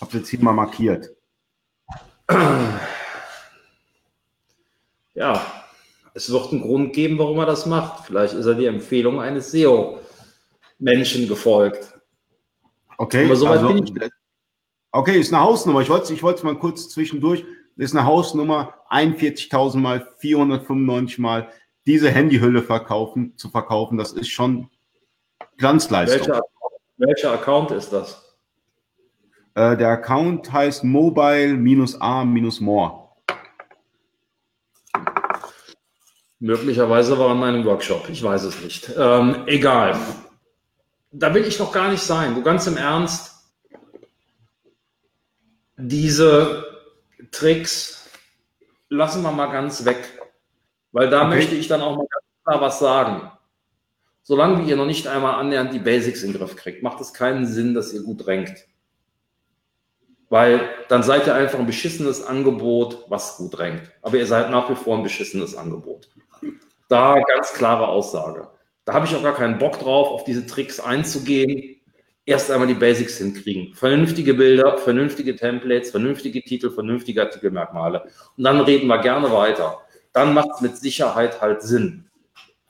Hab 0.00 0.12
jetzt 0.14 0.28
hier 0.28 0.40
mal 0.40 0.52
markiert. 0.52 1.10
Ja, 5.14 5.44
es 6.14 6.30
wird 6.30 6.52
einen 6.52 6.62
Grund 6.62 6.94
geben, 6.94 7.18
warum 7.18 7.38
er 7.38 7.46
das 7.46 7.66
macht. 7.66 8.06
Vielleicht 8.06 8.34
ist 8.34 8.46
er 8.46 8.54
die 8.54 8.66
Empfehlung 8.66 9.20
eines 9.20 9.50
SEO-Menschen 9.50 11.28
gefolgt. 11.28 11.94
Okay, 12.98 13.26
Aber 13.26 13.36
soweit 13.36 13.60
also, 13.60 13.74
bin 13.74 13.84
ich. 13.84 14.10
Okay, 14.92 15.18
ist 15.18 15.32
eine 15.32 15.42
Hausnummer. 15.42 15.80
Ich 15.80 15.90
wollte 15.90 16.04
es 16.04 16.10
ich 16.10 16.22
mal 16.42 16.58
kurz 16.58 16.88
zwischendurch 16.88 17.44
ist 17.76 17.96
eine 17.96 18.06
Hausnummer 18.06 18.74
41.000 18.90 19.78
mal 19.78 20.06
495 20.18 21.18
mal 21.18 21.48
diese 21.86 22.10
Handyhülle 22.10 22.62
verkaufen, 22.62 23.36
zu 23.36 23.48
verkaufen, 23.50 23.98
das 23.98 24.12
ist 24.12 24.28
schon 24.28 24.70
Glanzleistung. 25.56 26.28
Welcher, 26.28 26.42
welcher 26.98 27.32
Account 27.32 27.72
ist 27.72 27.92
das? 27.92 28.36
Äh, 29.54 29.76
der 29.76 29.88
Account 29.88 30.52
heißt 30.52 30.84
mobile-a-more. 30.84 33.02
Möglicherweise 36.38 37.18
war 37.18 37.32
in 37.32 37.38
meinem 37.38 37.64
Workshop, 37.64 38.08
ich 38.08 38.22
weiß 38.22 38.44
es 38.44 38.62
nicht. 38.62 38.88
Ähm, 38.96 39.42
egal. 39.46 39.96
Da 41.12 41.34
will 41.34 41.44
ich 41.44 41.58
noch 41.58 41.72
gar 41.72 41.90
nicht 41.90 42.02
sein. 42.02 42.34
Du 42.34 42.42
ganz 42.42 42.66
im 42.66 42.76
Ernst, 42.76 43.32
diese 45.76 46.64
Tricks 47.30 48.08
lassen 48.88 49.22
wir 49.22 49.32
mal 49.32 49.50
ganz 49.52 49.84
weg, 49.84 49.98
weil 50.92 51.10
da 51.10 51.26
okay. 51.26 51.36
möchte 51.36 51.54
ich 51.54 51.68
dann 51.68 51.82
auch 51.82 51.96
mal 51.96 52.06
ganz 52.08 52.24
klar 52.44 52.60
was 52.60 52.78
sagen. 52.78 53.30
Solange 54.22 54.64
ihr 54.64 54.76
noch 54.76 54.86
nicht 54.86 55.08
einmal 55.08 55.34
annähernd 55.34 55.72
die 55.72 55.80
Basics 55.80 56.22
in 56.22 56.32
den 56.32 56.38
Griff 56.38 56.56
kriegt, 56.56 56.82
macht 56.82 57.00
es 57.00 57.12
keinen 57.12 57.46
Sinn, 57.46 57.74
dass 57.74 57.92
ihr 57.92 58.02
gut 58.02 58.26
renkt. 58.26 58.66
Weil 60.28 60.70
dann 60.88 61.02
seid 61.02 61.26
ihr 61.26 61.34
einfach 61.34 61.58
ein 61.58 61.66
beschissenes 61.66 62.24
Angebot, 62.24 63.04
was 63.08 63.36
gut 63.36 63.58
renkt. 63.58 63.90
Aber 64.00 64.16
ihr 64.16 64.26
seid 64.26 64.50
nach 64.50 64.70
wie 64.70 64.76
vor 64.76 64.96
ein 64.96 65.02
beschissenes 65.02 65.56
Angebot. 65.56 66.08
Da 66.88 67.20
ganz 67.20 67.52
klare 67.52 67.88
Aussage. 67.88 68.48
Da 68.84 68.94
habe 68.94 69.06
ich 69.06 69.14
auch 69.14 69.22
gar 69.22 69.34
keinen 69.34 69.58
Bock 69.58 69.78
drauf, 69.78 70.08
auf 70.08 70.24
diese 70.24 70.46
Tricks 70.46 70.80
einzugehen 70.80 71.72
erst 72.24 72.50
einmal 72.50 72.68
die 72.68 72.74
Basics 72.74 73.18
hinkriegen. 73.18 73.74
Vernünftige 73.74 74.34
Bilder, 74.34 74.78
vernünftige 74.78 75.34
Templates, 75.36 75.90
vernünftige 75.90 76.42
Titel, 76.42 76.70
vernünftige 76.70 77.22
Artikelmerkmale. 77.22 78.04
Und 78.36 78.44
dann 78.44 78.60
reden 78.60 78.86
wir 78.86 78.98
gerne 78.98 79.30
weiter. 79.32 79.80
Dann 80.12 80.34
macht 80.34 80.50
es 80.54 80.60
mit 80.60 80.76
Sicherheit 80.76 81.40
halt 81.40 81.62
Sinn. 81.62 82.06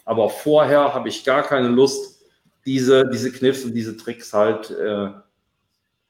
Aber 0.05 0.31
vorher 0.31 0.95
habe 0.95 1.09
ich 1.09 1.25
gar 1.25 1.43
keine 1.43 1.69
Lust, 1.69 2.25
diese, 2.65 3.09
diese 3.09 3.33
Kniffs 3.33 3.65
und 3.65 3.75
diese 3.75 3.97
Tricks 3.97 4.33
halt 4.33 4.71
äh, 4.71 5.11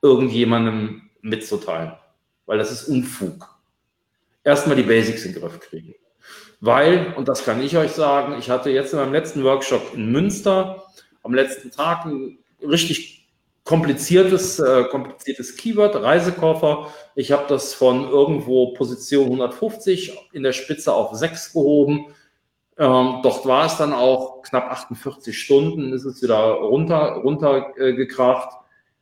irgendjemandem 0.03 1.11
mitzuteilen. 1.23 1.93
Weil 2.47 2.59
das 2.59 2.71
ist 2.71 2.89
Unfug. 2.89 3.49
Erstmal 4.45 4.77
die 4.77 4.83
Basics 4.83 5.25
in 5.25 5.33
den 5.33 5.43
Griff 5.43 5.61
kriegen. 5.61 5.95
Weil, 6.63 7.13
und 7.17 7.27
das 7.27 7.45
kann 7.45 7.61
ich 7.61 7.77
euch 7.77 7.91
sagen, 7.91 8.37
ich 8.39 8.49
hatte 8.49 8.71
jetzt 8.71 8.93
in 8.93 9.01
meinem 9.01 9.13
letzten 9.13 9.43
Workshop 9.43 9.95
in 9.95 10.13
Münster 10.13 10.85
am 11.25 11.35
letzten 11.35 11.73
Tag 11.73 12.05
ein 12.05 12.39
richtig 12.63 13.29
kompliziertes, 13.65 14.61
äh, 14.61 14.85
kompliziertes 14.85 15.57
Keyword, 15.57 15.97
Reisekoffer. 15.97 16.87
Ich 17.17 17.33
habe 17.33 17.47
das 17.49 17.75
von 17.75 18.09
irgendwo 18.09 18.75
Position 18.75 19.25
150 19.25 20.17
in 20.33 20.45
der 20.45 20.53
Spitze 20.53 20.93
auf 20.95 21.13
6 21.17 21.53
gehoben. 21.53 22.07
Ähm, 22.79 23.19
dort 23.25 23.45
war 23.45 23.67
es 23.67 23.77
dann 23.77 23.93
auch 23.93 24.43
knapp 24.43 24.71
48 24.71 25.37
Stunden, 25.37 25.93
ist 25.93 26.05
es 26.05 26.23
wieder 26.23 26.39
runter, 26.39 27.23
runtergekracht. 27.25 28.51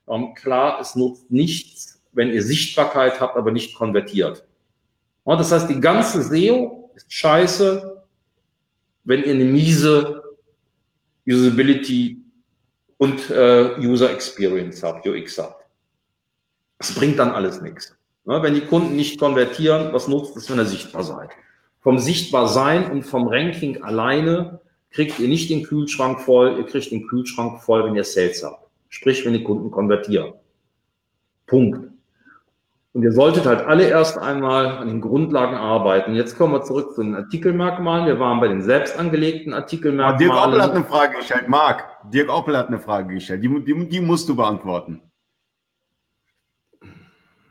Äh, 0.07 0.15
ähm, 0.15 0.33
klar, 0.35 0.81
es 0.81 0.97
nutzt 0.97 1.31
nichts, 1.31 2.01
wenn 2.13 2.33
ihr 2.33 2.43
Sichtbarkeit 2.43 3.21
habt, 3.21 3.37
aber 3.37 3.53
nicht 3.53 3.75
konvertiert. 3.75 4.47
Und 5.25 5.39
das 5.39 5.53
heißt, 5.53 5.69
die 5.69 5.79
ganze 5.79 6.23
SEO 6.23 6.80
scheiße, 7.09 8.03
wenn 9.05 9.25
ihr 9.25 9.35
eine 9.35 9.45
miese 9.45 10.23
Usability 11.27 12.19
und 12.99 13.31
äh, 13.31 13.77
User 13.79 14.11
Experience 14.11 14.83
habt, 14.83 15.07
UX 15.07 15.39
habt. 15.39 15.65
Das 16.79 16.95
bringt 16.95 17.19
dann 17.19 17.31
alles 17.31 17.61
nichts. 17.61 17.97
Ne? 18.25 18.43
Wenn 18.43 18.55
die 18.55 18.67
Kunden 18.67 18.97
nicht 18.97 19.19
konvertieren, 19.19 19.93
was 19.93 20.09
nutzt 20.09 20.37
es, 20.37 20.51
wenn 20.51 20.59
ihr 20.59 20.67
sichtbar 20.67 21.05
seid? 21.05 21.31
Vom 21.81 21.99
Sichtbarsein 21.99 22.91
und 22.91 23.03
vom 23.03 23.29
Ranking 23.29 23.83
alleine 23.83 24.61
kriegt 24.91 25.19
ihr 25.19 25.29
nicht 25.29 25.51
den 25.51 25.63
Kühlschrank 25.63 26.21
voll, 26.21 26.59
ihr 26.59 26.67
kriegt 26.67 26.91
den 26.91 27.07
Kühlschrank 27.07 27.63
voll, 27.63 27.85
wenn 27.85 27.97
ihr 27.97 28.05
Sales 28.05 28.43
habt. 28.43 28.69
Sprich, 28.89 29.25
wenn 29.25 29.33
die 29.33 29.45
Kunden 29.45 29.71
konvertieren. 29.71 30.35
Punkt. 31.47 31.90
Und 32.93 33.03
ihr 33.05 33.13
solltet 33.13 33.47
halt 33.47 33.61
alle 33.61 33.89
erst 33.89 34.19
einmal 34.19 34.79
an 34.79 34.89
den 34.89 35.01
Grundlagen 35.01 35.57
arbeiten. 35.57 36.15
Jetzt 36.17 36.37
kommen 36.37 36.53
wir 36.55 36.63
zurück 36.63 36.95
zu 36.95 37.03
den 37.03 37.15
Artikelmerkmalen. 37.15 38.07
Wir 38.07 38.19
waren 38.19 38.41
bei 38.41 38.49
den 38.49 38.63
selbst 38.63 38.99
angelegten 38.99 39.53
Artikelmerkmalen. 39.55 40.19
Dirk 40.19 40.35
Oppel 40.35 40.63
hat 40.63 40.73
eine 40.73 40.85
Frage 40.85 41.17
gestellt. 41.19 41.49
Marc, 41.49 42.11
Dirk 42.11 42.29
Oppel 42.29 42.57
hat 42.57 42.67
eine 42.67 42.81
Frage 42.81 43.15
gestellt. 43.15 43.45
Die, 43.45 43.65
die, 43.65 43.89
die 43.89 44.01
musst 44.01 44.29
du 44.29 44.35
beantworten. 44.35 45.03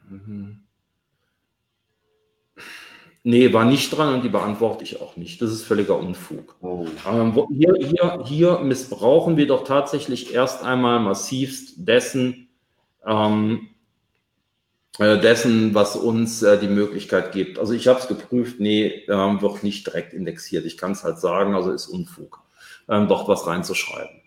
Mhm. 0.10 0.66
Nee, 3.24 3.54
war 3.54 3.66
nicht 3.66 3.96
dran 3.96 4.16
und 4.16 4.24
die 4.24 4.30
beantworte 4.30 4.84
ich 4.84 5.02
auch 5.02 5.16
nicht. 5.16 5.42
Das 5.42 5.52
ist 5.52 5.64
völliger 5.64 5.98
Unfug. 5.98 6.56
Oh. 6.62 6.86
Ähm, 7.10 7.34
hier, 7.50 7.76
hier, 7.78 8.24
hier 8.26 8.60
missbrauchen 8.60 9.38
wir 9.38 9.48
doch 9.48 9.66
tatsächlich 9.66 10.34
erst 10.34 10.64
einmal 10.64 11.00
massivst 11.00 11.88
dessen, 11.88 12.50
ähm, 13.06 13.60
äh, 13.62 13.79
dessen, 15.00 15.74
was 15.74 15.96
uns 15.96 16.44
äh, 16.44 16.60
die 16.60 16.68
Möglichkeit 16.68 17.32
gibt. 17.32 17.58
Also 17.58 17.74
ich 17.74 17.88
habe 17.88 18.00
es 18.00 18.08
geprüft, 18.08 18.60
nee, 18.60 19.06
ähm, 19.08 19.42
wird 19.42 19.64
nicht 19.64 19.88
direkt 19.88 20.14
indexiert. 20.14 20.66
Ich 20.66 20.78
kann 20.78 20.92
es 20.92 21.04
halt 21.04 21.20
sagen, 21.20 21.56
also 21.56 21.72
ist 21.72 21.88
Unfug, 21.88 22.42
ähm, 22.90 23.08
dort 23.08 23.28
was 23.30 23.48
reinzuschreiben. 23.48 24.22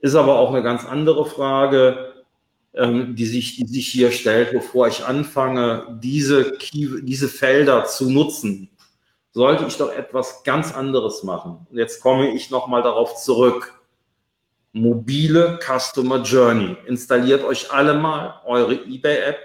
Ist 0.00 0.14
aber 0.14 0.38
auch 0.38 0.52
eine 0.52 0.62
ganz 0.62 0.86
andere 0.86 1.26
Frage, 1.26 2.14
ähm, 2.72 3.14
die, 3.14 3.26
sich, 3.26 3.56
die 3.56 3.66
sich 3.66 3.88
hier 3.88 4.10
stellt, 4.10 4.52
bevor 4.52 4.88
ich 4.88 5.04
anfange, 5.04 5.98
diese, 6.02 6.52
Key, 6.52 7.02
diese 7.02 7.28
Felder 7.28 7.84
zu 7.84 8.10
nutzen, 8.10 8.70
sollte 9.32 9.64
ich 9.66 9.76
doch 9.76 9.92
etwas 9.92 10.44
ganz 10.44 10.74
anderes 10.74 11.22
machen. 11.22 11.66
Und 11.70 11.76
jetzt 11.76 12.00
komme 12.00 12.32
ich 12.32 12.50
nochmal 12.50 12.82
darauf 12.82 13.16
zurück. 13.16 13.74
Mobile 14.72 15.58
Customer 15.60 16.22
Journey. 16.22 16.76
Installiert 16.86 17.44
euch 17.44 17.70
alle 17.70 17.94
mal 17.94 18.40
eure 18.44 18.74
eBay-App, 18.74 19.38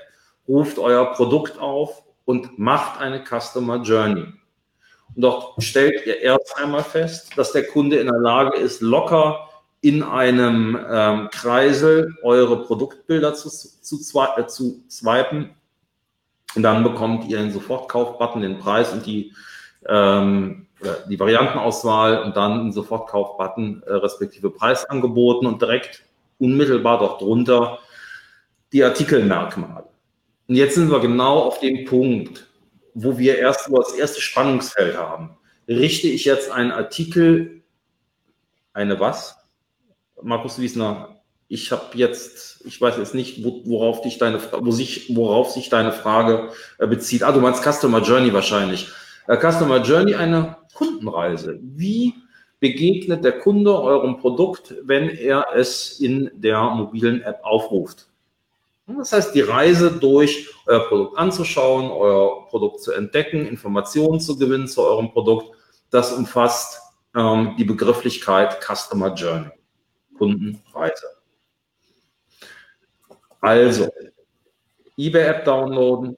ruft 0.47 0.79
euer 0.79 1.13
Produkt 1.13 1.59
auf 1.59 2.03
und 2.25 2.57
macht 2.57 2.99
eine 2.99 3.23
Customer 3.23 3.81
Journey. 3.81 4.25
Und 5.15 5.21
dort 5.21 5.61
stellt 5.63 6.05
ihr 6.05 6.21
erst 6.21 6.57
einmal 6.57 6.83
fest, 6.83 7.37
dass 7.37 7.51
der 7.51 7.67
Kunde 7.67 7.97
in 7.97 8.07
der 8.07 8.19
Lage 8.19 8.57
ist, 8.57 8.81
locker 8.81 9.49
in 9.81 10.03
einem 10.03 10.79
ähm, 10.89 11.29
Kreisel 11.31 12.15
eure 12.23 12.63
Produktbilder 12.63 13.33
zu, 13.33 13.49
zu, 13.49 14.19
äh, 14.37 14.45
zu 14.45 14.83
swipen. 14.89 15.49
Und 16.55 16.63
dann 16.63 16.83
bekommt 16.83 17.27
ihr 17.27 17.37
den 17.37 17.51
Sofortkauf-Button, 17.51 18.41
den 18.41 18.59
Preis 18.59 18.93
und 18.93 19.05
die, 19.05 19.33
ähm, 19.87 20.67
die 21.09 21.19
Variantenauswahl 21.19 22.21
und 22.23 22.37
dann 22.37 22.65
den 22.65 22.71
Sofortkauf-Button 22.73 23.83
äh, 23.85 23.93
respektive 23.93 24.51
Preis 24.51 24.85
angeboten 24.85 25.47
und 25.47 25.61
direkt 25.61 26.03
unmittelbar 26.39 26.99
dort 26.99 27.21
drunter 27.21 27.79
die 28.71 28.83
Artikelmerkmale. 28.83 29.90
Und 30.51 30.57
jetzt 30.57 30.75
sind 30.75 30.91
wir 30.91 30.99
genau 30.99 31.39
auf 31.39 31.61
dem 31.61 31.85
Punkt, 31.85 32.45
wo 32.93 33.17
wir 33.17 33.37
erst 33.37 33.69
nur 33.69 33.83
das 33.83 33.93
erste 33.93 34.19
Spannungsfeld 34.19 34.97
haben. 34.97 35.37
Richte 35.65 36.09
ich 36.09 36.25
jetzt 36.25 36.51
einen 36.51 36.73
Artikel, 36.73 37.61
eine 38.73 38.99
was? 38.99 39.37
Markus 40.21 40.59
Wiesner, 40.59 41.21
ich 41.47 41.71
habe 41.71 41.85
jetzt, 41.93 42.65
ich 42.65 42.81
weiß 42.81 42.97
jetzt 42.97 43.15
nicht, 43.15 43.45
worauf 43.45 44.01
dich 44.01 44.17
deine, 44.17 44.41
wo 44.59 44.71
sich, 44.71 45.15
worauf 45.15 45.51
sich 45.51 45.69
deine 45.69 45.93
Frage 45.93 46.49
äh, 46.79 46.85
bezieht. 46.85 47.23
Ah, 47.23 47.31
du 47.31 47.39
meinst 47.39 47.63
Customer 47.63 48.01
Journey 48.01 48.33
wahrscheinlich. 48.33 48.89
Äh, 49.29 49.37
Customer 49.37 49.81
Journey, 49.81 50.15
eine 50.15 50.57
Kundenreise. 50.73 51.61
Wie 51.61 52.13
begegnet 52.59 53.23
der 53.23 53.39
Kunde 53.39 53.81
eurem 53.81 54.17
Produkt, 54.17 54.75
wenn 54.83 55.11
er 55.11 55.45
es 55.55 56.01
in 56.01 56.29
der 56.33 56.61
mobilen 56.71 57.21
App 57.21 57.39
aufruft? 57.41 58.10
Das 58.97 59.13
heißt, 59.13 59.35
die 59.35 59.41
Reise 59.41 59.91
durch 59.91 60.49
euer 60.65 60.87
Produkt 60.87 61.17
anzuschauen, 61.17 61.91
euer 61.91 62.47
Produkt 62.47 62.81
zu 62.81 62.91
entdecken, 62.91 63.45
Informationen 63.45 64.19
zu 64.19 64.37
gewinnen 64.37 64.67
zu 64.67 64.81
eurem 64.81 65.11
Produkt, 65.11 65.55
das 65.89 66.13
umfasst 66.13 66.79
ähm, 67.15 67.55
die 67.57 67.65
Begrifflichkeit 67.65 68.59
Customer 68.61 69.13
Journey. 69.13 69.49
Kunden 70.17 70.61
weiter. 70.73 71.07
Also, 73.39 73.89
eBay-App 74.97 75.45
downloaden, 75.45 76.15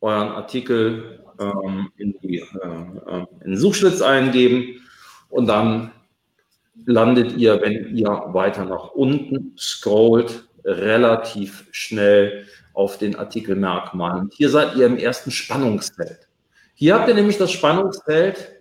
euren 0.00 0.28
Artikel 0.28 1.24
ähm, 1.38 1.90
in, 1.96 2.18
die, 2.22 2.38
äh, 2.38 3.26
in 3.44 3.52
den 3.52 3.56
Suchschlitz 3.56 4.02
eingeben 4.02 4.80
und 5.30 5.46
dann 5.46 5.92
landet 6.84 7.36
ihr, 7.36 7.60
wenn 7.60 7.96
ihr 7.96 8.08
weiter 8.08 8.64
nach 8.64 8.90
unten 8.90 9.54
scrollt, 9.56 10.48
relativ 10.66 11.66
schnell 11.70 12.46
auf 12.74 12.98
den 12.98 13.16
Artikelmerkmalen. 13.16 14.30
Hier 14.34 14.50
seid 14.50 14.76
ihr 14.76 14.86
im 14.86 14.98
ersten 14.98 15.30
Spannungsfeld. 15.30 16.28
Hier 16.74 16.94
habt 16.94 17.08
ihr 17.08 17.14
nämlich 17.14 17.38
das 17.38 17.52
Spannungsfeld 17.52 18.52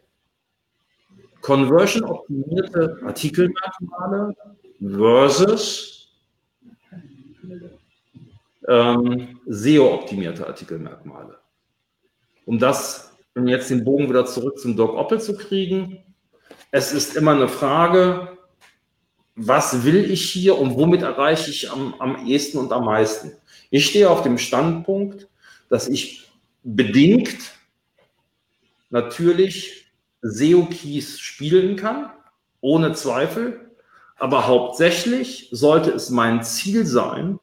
Conversion-optimierte 1.41 2.97
Artikelmerkmale 3.05 4.33
versus 4.81 6.07
ähm, 8.67 9.39
SEO-optimierte 9.45 10.47
Artikelmerkmale. 10.47 11.37
Um 12.45 12.57
das, 12.57 13.11
um 13.35 13.47
jetzt 13.47 13.69
den 13.69 13.83
Bogen 13.83 14.09
wieder 14.09 14.25
zurück 14.25 14.57
zum 14.59 14.75
Doc 14.75 14.95
Oppel 14.95 15.19
zu 15.19 15.35
kriegen, 15.35 16.03
es 16.71 16.93
ist 16.93 17.15
immer 17.15 17.31
eine 17.31 17.47
Frage, 17.47 18.34
was 19.35 19.83
will 19.83 20.09
ich 20.09 20.29
hier 20.29 20.57
und 20.57 20.75
womit 20.75 21.01
erreiche 21.01 21.51
ich 21.51 21.71
am, 21.71 21.93
am 21.99 22.25
ehesten 22.25 22.57
und 22.57 22.71
am 22.71 22.85
meisten? 22.85 23.33
Ich 23.69 23.85
stehe 23.85 24.09
auf 24.09 24.21
dem 24.21 24.37
Standpunkt, 24.37 25.27
dass 25.69 25.87
ich 25.87 26.29
bedingt 26.63 27.37
natürlich 28.89 29.87
SEO-Keys 30.21 31.19
spielen 31.19 31.75
kann, 31.75 32.09
ohne 32.61 32.93
Zweifel. 32.93 33.71
Aber 34.17 34.47
hauptsächlich 34.47 35.49
sollte 35.51 35.91
es 35.91 36.09
mein 36.09 36.41
Ziel 36.43 36.85
sein, 36.85 37.39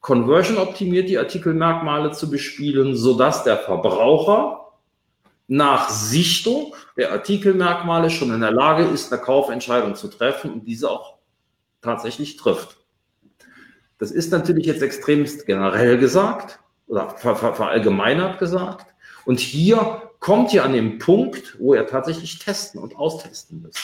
conversion-optimiert 0.00 1.08
die 1.08 1.18
Artikelmerkmale 1.18 2.12
zu 2.12 2.28
bespielen, 2.28 2.96
sodass 2.96 3.44
der 3.44 3.58
Verbraucher 3.58 4.72
nach 5.48 5.88
Sichtung 5.90 6.74
der 6.96 7.12
Artikelmerkmale 7.12 8.10
schon 8.10 8.32
in 8.32 8.40
der 8.40 8.50
Lage 8.50 8.84
ist, 8.84 9.12
eine 9.12 9.22
Kaufentscheidung 9.22 9.94
zu 9.94 10.08
treffen 10.08 10.52
und 10.52 10.66
diese 10.66 10.90
auch 10.90 11.15
tatsächlich 11.82 12.36
trifft. 12.36 12.78
Das 13.98 14.10
ist 14.10 14.30
natürlich 14.30 14.66
jetzt 14.66 14.82
extremst 14.82 15.46
generell 15.46 15.98
gesagt 15.98 16.60
oder 16.86 17.10
verallgemeinert 17.10 18.38
gesagt. 18.38 18.86
Und 19.24 19.40
hier 19.40 20.02
kommt 20.20 20.52
ihr 20.52 20.64
an 20.64 20.72
den 20.72 20.98
Punkt, 20.98 21.56
wo 21.58 21.74
ihr 21.74 21.86
tatsächlich 21.86 22.38
testen 22.38 22.80
und 22.80 22.96
austesten 22.96 23.62
müsst. 23.62 23.78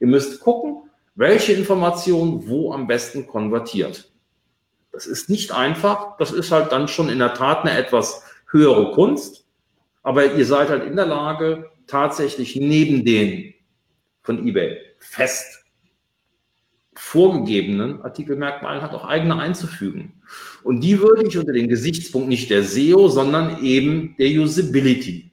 Ihr 0.00 0.06
müsst 0.06 0.40
gucken, 0.40 0.90
welche 1.14 1.52
Information 1.52 2.48
wo 2.48 2.72
am 2.72 2.86
besten 2.86 3.26
konvertiert. 3.26 4.10
Das 4.92 5.06
ist 5.06 5.28
nicht 5.28 5.52
einfach, 5.52 6.16
das 6.16 6.32
ist 6.32 6.50
halt 6.50 6.72
dann 6.72 6.88
schon 6.88 7.08
in 7.08 7.18
der 7.18 7.34
Tat 7.34 7.60
eine 7.64 7.76
etwas 7.76 8.22
höhere 8.50 8.92
Kunst, 8.92 9.44
aber 10.02 10.32
ihr 10.34 10.46
seid 10.46 10.70
halt 10.70 10.84
in 10.84 10.96
der 10.96 11.06
Lage, 11.06 11.70
tatsächlich 11.86 12.56
neben 12.56 13.04
den 13.04 13.54
von 14.22 14.46
eBay 14.46 14.78
fest 14.98 15.57
vorgegebenen 16.98 18.02
Artikelmerkmalen 18.02 18.82
hat 18.82 18.92
auch 18.92 19.04
eigene 19.04 19.38
einzufügen. 19.38 20.20
Und 20.64 20.80
die 20.80 21.00
würde 21.00 21.26
ich 21.26 21.38
unter 21.38 21.52
den 21.52 21.68
Gesichtspunkt 21.68 22.28
nicht 22.28 22.50
der 22.50 22.62
SEO, 22.62 23.08
sondern 23.08 23.62
eben 23.62 24.16
der 24.18 24.28
Usability, 24.28 25.30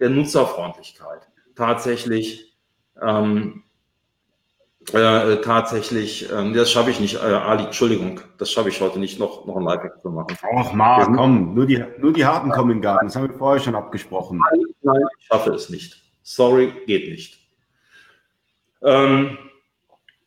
der 0.00 0.10
Nutzerfreundlichkeit 0.10 1.28
tatsächlich 1.54 2.56
ähm, 3.02 3.64
äh, 4.92 5.36
tatsächlich, 5.42 6.30
ähm, 6.32 6.54
das 6.54 6.70
schaffe 6.70 6.90
ich 6.90 7.00
nicht, 7.00 7.16
äh, 7.16 7.18
Ali, 7.18 7.64
Entschuldigung, 7.64 8.20
das 8.38 8.50
schaffe 8.50 8.70
ich 8.70 8.80
heute 8.80 8.98
nicht, 8.98 9.18
noch, 9.18 9.44
noch 9.44 9.56
ein 9.56 9.64
live 9.64 9.98
zu 10.00 10.10
machen. 10.10 10.36
Ach, 10.56 10.72
Marc, 10.72 11.14
komm, 11.14 11.54
nur 11.54 11.66
die, 11.66 11.84
nur 11.98 12.12
die 12.12 12.24
Harten 12.24 12.50
kommen 12.50 12.70
in 12.70 12.76
den 12.78 12.82
Garten, 12.82 13.06
das 13.06 13.16
haben 13.16 13.28
wir 13.28 13.36
vorher 13.36 13.60
schon 13.60 13.74
abgesprochen. 13.74 14.40
Nein, 14.50 14.64
nein, 14.82 15.02
ich 15.18 15.26
schaffe 15.26 15.50
es 15.50 15.68
nicht. 15.68 16.02
Sorry, 16.22 16.72
geht 16.86 17.10
nicht. 17.10 17.38
Ähm, 18.82 19.36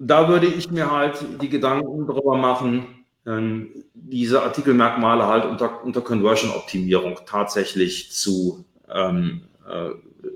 da 0.03 0.27
würde 0.27 0.47
ich 0.47 0.71
mir 0.71 0.89
halt 0.89 1.23
die 1.41 1.49
Gedanken 1.49 2.07
darüber 2.07 2.35
machen, 2.35 3.05
ähm, 3.27 3.69
diese 3.93 4.41
Artikelmerkmale 4.41 5.27
halt 5.27 5.45
unter, 5.45 5.83
unter 5.83 6.01
Conversion-Optimierung 6.01 7.19
tatsächlich 7.27 8.11
zu, 8.11 8.65
ähm, 8.89 9.43
äh, 9.69 9.91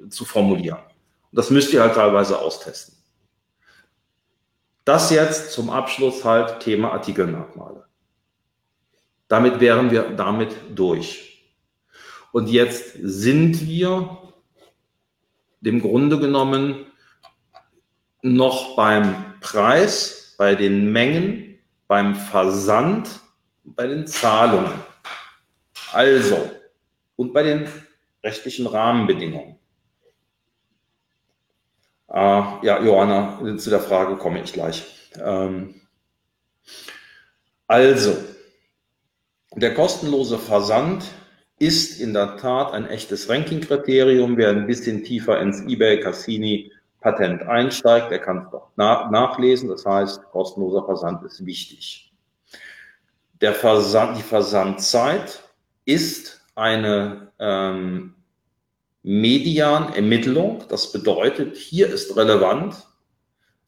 zu 0.09 0.23
formulieren. 0.23 0.77
Und 1.31 1.39
das 1.39 1.49
müsst 1.49 1.73
ihr 1.73 1.81
halt 1.81 1.95
teilweise 1.95 2.37
austesten. 2.37 2.95
Das 4.83 5.09
jetzt 5.09 5.51
zum 5.51 5.71
Abschluss 5.71 6.23
halt 6.23 6.59
Thema 6.59 6.91
Artikelmerkmale. 6.91 7.85
Damit 9.27 9.59
wären 9.59 9.89
wir 9.89 10.11
damit 10.11 10.55
durch. 10.75 11.43
Und 12.31 12.49
jetzt 12.49 12.93
sind 13.01 13.65
wir 13.65 14.19
dem 15.59 15.81
Grunde 15.81 16.19
genommen 16.19 16.85
noch 18.21 18.75
beim 18.75 19.34
Preis, 19.45 20.33
bei 20.39 20.55
den 20.55 20.91
Mengen, 20.91 21.59
beim 21.87 22.15
Versand, 22.15 23.07
bei 23.63 23.85
den 23.85 24.07
Zahlungen. 24.07 24.73
Also, 25.93 26.49
und 27.15 27.31
bei 27.31 27.43
den 27.43 27.67
rechtlichen 28.23 28.65
Rahmenbedingungen. 28.65 29.59
Äh, 32.09 32.15
ja, 32.15 32.81
Johanna, 32.81 33.57
zu 33.57 33.69
der 33.69 33.81
Frage 33.81 34.15
komme 34.15 34.41
ich 34.41 34.51
gleich. 34.51 34.83
Ähm, 35.23 35.75
also, 37.67 38.17
der 39.53 39.75
kostenlose 39.75 40.39
Versand 40.39 41.05
ist 41.59 42.01
in 42.01 42.13
der 42.13 42.37
Tat 42.37 42.73
ein 42.73 42.87
echtes 42.87 43.29
Ranking-Kriterium. 43.29 44.37
Wer 44.37 44.49
ein 44.49 44.65
bisschen 44.65 45.03
tiefer 45.03 45.39
ins 45.39 45.61
eBay 45.61 45.99
Cassini 45.99 46.71
Patent 47.01 47.43
einsteigt, 47.43 48.11
der 48.11 48.19
kann 48.19 48.45
es 48.45 48.51
doch 48.51 48.69
na 48.75 49.09
nachlesen. 49.11 49.69
Das 49.69 49.85
heißt, 49.85 50.23
kostenloser 50.31 50.85
Versand 50.85 51.23
ist 51.23 51.45
wichtig. 51.45 52.11
Der 53.41 53.53
Versand, 53.53 54.17
die 54.17 54.23
Versandzeit 54.23 55.43
ist 55.85 56.41
eine 56.55 57.31
ähm, 57.37 58.15
Median-Ermittlung. 59.03 60.63
Das 60.69 60.91
bedeutet, 60.91 61.57
hier 61.57 61.87
ist 61.87 62.15
relevant, 62.17 62.87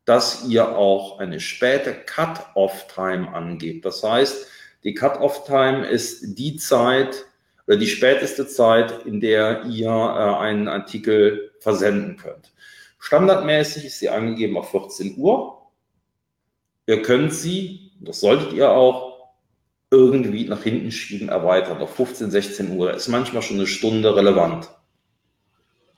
dass 0.05 0.47
ihr 0.47 0.75
auch 0.75 1.19
eine 1.19 1.39
späte 1.39 1.93
Cut-off-Time 1.93 3.33
angebt. 3.33 3.85
Das 3.85 4.01
heißt, 4.01 4.47
die 4.83 4.93
Cut-off-Time 4.93 5.85
ist 5.85 6.37
die 6.39 6.55
Zeit 6.55 7.25
oder 7.67 7.77
die 7.77 7.87
späteste 7.87 8.47
Zeit, 8.47 9.05
in 9.05 9.19
der 9.19 9.65
ihr 9.65 9.89
äh, 9.89 10.39
einen 10.39 10.69
Artikel 10.69 11.51
versenden 11.59 12.15
könnt. 12.15 12.53
Standardmäßig 12.99 13.85
ist 13.85 13.99
sie 13.99 14.09
angegeben 14.09 14.57
auf 14.57 14.71
14 14.71 15.17
Uhr. 15.17 15.61
Ihr 16.87 17.01
könnt 17.01 17.33
sie, 17.33 17.91
das 17.99 18.19
solltet 18.19 18.53
ihr 18.53 18.69
auch, 18.69 19.07
irgendwie 19.89 20.45
nach 20.47 20.63
hinten 20.63 20.91
schieben, 20.91 21.29
erweitern 21.29 21.77
auf 21.77 21.95
15, 21.95 22.31
16 22.31 22.77
Uhr. 22.77 22.93
Ist 22.93 23.07
manchmal 23.07 23.41
schon 23.41 23.57
eine 23.57 23.67
Stunde 23.67 24.15
relevant. 24.15 24.69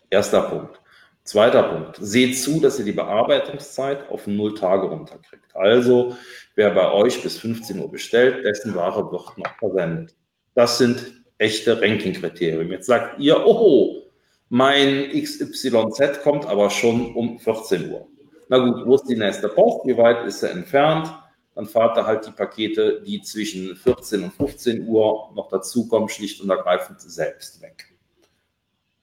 Erster 0.09 0.41
Punkt. 0.41 0.79
Zweiter 1.23 1.63
Punkt. 1.63 1.97
Seht 1.99 2.39
zu, 2.39 2.59
dass 2.59 2.79
ihr 2.79 2.85
die 2.85 2.91
Bearbeitungszeit 2.91 4.09
auf 4.09 4.25
null 4.27 4.55
Tage 4.55 4.87
runterkriegt. 4.87 5.55
Also, 5.55 6.15
wer 6.55 6.71
bei 6.71 6.91
euch 6.91 7.21
bis 7.21 7.37
15 7.37 7.79
Uhr 7.79 7.91
bestellt, 7.91 8.45
dessen 8.45 8.73
Ware 8.75 9.11
wird 9.11 9.37
noch 9.37 9.57
versendet. 9.59 10.15
Das 10.55 10.77
sind 10.77 11.23
echte 11.37 11.81
Ranking-Kriterien. 11.81 12.71
Jetzt 12.71 12.87
sagt 12.87 13.19
ihr, 13.19 13.45
oh, 13.45 14.08
mein 14.49 15.11
XYZ 15.11 16.23
kommt 16.23 16.45
aber 16.47 16.69
schon 16.69 17.15
um 17.15 17.39
14 17.39 17.91
Uhr. 17.91 18.07
Na 18.47 18.57
gut, 18.57 18.85
wo 18.85 18.95
ist 18.95 19.05
die 19.05 19.15
nächste 19.15 19.47
Post? 19.47 19.85
Wie 19.85 19.95
weit 19.95 20.25
ist 20.25 20.41
er 20.41 20.51
entfernt? 20.51 21.13
Dann 21.53 21.67
fahrt 21.67 21.97
er 21.97 22.07
halt 22.07 22.25
die 22.25 22.31
Pakete, 22.31 23.01
die 23.05 23.21
zwischen 23.21 23.75
14 23.75 24.23
und 24.23 24.33
15 24.33 24.87
Uhr 24.87 25.31
noch 25.35 25.49
dazukommen, 25.49 26.09
schlicht 26.09 26.41
und 26.41 26.49
ergreifend 26.49 26.99
selbst 26.99 27.61
weg. 27.61 27.93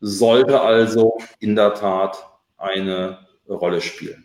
Sollte 0.01 0.61
also 0.61 1.17
in 1.39 1.55
der 1.55 1.75
Tat 1.75 2.27
eine 2.57 3.27
Rolle 3.49 3.81
spielen. 3.81 4.25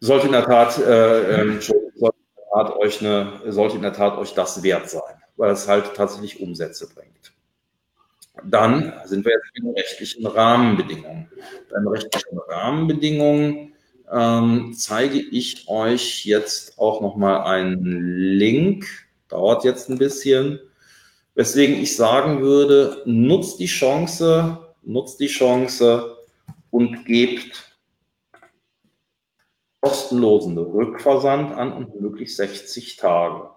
Sollte 0.00 0.26
in 0.26 0.32
der 0.32 0.44
Tat, 0.44 0.78
äh, 0.78 1.42
äh, 1.42 1.60
sollte, 1.60 1.86
in 1.86 2.02
der 2.02 2.12
Tat 2.52 2.76
euch 2.76 3.00
eine, 3.00 3.40
sollte 3.46 3.76
in 3.76 3.82
der 3.82 3.92
Tat 3.94 4.18
euch 4.18 4.34
das 4.34 4.62
wert 4.62 4.90
sein, 4.90 5.22
weil 5.36 5.52
es 5.52 5.66
halt 5.66 5.94
tatsächlich 5.94 6.40
Umsätze 6.40 6.88
bringt. 6.94 7.32
Dann 8.44 8.92
sind 9.04 9.24
wir 9.24 9.32
jetzt 9.32 9.50
in 9.54 9.64
den 9.64 9.74
rechtlichen 9.74 10.26
Rahmenbedingungen. 10.26 11.28
Bei 11.70 11.78
den 11.78 11.88
rechtlichen 11.88 12.38
Rahmenbedingungen 12.38 13.72
ähm, 14.12 14.72
zeige 14.74 15.18
ich 15.18 15.68
euch 15.68 16.24
jetzt 16.24 16.78
auch 16.78 17.00
nochmal 17.00 17.42
einen 17.42 18.36
Link. 18.38 18.86
Dauert 19.28 19.64
jetzt 19.64 19.88
ein 19.90 19.98
bisschen. 19.98 20.60
Weswegen 21.34 21.76
ich 21.76 21.96
sagen 21.96 22.40
würde, 22.40 23.02
nutzt 23.04 23.60
die 23.60 23.66
Chance, 23.66 24.74
nutzt 24.82 25.20
die 25.20 25.28
Chance 25.28 26.16
und 26.70 27.04
gebt 27.04 27.76
kostenlosen 29.80 30.58
Rückversand 30.58 31.52
an 31.52 31.72
und 31.72 32.00
möglichst 32.00 32.36
60 32.36 32.96
Tage 32.96 33.50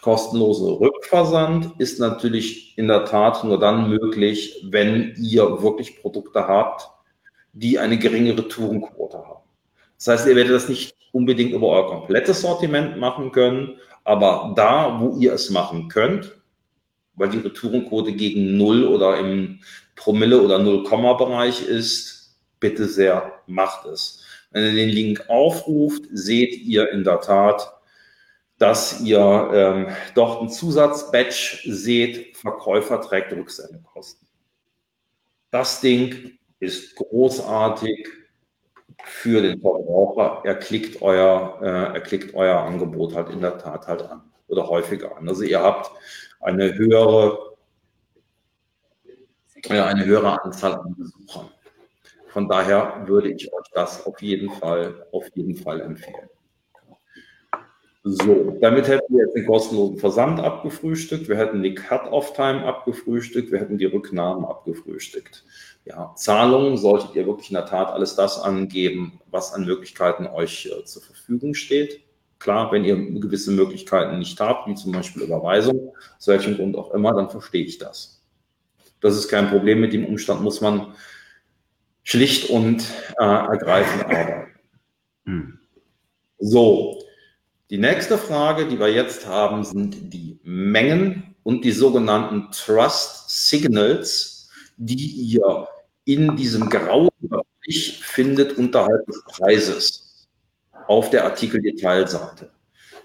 kostenlose 0.00 0.80
Rückversand 0.80 1.72
ist 1.78 2.00
natürlich 2.00 2.76
in 2.78 2.88
der 2.88 3.04
Tat 3.04 3.44
nur 3.44 3.58
dann 3.58 3.90
möglich, 3.90 4.64
wenn 4.68 5.14
ihr 5.18 5.62
wirklich 5.62 6.00
Produkte 6.00 6.46
habt, 6.46 6.88
die 7.52 7.78
eine 7.78 7.98
geringere 7.98 8.48
Tourenquote 8.48 9.18
haben. 9.18 9.42
Das 9.98 10.08
heißt, 10.08 10.26
ihr 10.28 10.36
werdet 10.36 10.54
das 10.54 10.68
nicht 10.68 10.96
unbedingt 11.12 11.52
über 11.52 11.68
euer 11.68 11.86
komplettes 11.86 12.40
Sortiment 12.40 12.98
machen 12.98 13.32
können, 13.32 13.78
aber 14.04 14.52
da, 14.56 14.98
wo 15.00 15.18
ihr 15.18 15.32
es 15.32 15.50
machen 15.50 15.88
könnt, 15.88 16.36
weil 17.14 17.28
die 17.28 17.38
Retourenquote 17.38 18.12
gegen 18.12 18.56
Null 18.56 18.84
oder 18.84 19.18
im 19.18 19.60
Promille- 19.94 20.42
oder 20.42 20.58
Null-Komma-Bereich 20.58 21.62
ist, 21.62 22.38
bitte 22.58 22.86
sehr, 22.86 23.32
macht 23.46 23.86
es. 23.86 24.24
Wenn 24.50 24.64
ihr 24.64 24.72
den 24.72 24.88
Link 24.88 25.24
aufruft, 25.28 26.04
seht 26.12 26.56
ihr 26.56 26.90
in 26.90 27.04
der 27.04 27.20
Tat, 27.20 27.72
dass 28.62 29.00
ihr 29.00 29.50
ähm, 29.52 29.88
dort 30.14 30.38
einen 30.38 30.48
Zusatzbatch 30.48 31.64
seht, 31.68 32.36
Verkäufer 32.36 33.00
trägt 33.00 33.32
Rücksendekosten. 33.32 34.28
Das 35.50 35.80
Ding 35.80 36.38
ist 36.60 36.94
großartig 36.94 38.06
für 39.02 39.42
den 39.42 39.60
Verbraucher. 39.60 40.42
Er 40.44 40.54
klickt 40.54 41.02
euer, 41.02 41.58
äh, 41.60 41.94
er 41.94 42.00
klickt 42.02 42.36
euer 42.36 42.60
Angebot 42.60 43.16
halt 43.16 43.30
in 43.30 43.40
der 43.40 43.58
Tat 43.58 43.88
halt 43.88 44.02
an 44.02 44.22
oder 44.46 44.68
häufiger 44.68 45.16
an. 45.16 45.28
Also 45.28 45.42
ihr 45.42 45.60
habt 45.60 45.90
eine 46.38 46.72
höhere, 46.72 47.56
äh, 49.68 49.80
eine 49.80 50.04
höhere 50.04 50.40
Anzahl 50.40 50.74
an 50.74 50.94
Besuchern. 50.96 51.50
Von 52.28 52.48
daher 52.48 53.02
würde 53.06 53.32
ich 53.32 53.52
euch 53.52 53.66
das 53.74 54.06
auf 54.06 54.22
jeden 54.22 54.50
Fall, 54.50 55.04
auf 55.10 55.26
jeden 55.34 55.56
Fall 55.56 55.80
empfehlen. 55.80 56.28
So, 58.04 58.58
damit 58.60 58.88
hätten 58.88 59.14
wir 59.14 59.24
jetzt 59.24 59.36
den 59.36 59.46
kostenlosen 59.46 59.98
Versand 59.98 60.40
abgefrühstückt, 60.40 61.28
wir 61.28 61.36
hätten 61.36 61.62
die 61.62 61.74
Cut-Off-Time 61.74 62.64
abgefrühstückt, 62.64 63.52
wir 63.52 63.60
hätten 63.60 63.78
die 63.78 63.84
Rücknahmen 63.84 64.44
abgefrühstückt. 64.44 65.44
Ja, 65.84 66.12
Zahlungen 66.16 66.76
solltet 66.76 67.14
ihr 67.14 67.26
wirklich 67.26 67.50
in 67.50 67.54
der 67.54 67.66
Tat 67.66 67.92
alles 67.92 68.16
das 68.16 68.40
angeben, 68.40 69.20
was 69.30 69.52
an 69.52 69.64
Möglichkeiten 69.64 70.26
euch 70.26 70.66
äh, 70.66 70.84
zur 70.84 71.02
Verfügung 71.02 71.54
steht. 71.54 72.00
Klar, 72.40 72.72
wenn 72.72 72.84
ihr 72.84 72.96
gewisse 72.96 73.52
Möglichkeiten 73.52 74.18
nicht 74.18 74.40
habt, 74.40 74.68
wie 74.68 74.74
zum 74.74 74.90
Beispiel 74.90 75.22
Überweisung, 75.22 75.92
aus 76.18 76.26
welchem 76.26 76.56
Grund 76.56 76.76
auch 76.76 76.92
immer, 76.92 77.14
dann 77.14 77.30
verstehe 77.30 77.64
ich 77.64 77.78
das. 77.78 78.20
Das 79.00 79.16
ist 79.16 79.28
kein 79.28 79.48
Problem. 79.48 79.80
Mit 79.80 79.92
dem 79.92 80.06
Umstand 80.06 80.42
muss 80.42 80.60
man 80.60 80.94
schlicht 82.02 82.50
und 82.50 82.82
äh, 83.18 83.24
ergreifend 83.24 84.04
arbeiten. 84.06 84.50
Hm. 85.24 85.58
So, 86.38 86.98
die 87.72 87.78
nächste 87.78 88.18
Frage, 88.18 88.66
die 88.66 88.78
wir 88.78 88.92
jetzt 88.92 89.26
haben, 89.26 89.64
sind 89.64 90.12
die 90.12 90.38
Mengen 90.42 91.34
und 91.42 91.64
die 91.64 91.72
sogenannten 91.72 92.50
Trust 92.52 93.30
Signals, 93.48 94.50
die 94.76 95.06
ihr 95.06 95.66
in 96.04 96.36
diesem 96.36 96.68
grauen 96.68 97.08
Bereich 97.20 97.98
findet 98.02 98.58
unterhalb 98.58 99.06
des 99.06 99.24
Preises 99.24 100.28
auf 100.86 101.08
der 101.08 101.24
Artikeldetailseite. 101.24 102.50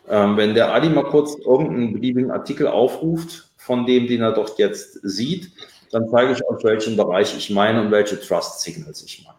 Ähm, 0.10 0.36
wenn 0.36 0.54
der 0.54 0.74
Adi 0.74 0.90
mal 0.90 1.06
kurz 1.06 1.38
irgendeinen 1.38 1.94
beliebigen 1.94 2.32
Artikel 2.32 2.68
aufruft, 2.68 3.54
von 3.56 3.86
dem, 3.86 4.06
den 4.08 4.22
er 4.22 4.34
doch 4.34 4.58
jetzt 4.58 5.00
sieht, 5.02 5.50
dann 5.92 6.10
zeige 6.10 6.34
ich 6.34 6.46
euch, 6.46 6.62
welchen 6.66 6.98
Bereich 6.98 7.38
ich 7.38 7.50
meine 7.50 7.80
und 7.80 7.92
welche 7.92 8.20
Trust 8.20 8.60
Signals 8.60 9.02
ich 9.02 9.24
meine. 9.24 9.38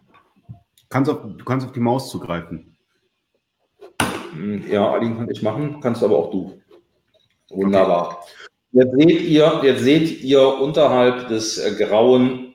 Kannst 0.89 1.11
auf, 1.11 1.19
du 1.21 1.45
kannst 1.45 1.67
auf 1.67 1.71
die 1.73 1.79
Maus 1.79 2.09
zugreifen. 2.09 2.75
Hm, 4.31 4.69
ja, 4.69 4.91
Aline 4.91 5.15
kann 5.15 5.29
ich 5.29 5.41
machen, 5.41 5.79
kannst 5.81 6.03
aber 6.03 6.17
auch 6.17 6.31
du. 6.31 6.61
Wunderbar. 7.49 8.25
Jetzt 8.71 8.95
seht 8.95 9.21
ihr, 9.21 9.61
jetzt 9.63 9.83
seht 9.83 10.21
ihr 10.21 10.47
unterhalb 10.47 11.27
des 11.27 11.57
äh, 11.57 11.73
grauen, 11.75 12.53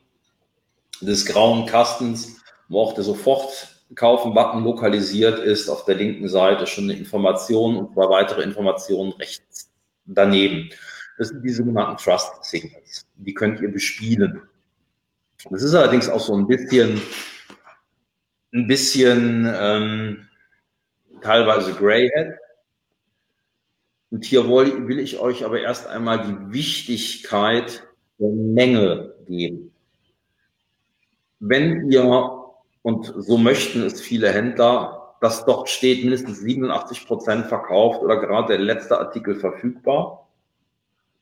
des 1.01 1.27
grauen 1.27 1.67
Kastens, 1.67 2.41
wo 2.69 2.81
auch 2.81 2.95
der 2.95 3.03
sofort 3.05 3.69
kaufen 3.95 4.35
Button 4.35 4.65
lokalisiert 4.65 5.41
ist, 5.41 5.69
auf 5.69 5.85
der 5.85 5.97
linken 5.97 6.29
Seite 6.29 6.67
schon 6.67 6.85
eine 6.85 6.95
Information 6.95 7.77
und 7.77 7.95
zwei 7.95 8.09
weitere 8.09 8.43
Informationen 8.43 9.13
rechts 9.13 9.71
daneben. 10.05 10.71
Das 11.19 11.29
sind 11.29 11.43
die 11.43 11.51
sogenannten 11.51 11.97
Trust 11.97 12.45
Signals. 12.45 13.07
Die 13.17 13.35
könnt 13.35 13.61
ihr 13.61 13.71
bespielen. 13.71 14.43
Das 15.51 15.63
ist 15.63 15.75
allerdings 15.75 16.09
auch 16.09 16.21
so 16.21 16.35
ein 16.35 16.47
bisschen, 16.47 17.01
ein 18.53 18.67
bisschen, 18.67 19.53
ähm, 19.57 20.29
teilweise 21.25 21.73
Greyhead. 21.73 22.35
Und 24.11 24.25
hier 24.25 24.49
will 24.49 24.99
ich 25.01 25.19
euch 25.19 25.45
aber 25.45 25.61
erst 25.61 25.89
einmal 25.89 26.25
die 26.25 26.53
Wichtigkeit 26.53 27.83
der 28.19 28.29
Menge 28.29 29.15
geben. 29.27 29.73
Wenn 31.41 31.91
ihr 31.91 32.45
und 32.83 33.13
so 33.17 33.39
möchten 33.39 33.83
es 33.83 34.01
viele 34.01 34.31
Händler, 34.31 35.17
dass 35.21 35.45
dort 35.47 35.69
steht 35.71 36.03
mindestens 36.03 36.41
87 36.41 37.07
Prozent 37.07 37.47
verkauft 37.47 38.03
oder 38.03 38.21
gerade 38.21 38.57
der 38.57 38.59
letzte 38.59 38.99
Artikel 38.99 39.35
verfügbar, 39.35 40.29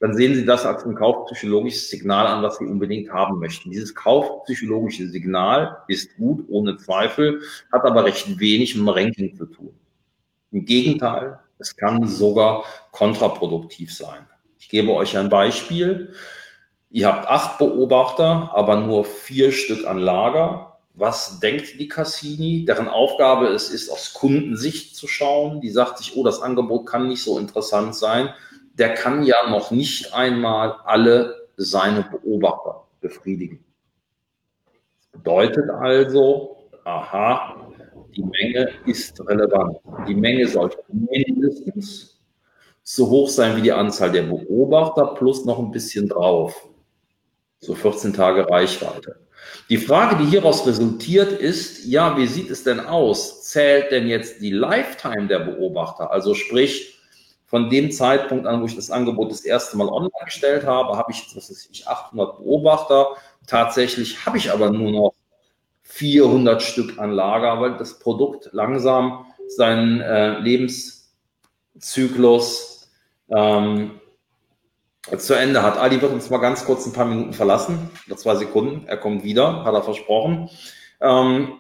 dann 0.01 0.15
sehen 0.15 0.35
Sie 0.35 0.45
das 0.45 0.67
als 0.67 0.85
ein 0.85 0.97
kaufpsychologisches 0.97 1.89
Signal 1.89 2.27
an, 2.27 2.43
was 2.43 2.59
Sie 2.59 2.67
unbedingt 2.67 3.13
haben 3.13 3.39
möchten. 3.39 3.71
Dieses 3.71 3.95
kaufpsychologische 3.95 5.09
Signal 5.09 5.79
ist 5.87 6.17
gut, 6.17 6.45
ohne 6.49 6.77
Zweifel, 6.77 7.41
hat 7.71 7.85
aber 7.85 8.05
recht 8.05 8.41
wenig 8.41 8.75
mit 8.75 8.85
dem 8.85 8.89
Ranking 8.89 9.37
zu 9.37 9.47
tun. 9.47 9.73
Im 10.53 10.65
Gegenteil, 10.65 11.39
es 11.59 11.77
kann 11.77 12.07
sogar 12.07 12.65
kontraproduktiv 12.93 13.95
sein. 13.95 14.27
Ich 14.59 14.69
gebe 14.69 14.93
euch 14.93 15.17
ein 15.17 15.29
Beispiel. 15.29 16.15
Ihr 16.91 17.09
habt 17.09 17.27
acht 17.27 17.59
Beobachter, 17.59 18.51
aber 18.55 18.77
nur 18.77 19.05
vier 19.05 19.51
Stück 19.51 19.87
an 19.87 19.99
Lager. 19.99 20.79
Was 20.95 21.41
denkt 21.41 21.81
die 21.81 21.89
Cassini? 21.89 22.65
Deren 22.67 22.89
Aufgabe 22.89 23.47
es 23.49 23.71
ist, 23.71 23.91
aus 23.91 24.13
Kundensicht 24.13 24.95
zu 24.95 25.09
schauen. 25.09 25.61
Die 25.61 25.71
sagt 25.71 25.99
sich, 25.99 26.17
oh, 26.17 26.25
das 26.25 26.43
Angebot 26.43 26.87
kann 26.87 27.09
nicht 27.09 27.23
so 27.23 27.39
interessant 27.39 27.95
sein 27.95 28.29
der 28.75 28.95
kann 28.95 29.23
ja 29.23 29.49
noch 29.49 29.71
nicht 29.71 30.15
einmal 30.15 30.77
alle 30.85 31.49
seine 31.57 32.03
Beobachter 32.03 32.85
befriedigen. 33.01 33.65
Das 34.99 35.21
bedeutet 35.21 35.69
also, 35.71 36.69
aha, 36.85 37.72
die 38.17 38.23
Menge 38.23 38.71
ist 38.87 39.21
relevant. 39.27 39.79
Die 40.09 40.15
Menge 40.15 40.47
sollte 40.49 40.79
mindestens 40.89 42.21
so 42.83 43.09
hoch 43.09 43.29
sein 43.29 43.57
wie 43.57 43.63
die 43.63 43.73
Anzahl 43.73 44.11
der 44.11 44.23
Beobachter 44.23 45.15
plus 45.15 45.45
noch 45.45 45.59
ein 45.59 45.71
bisschen 45.71 46.09
drauf. 46.09 46.69
So 47.61 47.75
14 47.75 48.13
Tage 48.13 48.49
Reichweite. 48.49 49.21
Die 49.69 49.79
Frage, 49.79 50.17
die 50.17 50.31
hieraus 50.31 50.67
resultiert, 50.67 51.33
ist, 51.33 51.85
ja, 51.85 52.17
wie 52.17 52.27
sieht 52.27 52.51
es 52.51 52.65
denn 52.65 52.81
aus? 52.81 53.45
Zählt 53.45 53.91
denn 53.91 54.07
jetzt 54.07 54.41
die 54.41 54.51
Lifetime 54.51 55.27
der 55.29 55.41
Beobachter? 55.41 56.11
Also 56.11 56.35
sprich, 56.35 56.99
von 57.47 57.69
dem 57.69 57.93
Zeitpunkt 57.93 58.47
an, 58.47 58.63
wo 58.63 58.67
ich 58.67 58.77
das 58.77 58.91
Angebot 58.91 59.31
das 59.31 59.45
erste 59.45 59.77
Mal 59.77 59.89
online 59.89 60.11
gestellt 60.25 60.65
habe, 60.65 60.97
habe 60.97 61.13
ich 61.13 61.21
jetzt, 61.21 61.37
was 61.37 61.51
weiß 61.51 61.69
ich, 61.71 61.87
800 61.87 62.39
Beobachter. 62.39 63.09
Tatsächlich 63.47 64.25
habe 64.25 64.39
ich 64.39 64.51
aber 64.51 64.71
nur 64.71 64.91
noch 64.91 65.15
400 65.93 66.63
Stück 66.63 66.99
an 66.99 67.11
Lager, 67.11 67.61
weil 67.61 67.77
das 67.77 67.99
Produkt 67.99 68.49
langsam 68.53 69.27
seinen 69.47 70.01
äh, 70.01 70.39
Lebenszyklus 70.39 72.91
ähm, 73.29 74.01
zu 75.19 75.35
Ende 75.35 75.63
hat. 75.63 75.77
Ali 75.77 76.01
wird 76.01 76.13
uns 76.13 76.31
mal 76.31 76.39
ganz 76.39 76.65
kurz 76.65 76.87
ein 76.87 76.95
paar 76.95 77.05
Minuten 77.05 77.35
verlassen, 77.35 77.91
oder 78.07 78.17
zwei 78.17 78.37
Sekunden. 78.37 78.87
Er 78.87 78.97
kommt 78.97 79.23
wieder, 79.23 79.65
hat 79.65 79.75
er 79.75 79.83
versprochen. 79.83 80.49
Ähm, 81.03 81.59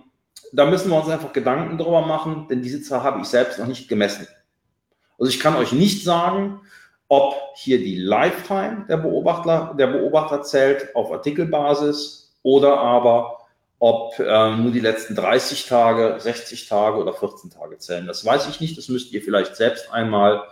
da 0.53 0.64
müssen 0.64 0.91
wir 0.91 0.99
uns 0.99 1.11
einfach 1.11 1.35
Gedanken 1.35 1.76
drüber 1.76 2.01
machen, 2.01 2.47
denn 2.49 2.62
diese 2.62 2.80
Zahl 2.80 3.03
habe 3.03 3.20
ich 3.20 3.26
selbst 3.26 3.59
noch 3.59 3.66
nicht 3.66 3.87
gemessen. 3.87 4.26
Also 5.18 5.30
ich 5.30 5.41
kann 5.41 5.57
euch 5.57 5.72
nicht 5.72 6.05
sagen, 6.05 6.62
ob 7.09 7.35
hier 7.57 7.76
die 7.76 7.97
Lifetime 7.97 8.87
der 8.89 8.97
Beobachter, 8.97 9.74
der 9.78 9.89
Beobachter 9.89 10.41
zählt 10.41 10.97
auf 10.97 11.12
Artikelbasis 11.12 12.33
oder 12.43 12.78
aber 12.78 13.41
ob 13.83 14.16
äh, 14.20 14.55
nur 14.55 14.70
die 14.70 14.78
letzten 14.78 15.16
30 15.16 15.66
Tage, 15.66 16.14
60 16.20 16.68
Tage 16.68 16.99
oder 16.99 17.12
14 17.12 17.51
Tage 17.51 17.78
zählen. 17.78 18.07
Das 18.07 18.24
weiß 18.24 18.49
ich 18.49 18.61
nicht. 18.61 18.78
Das 18.78 18.89
müsst 18.89 19.12
ihr 19.12 19.22
vielleicht 19.22 19.57
selbst 19.57 19.93
einmal 19.93 20.45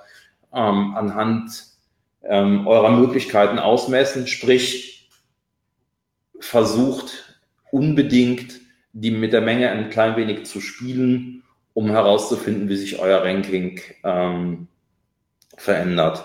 ähm, 0.52 0.96
anhand 0.96 1.62
ähm, 2.24 2.66
eurer 2.66 2.90
Möglichkeiten 2.90 3.60
ausmessen. 3.60 4.26
Sprich, 4.26 5.08
versucht 6.40 7.40
unbedingt 7.70 8.54
die 8.94 9.12
mit 9.12 9.32
der 9.32 9.42
Menge 9.42 9.70
ein 9.70 9.90
klein 9.90 10.16
wenig 10.16 10.46
zu 10.46 10.60
spielen 10.60 11.44
um 11.72 11.88
herauszufinden, 11.88 12.68
wie 12.68 12.76
sich 12.76 12.98
euer 12.98 13.22
Ranking 13.22 13.80
ähm, 14.02 14.66
verändert. 15.56 16.24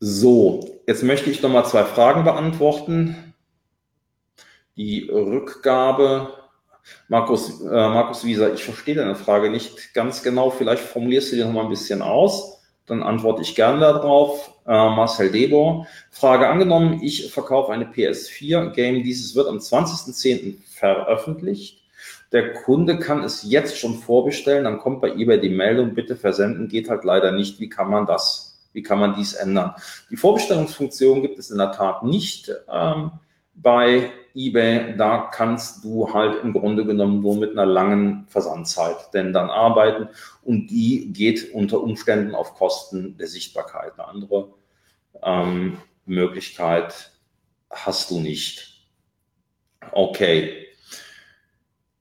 So, 0.00 0.82
jetzt 0.88 1.04
möchte 1.04 1.30
ich 1.30 1.40
noch 1.40 1.50
mal 1.50 1.64
zwei 1.64 1.84
Fragen 1.84 2.24
beantworten. 2.24 3.29
Die 4.80 5.10
Rückgabe, 5.10 6.32
Markus, 7.08 7.60
äh, 7.60 7.66
Markus 7.66 8.24
Wieser, 8.24 8.54
ich 8.54 8.64
verstehe 8.64 8.94
deine 8.94 9.14
Frage 9.14 9.50
nicht 9.50 9.92
ganz 9.92 10.22
genau. 10.22 10.48
Vielleicht 10.48 10.82
formulierst 10.82 11.30
du 11.30 11.36
die 11.36 11.44
noch 11.44 11.52
mal 11.52 11.64
ein 11.64 11.68
bisschen 11.68 12.00
aus. 12.00 12.62
Dann 12.86 13.02
antworte 13.02 13.42
ich 13.42 13.54
gerne 13.54 13.80
darauf. 13.80 14.54
Äh, 14.66 14.70
Marcel 14.70 15.30
Debor. 15.32 15.86
Frage 16.10 16.48
angenommen, 16.48 17.02
ich 17.02 17.30
verkaufe 17.30 17.70
eine 17.72 17.84
PS4-Game. 17.84 19.02
Dieses 19.02 19.34
wird 19.34 19.48
am 19.48 19.58
20.10. 19.58 20.54
veröffentlicht. 20.64 21.82
Der 22.32 22.54
Kunde 22.54 22.98
kann 22.98 23.22
es 23.22 23.42
jetzt 23.42 23.76
schon 23.76 23.98
vorbestellen, 23.98 24.64
dann 24.64 24.78
kommt 24.78 25.02
bei 25.02 25.10
eBay 25.10 25.42
die 25.42 25.50
Meldung, 25.50 25.92
bitte 25.92 26.16
versenden, 26.16 26.68
geht 26.68 26.88
halt 26.88 27.04
leider 27.04 27.32
nicht. 27.32 27.60
Wie 27.60 27.68
kann 27.68 27.90
man 27.90 28.06
das, 28.06 28.58
wie 28.72 28.82
kann 28.82 28.98
man 28.98 29.14
dies 29.14 29.34
ändern? 29.34 29.74
Die 30.10 30.16
Vorbestellungsfunktion 30.16 31.20
gibt 31.20 31.38
es 31.38 31.50
in 31.50 31.58
der 31.58 31.72
Tat 31.72 32.02
nicht 32.02 32.50
ähm, 32.72 33.10
bei 33.62 34.10
eBay. 34.34 34.96
Da 34.96 35.30
kannst 35.32 35.84
du 35.84 36.12
halt 36.12 36.42
im 36.42 36.52
Grunde 36.52 36.84
genommen 36.84 37.20
nur 37.20 37.36
mit 37.36 37.52
einer 37.52 37.66
langen 37.66 38.26
Versandzeit 38.28 39.12
denn 39.14 39.32
dann 39.32 39.50
arbeiten 39.50 40.08
und 40.42 40.68
die 40.68 41.12
geht 41.12 41.52
unter 41.52 41.80
Umständen 41.80 42.34
auf 42.34 42.54
Kosten 42.54 43.16
der 43.16 43.26
Sichtbarkeit. 43.26 43.92
Eine 43.94 44.08
andere 44.08 44.54
ähm, 45.22 45.78
Möglichkeit 46.06 47.12
hast 47.70 48.10
du 48.10 48.20
nicht. 48.20 48.84
Okay. 49.92 50.66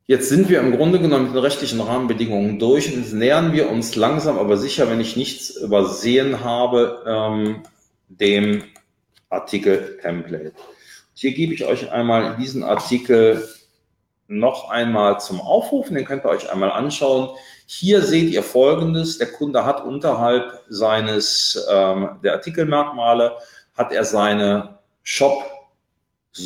Jetzt 0.05 0.29
sind 0.29 0.49
wir 0.49 0.59
im 0.59 0.75
Grunde 0.75 0.99
genommen 0.99 1.25
mit 1.25 1.35
den 1.35 1.43
rechtlichen 1.43 1.79
Rahmenbedingungen 1.79 2.57
durch 2.57 2.91
und 2.91 3.13
nähern 3.13 3.53
wir 3.53 3.69
uns 3.69 3.95
langsam, 3.95 4.39
aber 4.39 4.57
sicher, 4.57 4.89
wenn 4.89 4.99
ich 4.99 5.15
nichts 5.15 5.51
übersehen 5.51 6.43
habe, 6.43 7.03
ähm, 7.05 7.63
dem 8.07 8.63
Artikel 9.29 9.99
Template. 10.01 10.53
Hier 11.19 11.33
gebe 11.33 11.53
ich 11.53 11.65
euch 11.65 11.91
einmal 11.91 12.37
diesen 12.37 12.63
Artikel 12.63 13.45
noch 14.29 14.69
einmal 14.69 15.19
zum 15.19 15.41
Aufrufen, 15.41 15.95
den 15.95 16.05
könnt 16.05 16.23
ihr 16.23 16.29
euch 16.29 16.49
einmal 16.49 16.71
anschauen. 16.71 17.35
Hier 17.65 18.03
seht 18.03 18.29
ihr 18.29 18.41
Folgendes, 18.41 19.17
der 19.17 19.29
Kunde 19.29 19.65
hat 19.65 19.83
unterhalb 19.83 20.63
seines 20.69 21.61
ähm, 21.69 22.21
der 22.23 22.35
Artikelmerkmale, 22.35 23.35
hat 23.75 23.91
er 23.91 24.05
seine 24.05 24.79
Shop-Suche 25.03 26.39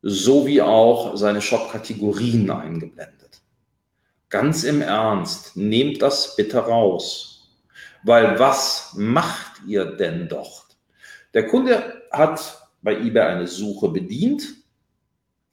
sowie 0.00 0.62
auch 0.62 1.16
seine 1.16 1.42
Shop-Kategorien 1.42 2.48
eingeblendet. 2.48 3.42
Ganz 4.28 4.62
im 4.62 4.80
Ernst, 4.80 5.56
nehmt 5.56 6.02
das 6.02 6.36
bitte 6.36 6.58
raus. 6.58 7.48
Weil 8.04 8.38
was 8.38 8.92
macht 8.94 9.62
ihr 9.66 9.86
denn 9.86 10.28
dort? 10.28 10.76
Der 11.32 11.48
Kunde 11.48 12.00
hat 12.12 12.60
bei 12.84 12.96
eBay 12.96 13.22
eine 13.22 13.48
Suche 13.48 13.88
bedient, 13.88 14.54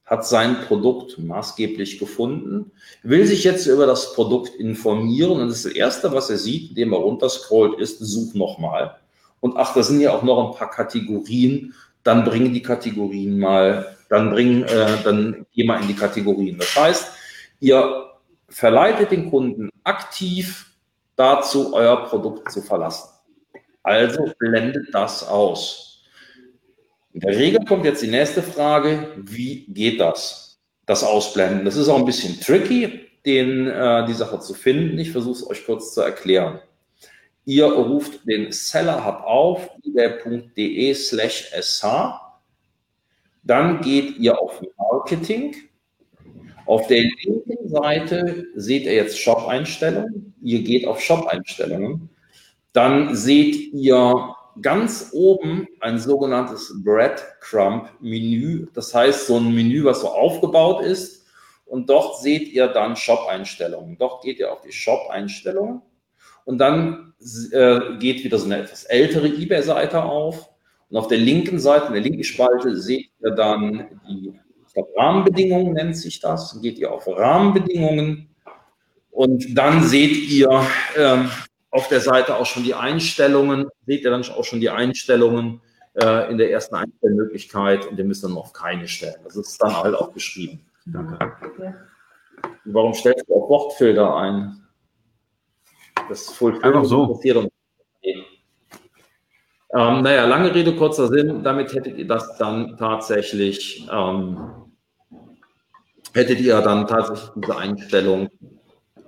hat 0.05 0.27
sein 0.27 0.61
Produkt 0.67 1.17
maßgeblich 1.17 1.97
gefunden, 1.97 2.71
will 3.01 3.25
sich 3.25 3.43
jetzt 3.43 3.65
über 3.65 3.87
das 3.87 4.13
Produkt 4.13 4.53
informieren 4.55 5.41
und 5.41 5.47
das 5.47 5.65
Erste, 5.65 6.11
was 6.11 6.29
er 6.29 6.37
sieht, 6.37 6.69
indem 6.69 6.93
er 6.93 6.99
runterscrollt, 6.99 7.79
ist, 7.79 7.99
such 7.99 8.35
nochmal. 8.35 8.97
Und 9.39 9.57
ach, 9.57 9.73
da 9.73 9.81
sind 9.81 10.01
ja 10.01 10.11
auch 10.11 10.21
noch 10.21 10.51
ein 10.51 10.57
paar 10.57 10.69
Kategorien, 10.69 11.73
dann 12.03 12.25
bringen 12.25 12.53
die 12.53 12.61
Kategorien 12.61 13.39
mal 13.39 13.97
dann 14.11 14.29
bringen, 14.31 14.63
äh, 14.63 15.01
dann 15.05 15.45
geh 15.53 15.63
mal 15.63 15.81
in 15.81 15.87
die 15.87 15.95
Kategorien. 15.95 16.57
Das 16.57 16.75
heißt, 16.75 17.13
ihr 17.61 18.11
verleitet 18.49 19.11
den 19.11 19.29
Kunden 19.29 19.69
aktiv 19.85 20.69
dazu, 21.15 21.73
euer 21.73 22.03
Produkt 22.03 22.51
zu 22.51 22.61
verlassen. 22.61 23.09
Also 23.83 24.29
blendet 24.37 24.93
das 24.93 25.25
aus. 25.25 25.90
In 27.13 27.19
der 27.19 27.37
Regel 27.37 27.65
kommt 27.65 27.85
jetzt 27.85 28.01
die 28.01 28.07
nächste 28.07 28.41
Frage, 28.41 29.09
wie 29.17 29.65
geht 29.67 29.99
das? 29.99 30.59
Das 30.85 31.03
Ausblenden. 31.03 31.65
Das 31.65 31.75
ist 31.75 31.89
auch 31.89 31.97
ein 31.97 32.05
bisschen 32.05 32.39
tricky, 32.39 33.07
den, 33.25 33.67
äh, 33.67 34.05
die 34.07 34.13
Sache 34.13 34.39
zu 34.39 34.53
finden. 34.53 34.97
Ich 34.97 35.11
versuche 35.11 35.35
es 35.35 35.49
euch 35.49 35.65
kurz 35.65 35.93
zu 35.93 36.01
erklären. 36.01 36.59
Ihr 37.45 37.65
ruft 37.65 38.27
den 38.27 38.51
Seller 38.51 39.05
Hub 39.05 39.23
auf, 39.23 39.69
ebay.de 39.83 40.93
slash 40.93 41.51
sh 41.59 41.83
dann 43.43 43.81
geht 43.81 44.17
ihr 44.17 44.39
auf 44.39 44.61
Marketing. 44.77 45.55
Auf 46.65 46.87
der 46.87 47.01
linken 47.01 47.67
Seite 47.67 48.45
seht 48.55 48.83
ihr 48.83 48.93
jetzt 48.93 49.19
Shop-Einstellungen. 49.19 50.35
Ihr 50.41 50.61
geht 50.61 50.85
auf 50.85 51.01
Shop-Einstellungen. 51.01 52.09
Dann 52.73 53.15
seht 53.15 53.73
ihr 53.73 54.35
ganz 54.61 55.09
oben 55.13 55.67
ein 55.79 55.99
sogenanntes 55.99 56.73
Breadcrumb-Menü. 56.83 58.67
Das 58.73 58.93
heißt, 58.93 59.27
so 59.27 59.37
ein 59.37 59.53
Menü, 59.53 59.83
was 59.83 60.01
so 60.01 60.07
aufgebaut 60.09 60.83
ist. 60.83 61.25
Und 61.65 61.89
dort 61.89 62.19
seht 62.21 62.49
ihr 62.49 62.67
dann 62.67 62.95
Shop-Einstellungen. 62.95 63.97
Dort 63.97 64.23
geht 64.23 64.39
ihr 64.39 64.51
auf 64.51 64.61
die 64.61 64.71
Shop-Einstellungen. 64.71 65.81
Und 66.43 66.57
dann 66.57 67.13
äh, 67.51 67.97
geht 67.99 68.23
wieder 68.23 68.37
so 68.39 68.45
eine 68.45 68.57
etwas 68.57 68.83
ältere 68.85 69.27
eBay-Seite 69.27 70.03
auf. 70.03 70.49
Und 70.89 70.97
auf 70.97 71.07
der 71.07 71.19
linken 71.19 71.59
Seite, 71.59 71.87
in 71.87 71.93
der 71.93 72.01
linken 72.01 72.23
Spalte, 72.23 72.75
seht 72.75 73.09
ihr 73.23 73.31
dann 73.31 74.01
die 74.05 74.33
Rahmenbedingungen 74.97 75.73
nennt 75.73 75.97
sich 75.97 76.19
das. 76.19 76.59
Geht 76.61 76.79
ihr 76.79 76.91
auf 76.91 77.07
Rahmenbedingungen 77.07 78.29
und 79.11 79.57
dann 79.57 79.83
seht 79.83 80.29
ihr 80.29 80.65
ähm, 80.97 81.29
auf 81.71 81.87
der 81.87 82.01
Seite 82.01 82.35
auch 82.35 82.45
schon 82.45 82.63
die 82.63 82.75
Einstellungen, 82.75 83.67
seht 83.85 84.03
ihr 84.03 84.11
dann 84.11 84.23
auch 84.23 84.43
schon 84.43 84.59
die 84.59 84.69
Einstellungen 84.69 85.61
äh, 85.93 86.29
in 86.29 86.37
der 86.37 86.51
ersten 86.51 86.75
Einstellmöglichkeit 86.75 87.87
und 87.87 87.97
ihr 87.97 88.05
müsst 88.05 88.23
dann 88.23 88.37
auf 88.37 88.53
keine 88.53 88.87
stellen. 88.87 89.21
Das 89.23 89.35
ist 89.35 89.57
dann 89.61 89.75
halt 89.75 89.95
auch 89.95 90.11
beschrieben. 90.11 90.65
Danke. 90.85 91.17
Warum 92.65 92.93
stellst 92.93 93.27
du 93.27 93.35
auch 93.35 93.49
Wortfilter 93.49 94.15
ein? 94.15 94.61
Das 96.09 96.21
ist 96.23 96.41
Einfach 96.41 96.85
so. 96.85 97.19
Ähm, 99.73 100.01
naja, 100.01 100.25
lange 100.25 100.53
Rede, 100.53 100.75
kurzer 100.75 101.07
Sinn. 101.07 101.43
Damit 101.43 101.73
hättet 101.73 101.97
ihr 101.97 102.07
das 102.07 102.37
dann 102.37 102.75
tatsächlich, 102.77 103.87
ähm, 103.89 104.37
hättet 106.13 106.41
ihr 106.41 106.59
dann 106.61 106.87
tatsächlich 106.87 107.29
diese 107.37 107.57
Einstellung 107.57 108.29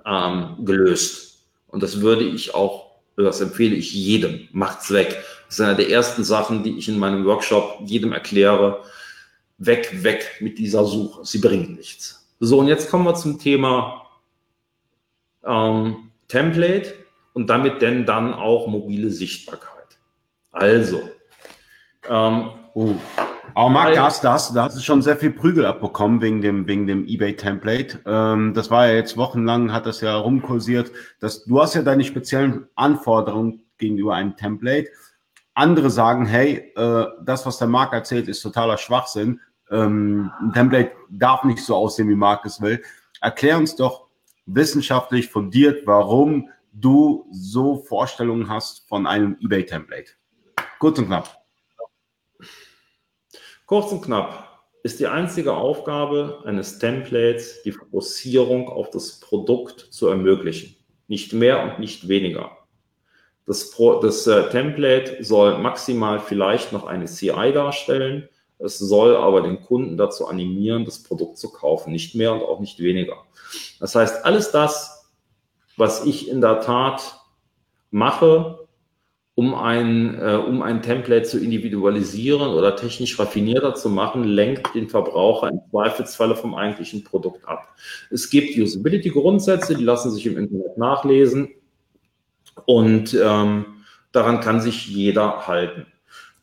ähm, 0.06 0.56
gelöst. 0.64 1.33
Und 1.74 1.82
das 1.82 2.00
würde 2.00 2.22
ich 2.22 2.54
auch, 2.54 2.92
das 3.16 3.40
empfehle 3.40 3.74
ich 3.74 3.92
jedem. 3.92 4.48
Macht's 4.52 4.92
weg. 4.92 5.24
Das 5.46 5.56
ist 5.56 5.60
eine 5.60 5.74
der 5.74 5.90
ersten 5.90 6.22
Sachen, 6.22 6.62
die 6.62 6.78
ich 6.78 6.88
in 6.88 7.00
meinem 7.00 7.24
Workshop 7.24 7.80
jedem 7.84 8.12
erkläre. 8.12 8.84
Weg, 9.58 10.04
weg 10.04 10.36
mit 10.38 10.58
dieser 10.58 10.84
Suche. 10.84 11.24
Sie 11.24 11.38
bringt 11.38 11.76
nichts. 11.76 12.28
So, 12.38 12.60
und 12.60 12.68
jetzt 12.68 12.88
kommen 12.88 13.04
wir 13.04 13.16
zum 13.16 13.40
Thema 13.40 14.06
ähm, 15.44 16.12
Template 16.28 16.94
und 17.32 17.50
damit 17.50 17.82
denn 17.82 18.06
dann 18.06 18.34
auch 18.34 18.68
mobile 18.68 19.10
Sichtbarkeit. 19.10 19.98
Also. 20.52 21.02
Ähm, 22.08 22.50
uh. 22.76 22.94
Aber 23.54 23.70
Marc, 23.70 23.94
da 23.94 24.04
hast, 24.04 24.24
da, 24.24 24.32
hast, 24.32 24.54
da 24.56 24.64
hast 24.64 24.76
du 24.76 24.80
schon 24.80 25.02
sehr 25.02 25.16
viel 25.16 25.30
Prügel 25.30 25.66
abbekommen 25.66 26.20
wegen 26.20 26.40
dem, 26.40 26.66
wegen 26.66 26.86
dem 26.86 27.06
eBay-Template. 27.06 28.00
Ähm, 28.04 28.52
das 28.54 28.70
war 28.70 28.86
ja 28.88 28.94
jetzt 28.94 29.16
wochenlang, 29.16 29.72
hat 29.72 29.86
das 29.86 30.00
ja 30.00 30.16
rumkursiert. 30.16 30.90
Das, 31.20 31.44
du 31.44 31.60
hast 31.60 31.74
ja 31.74 31.82
deine 31.82 32.04
speziellen 32.04 32.66
Anforderungen 32.74 33.62
gegenüber 33.78 34.14
einem 34.14 34.36
Template. 34.36 34.88
Andere 35.54 35.90
sagen, 35.90 36.26
hey, 36.26 36.72
äh, 36.76 37.06
das, 37.22 37.46
was 37.46 37.58
der 37.58 37.68
Marc 37.68 37.92
erzählt, 37.92 38.26
ist 38.26 38.40
totaler 38.42 38.76
Schwachsinn. 38.76 39.40
Ähm, 39.70 40.32
ein 40.40 40.52
Template 40.52 40.92
darf 41.10 41.44
nicht 41.44 41.64
so 41.64 41.76
aussehen, 41.76 42.08
wie 42.08 42.16
Marc 42.16 42.44
es 42.44 42.60
will. 42.60 42.82
Erklär 43.20 43.56
uns 43.56 43.76
doch 43.76 44.08
wissenschaftlich 44.46 45.28
fundiert, 45.28 45.86
warum 45.86 46.48
du 46.72 47.26
so 47.30 47.76
Vorstellungen 47.76 48.48
hast 48.48 48.88
von 48.88 49.06
einem 49.06 49.36
eBay-Template. 49.40 50.10
Kurz 50.80 50.98
und 50.98 51.06
knapp. 51.06 51.43
Kurz 53.66 53.92
und 53.92 54.02
knapp 54.02 54.60
ist 54.82 55.00
die 55.00 55.06
einzige 55.06 55.54
Aufgabe 55.54 56.42
eines 56.44 56.78
Templates, 56.78 57.62
die 57.62 57.72
Fokussierung 57.72 58.68
auf 58.68 58.90
das 58.90 59.20
Produkt 59.20 59.80
zu 59.80 60.08
ermöglichen. 60.08 60.76
Nicht 61.08 61.32
mehr 61.32 61.62
und 61.62 61.78
nicht 61.78 62.06
weniger. 62.06 62.58
Das, 63.46 63.70
Pro, 63.70 64.00
das 64.00 64.26
äh, 64.26 64.50
Template 64.50 65.24
soll 65.24 65.58
maximal 65.58 66.20
vielleicht 66.20 66.72
noch 66.72 66.84
eine 66.84 67.06
CI 67.06 67.52
darstellen. 67.52 68.28
Es 68.58 68.78
soll 68.78 69.16
aber 69.16 69.40
den 69.40 69.62
Kunden 69.62 69.96
dazu 69.96 70.26
animieren, 70.26 70.84
das 70.84 71.02
Produkt 71.02 71.38
zu 71.38 71.50
kaufen. 71.50 71.90
Nicht 71.90 72.14
mehr 72.14 72.34
und 72.34 72.42
auch 72.42 72.60
nicht 72.60 72.80
weniger. 72.80 73.24
Das 73.80 73.94
heißt, 73.94 74.26
alles 74.26 74.50
das, 74.50 75.10
was 75.78 76.04
ich 76.04 76.28
in 76.28 76.42
der 76.42 76.60
Tat 76.60 77.18
mache, 77.90 78.63
um 79.36 79.54
ein, 79.54 80.20
äh, 80.20 80.36
um 80.36 80.62
ein 80.62 80.80
Template 80.82 81.24
zu 81.24 81.38
individualisieren 81.38 82.50
oder 82.50 82.76
technisch 82.76 83.18
raffinierter 83.18 83.74
zu 83.74 83.88
machen, 83.90 84.24
lenkt 84.24 84.74
den 84.74 84.88
Verbraucher 84.88 85.48
im 85.48 85.60
Zweifelsfalle 85.70 86.36
vom 86.36 86.54
eigentlichen 86.54 87.02
Produkt 87.02 87.46
ab. 87.48 87.74
Es 88.10 88.30
gibt 88.30 88.56
Usability-Grundsätze, 88.56 89.74
die 89.74 89.84
lassen 89.84 90.12
sich 90.12 90.26
im 90.26 90.38
Internet 90.38 90.78
nachlesen 90.78 91.48
und 92.66 93.14
ähm, 93.20 93.66
daran 94.12 94.40
kann 94.40 94.60
sich 94.60 94.86
jeder 94.86 95.48
halten. 95.48 95.86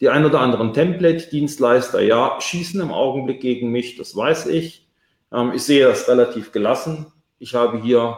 Die 0.02 0.10
ein 0.10 0.26
oder 0.26 0.42
anderen 0.42 0.74
Template-Dienstleister, 0.74 2.02
ja, 2.02 2.42
schießen 2.42 2.82
im 2.82 2.92
Augenblick 2.92 3.40
gegen 3.40 3.72
mich, 3.72 3.96
das 3.96 4.16
weiß 4.16 4.48
ich. 4.48 4.90
Ähm, 5.32 5.54
ich 5.56 5.64
sehe 5.64 5.88
das 5.88 6.10
relativ 6.10 6.52
gelassen. 6.52 7.06
Ich 7.40 7.56
habe 7.56 7.82
hier 7.82 8.18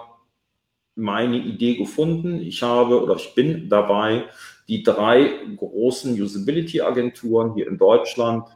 meine 0.95 1.37
Idee 1.37 1.75
gefunden. 1.75 2.41
Ich 2.41 2.63
habe 2.63 3.03
oder 3.03 3.15
ich 3.15 3.35
bin 3.35 3.69
dabei, 3.69 4.25
die 4.67 4.83
drei 4.83 5.31
großen 5.57 6.19
Usability-Agenturen 6.19 7.53
hier 7.53 7.67
in 7.67 7.77
Deutschland 7.77 8.47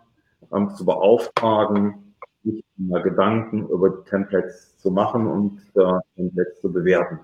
ähm, 0.54 0.70
zu 0.76 0.86
beauftragen, 0.86 2.16
sich 2.44 2.64
mal 2.78 3.02
Gedanken 3.02 3.68
über 3.70 3.90
die 3.90 4.10
Templates 4.10 4.78
zu 4.78 4.92
machen 4.92 5.28
und 5.28 5.62
äh, 5.76 6.00
Templates 6.16 6.62
zu 6.62 6.72
bewerten. 6.72 7.20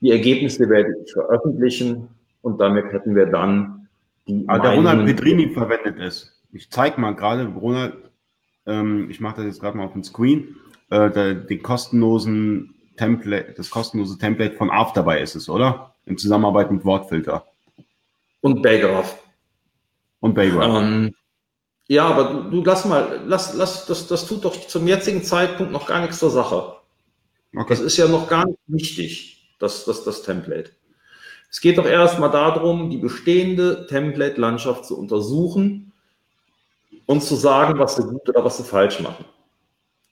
Die 0.00 0.10
Ergebnisse 0.10 0.68
werde 0.68 0.94
ich 1.04 1.12
veröffentlichen 1.12 2.08
und 2.42 2.60
damit 2.60 2.92
hätten 2.92 3.14
wir 3.14 3.26
dann 3.26 3.88
die. 4.28 4.44
Aber 4.46 4.60
der 4.60 4.74
Ronald 4.74 5.06
Pedrini 5.06 5.50
verwendet 5.50 5.98
es. 5.98 6.42
Ich 6.52 6.70
zeige 6.70 7.00
mal 7.00 7.14
gerade, 7.14 7.46
Ronald, 7.46 7.94
ähm, 8.66 9.08
ich 9.10 9.20
mache 9.20 9.36
das 9.36 9.46
jetzt 9.46 9.60
gerade 9.60 9.76
mal 9.76 9.86
auf 9.86 9.92
dem 9.92 10.04
Screen, 10.04 10.56
äh, 10.90 11.10
der, 11.10 11.34
den 11.34 11.62
kostenlosen 11.62 12.74
Template, 12.96 13.54
das 13.56 13.70
kostenlose 13.70 14.18
Template 14.18 14.54
von 14.56 14.70
Afterby 14.70 15.20
ist 15.20 15.34
es, 15.34 15.48
oder? 15.48 15.94
In 16.06 16.16
Zusammenarbeit 16.16 16.70
mit 16.70 16.84
Wortfilter. 16.84 17.46
Und 18.44 18.60
Baygraph. 18.60 19.16
Und 20.20 20.34
Baygraph. 20.34 20.82
Ähm, 20.82 21.14
ja, 21.88 22.04
aber 22.04 22.24
du, 22.24 22.50
du, 22.50 22.62
lass 22.62 22.84
mal, 22.84 23.22
lass, 23.24 23.54
lass, 23.54 23.86
das, 23.86 24.06
das 24.06 24.26
tut 24.26 24.44
doch 24.44 24.66
zum 24.66 24.86
jetzigen 24.86 25.24
Zeitpunkt 25.24 25.72
noch 25.72 25.86
gar 25.86 26.02
nichts 26.02 26.18
zur 26.18 26.30
Sache. 26.30 26.74
Okay. 27.56 27.64
Das 27.70 27.80
ist 27.80 27.96
ja 27.96 28.06
noch 28.06 28.28
gar 28.28 28.44
nicht 28.44 28.58
wichtig, 28.66 29.56
das, 29.60 29.86
das, 29.86 30.04
das 30.04 30.20
Template. 30.20 30.72
Es 31.50 31.62
geht 31.62 31.78
doch 31.78 31.86
erstmal 31.86 32.30
darum, 32.30 32.90
die 32.90 32.98
bestehende 32.98 33.86
Template-Landschaft 33.86 34.84
zu 34.84 34.98
untersuchen 34.98 35.94
und 37.06 37.22
zu 37.22 37.36
sagen, 37.36 37.78
was 37.78 37.96
sie 37.96 38.02
gut 38.02 38.28
oder 38.28 38.44
was 38.44 38.58
sie 38.58 38.64
falsch 38.64 39.00
machen. 39.00 39.24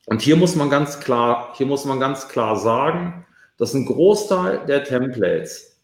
Und 0.06 0.22
hier 0.22 0.36
muss 0.36 0.56
man 0.56 0.70
ganz 0.70 1.00
klar, 1.00 1.52
hier 1.58 1.66
muss 1.66 1.84
man 1.84 2.00
ganz 2.00 2.28
klar 2.28 2.56
sagen, 2.56 3.26
dass 3.58 3.74
ein 3.74 3.84
Großteil 3.84 4.64
der 4.64 4.84
Templates 4.84 5.82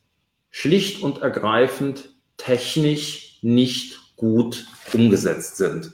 schlicht 0.49 1.03
und 1.03 1.19
ergreifend 1.19 2.15
technisch 2.49 3.39
nicht 3.43 4.17
gut 4.17 4.67
umgesetzt 4.93 5.59
sind. 5.59 5.93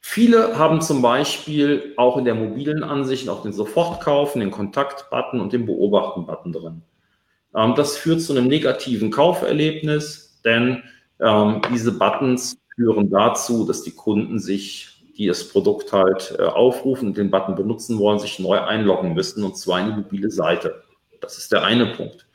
Viele 0.00 0.56
haben 0.56 0.80
zum 0.80 1.02
Beispiel 1.02 1.92
auch 1.96 2.16
in 2.16 2.24
der 2.24 2.34
mobilen 2.34 2.82
Ansicht 2.84 3.28
auch 3.28 3.42
den 3.42 3.52
Sofortkaufen, 3.52 4.40
den 4.40 4.52
Kontakt-Button 4.52 5.40
und 5.40 5.52
den 5.52 5.66
Beobachten-Button 5.66 6.52
drin. 6.52 6.82
Ähm, 7.54 7.74
das 7.74 7.96
führt 7.96 8.22
zu 8.22 8.32
einem 8.32 8.46
negativen 8.46 9.10
Kauferlebnis, 9.10 10.40
denn 10.44 10.82
ähm, 11.20 11.60
diese 11.74 11.92
Buttons 11.92 12.56
führen 12.76 13.10
dazu, 13.10 13.66
dass 13.66 13.82
die 13.82 13.90
Kunden 13.90 14.38
sich, 14.38 15.04
die 15.18 15.26
das 15.26 15.48
Produkt 15.48 15.92
halt 15.92 16.36
äh, 16.38 16.42
aufrufen 16.42 17.08
und 17.08 17.18
den 17.18 17.30
Button 17.30 17.56
benutzen 17.56 17.98
wollen, 17.98 18.20
sich 18.20 18.38
neu 18.38 18.60
einloggen 18.60 19.14
müssen 19.14 19.42
und 19.42 19.56
zwar 19.56 19.80
in 19.80 19.86
die 19.86 20.00
mobile 20.00 20.30
Seite. 20.30 20.84
Das 21.20 21.38
ist 21.38 21.50
der 21.50 21.64
eine 21.64 21.86
Punkt. 21.86 22.26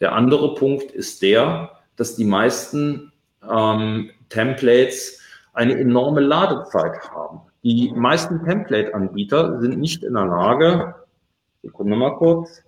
Der 0.00 0.12
andere 0.14 0.54
Punkt 0.54 0.92
ist 0.92 1.20
der, 1.20 1.77
dass 1.98 2.16
die 2.16 2.24
meisten 2.24 3.12
ähm, 3.48 4.10
Templates 4.28 5.20
eine 5.52 5.78
enorme 5.78 6.20
Ladezeit 6.20 7.10
haben. 7.10 7.40
Die 7.64 7.92
meisten 7.94 8.44
Template-Anbieter 8.44 9.60
sind 9.60 9.78
nicht 9.78 10.04
in 10.04 10.14
der 10.14 10.26
Lage, 10.26 10.94
Sekunde 11.62 11.96
mal 11.96 12.16
kurz, 12.16 12.62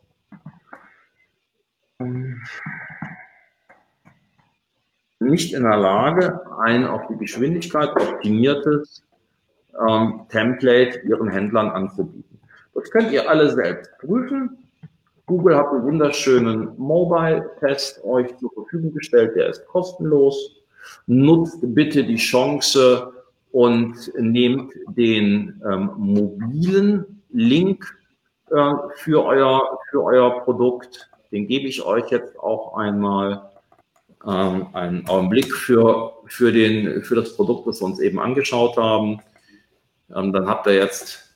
nicht 5.20 5.54
in 5.54 5.62
der 5.62 5.76
Lage, 5.76 6.40
ein 6.60 6.84
auf 6.86 7.06
die 7.08 7.16
Geschwindigkeit 7.16 7.90
optimiertes 7.90 9.04
ähm, 9.88 10.22
Template 10.28 11.00
ihren 11.00 11.28
Händlern 11.28 11.68
anzubieten. 11.68 12.40
Das 12.74 12.90
könnt 12.90 13.12
ihr 13.12 13.28
alle 13.28 13.52
selbst 13.52 13.96
prüfen. 13.98 14.69
Google 15.30 15.56
hat 15.56 15.68
einen 15.68 15.84
wunderschönen 15.84 16.76
Mobile-Test 16.76 18.02
euch 18.02 18.36
zur 18.38 18.52
Verfügung 18.52 18.92
gestellt, 18.92 19.36
der 19.36 19.50
ist 19.50 19.64
kostenlos. 19.68 20.56
Nutzt 21.06 21.60
bitte 21.62 22.02
die 22.02 22.16
Chance 22.16 23.12
und 23.52 23.94
nehmt 24.18 24.72
den 24.96 25.62
ähm, 25.64 25.92
mobilen 25.96 27.22
Link 27.30 27.96
äh, 28.50 28.72
für, 28.96 29.24
euer, 29.24 29.78
für 29.92 30.02
euer 30.02 30.40
Produkt. 30.40 31.08
Den 31.30 31.46
gebe 31.46 31.68
ich 31.68 31.80
euch 31.84 32.10
jetzt 32.10 32.36
auch 32.36 32.76
einmal 32.76 33.52
ähm, 34.26 34.66
einen 34.72 35.08
Augenblick 35.08 35.54
für, 35.54 36.12
für, 36.26 36.50
den, 36.50 37.04
für 37.04 37.14
das 37.14 37.36
Produkt, 37.36 37.68
das 37.68 37.80
wir 37.80 37.86
uns 37.86 38.00
eben 38.00 38.18
angeschaut 38.18 38.76
haben. 38.76 39.20
Ähm, 40.12 40.32
dann 40.32 40.48
habt 40.48 40.66
ihr 40.66 40.74
jetzt 40.74 41.32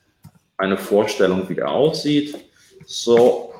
eine 0.57 0.75
Vorstellung, 0.75 1.47
wie 1.47 1.55
der 1.55 1.71
aussieht. 1.71 2.37
So, 2.85 3.54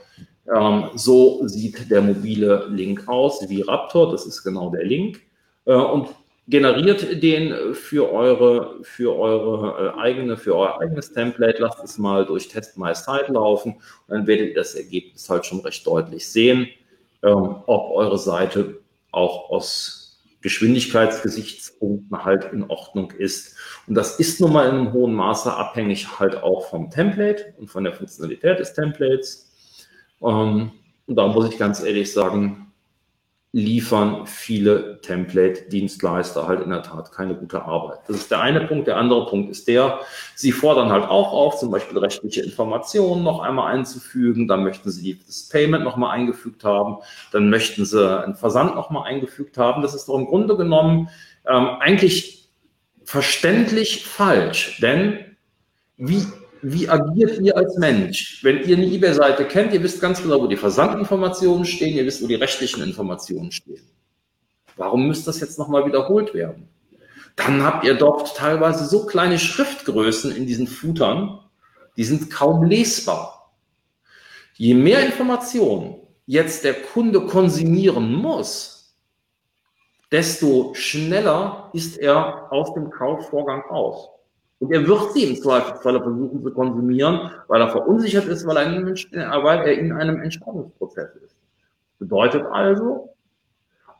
ähm, 0.53 0.89
so 0.95 1.47
sieht 1.47 1.89
der 1.89 2.01
mobile 2.01 2.67
Link 2.69 3.07
aus 3.07 3.47
wie 3.49 3.61
Raptor, 3.61 4.11
das 4.11 4.25
ist 4.25 4.43
genau 4.43 4.69
der 4.69 4.83
Link. 4.83 5.21
Äh, 5.65 5.73
und 5.73 6.09
generiert 6.47 7.23
den 7.23 7.73
für 7.73 8.11
eure, 8.11 8.83
für 8.83 9.15
eure 9.17 9.93
äh, 9.95 9.99
eigene, 9.99 10.37
für 10.37 10.55
euer 10.55 10.79
eigenes 10.79 11.11
Template, 11.11 11.61
lasst 11.61 11.83
es 11.83 11.97
mal 11.97 12.25
durch 12.25 12.47
Test 12.47 12.77
My 12.77 12.93
Site 12.93 13.31
laufen 13.31 13.73
und 13.73 13.81
dann 14.09 14.27
werdet 14.27 14.49
ihr 14.49 14.55
das 14.55 14.75
Ergebnis 14.75 15.29
halt 15.29 15.45
schon 15.45 15.61
recht 15.61 15.85
deutlich 15.87 16.27
sehen, 16.27 16.67
ähm, 17.23 17.55
ob 17.65 17.91
eure 17.95 18.19
Seite 18.19 18.79
auch 19.11 19.49
aus 19.49 20.05
Geschwindigkeitsgesichtspunkten 20.41 22.23
halt 22.23 22.53
in 22.53 22.69
Ordnung 22.69 23.09
ist. 23.09 23.55
Und 23.87 23.95
das 23.95 24.19
ist 24.19 24.39
nun 24.39 24.53
mal 24.53 24.69
in 24.69 24.75
einem 24.75 24.93
hohen 24.93 25.15
Maße 25.15 25.51
abhängig 25.51 26.19
halt 26.19 26.35
auch 26.35 26.69
vom 26.69 26.91
Template 26.91 27.55
und 27.57 27.67
von 27.67 27.83
der 27.83 27.93
Funktionalität 27.93 28.59
des 28.59 28.73
Templates. 28.73 29.44
Ähm, 30.21 30.71
und 31.07 31.15
da 31.15 31.27
muss 31.27 31.49
ich 31.49 31.57
ganz 31.57 31.83
ehrlich 31.83 32.11
sagen, 32.11 32.65
liefern 33.55 34.27
viele 34.27 34.99
Template-Dienstleister 34.99 36.45
halt 36.45 36.59
in 36.59 36.71
der 36.71 36.83
Tat 36.83 37.13
keine 37.13 37.35
gute 37.35 37.63
Arbeit. 37.63 37.99
Das 38.05 38.17
ist 38.17 38.29
der 38.29 38.41
eine 38.41 38.67
Punkt. 38.67 38.85
Der 38.85 38.97
andere 38.97 39.27
Punkt 39.27 39.49
ist 39.49 39.69
der, 39.69 40.01
sie 40.35 40.51
fordern 40.51 40.91
halt 40.91 41.05
auch 41.05 41.31
auf, 41.31 41.57
zum 41.57 41.71
Beispiel 41.71 41.97
rechtliche 41.97 42.41
Informationen 42.41 43.23
noch 43.23 43.39
einmal 43.39 43.73
einzufügen. 43.73 44.49
Dann 44.49 44.65
möchten 44.65 44.91
sie 44.91 45.21
das 45.25 45.47
Payment 45.47 45.85
noch 45.85 45.95
mal 45.95 46.11
eingefügt 46.11 46.65
haben. 46.65 46.97
Dann 47.31 47.49
möchten 47.49 47.85
sie 47.85 48.23
einen 48.25 48.35
Versand 48.35 48.75
noch 48.75 48.89
mal 48.89 49.03
eingefügt 49.03 49.57
haben. 49.57 49.81
Das 49.81 49.95
ist 49.95 50.09
doch 50.09 50.15
im 50.15 50.25
Grunde 50.25 50.57
genommen 50.57 51.09
ähm, 51.47 51.77
eigentlich 51.79 52.49
verständlich 53.05 54.05
falsch. 54.05 54.79
Denn 54.81 55.37
wie 55.95 56.25
wie 56.67 56.89
agiert 56.89 57.39
ihr 57.41 57.55
als 57.55 57.77
Mensch? 57.77 58.43
Wenn 58.43 58.67
ihr 58.67 58.75
eine 58.75 58.87
eBay-Seite 58.87 59.45
kennt, 59.45 59.71
ihr 59.71 59.83
wisst 59.83 60.01
ganz 60.01 60.19
genau, 60.19 60.41
wo 60.41 60.47
die 60.47 60.57
Versandinformationen 60.57 61.63
stehen, 61.63 61.95
ihr 61.95 62.05
wisst, 62.07 62.23
wo 62.23 62.27
die 62.27 62.33
rechtlichen 62.33 62.81
Informationen 62.81 63.51
stehen. 63.51 63.83
Warum 64.75 65.07
müsste 65.07 65.27
das 65.27 65.39
jetzt 65.39 65.59
nochmal 65.59 65.85
wiederholt 65.85 66.33
werden? 66.33 66.67
Dann 67.35 67.63
habt 67.63 67.85
ihr 67.85 67.93
dort 67.93 68.35
teilweise 68.35 68.85
so 68.85 69.05
kleine 69.05 69.37
Schriftgrößen 69.37 70.35
in 70.35 70.47
diesen 70.47 70.65
Footern, 70.65 71.39
die 71.97 72.03
sind 72.03 72.31
kaum 72.31 72.63
lesbar. 72.63 73.53
Je 74.55 74.73
mehr 74.73 75.05
Informationen 75.05 75.97
jetzt 76.25 76.63
der 76.63 76.81
Kunde 76.81 77.27
konsumieren 77.27 78.11
muss, 78.11 78.95
desto 80.11 80.73
schneller 80.73 81.69
ist 81.73 81.99
er 81.99 82.51
aus 82.51 82.73
dem 82.73 82.89
Kaufvorgang 82.89 83.61
aus. 83.69 84.14
Und 84.59 84.71
er 84.71 84.87
wird 84.87 85.11
sie 85.11 85.25
im 85.25 85.35
Zweifelsfall 85.35 86.01
versuchen 86.01 86.41
zu 86.41 86.51
konsumieren, 86.51 87.31
weil 87.47 87.61
er 87.61 87.69
verunsichert 87.69 88.25
ist, 88.25 88.47
weil 88.47 88.57
er, 88.57 89.73
in, 89.73 89.91
einem 89.91 90.21
Entscheidungsprozess 90.21 91.15
ist. 91.17 91.35
Bedeutet 91.99 92.45
also, 92.45 93.09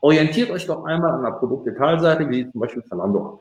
orientiert 0.00 0.50
euch 0.50 0.66
doch 0.66 0.84
einmal 0.84 1.12
an 1.12 1.22
der 1.22 1.32
Produktdetailseite, 1.32 2.28
wie 2.30 2.50
zum 2.50 2.60
Beispiel 2.60 2.84
Zalando 2.84 3.24
hat. 3.24 3.40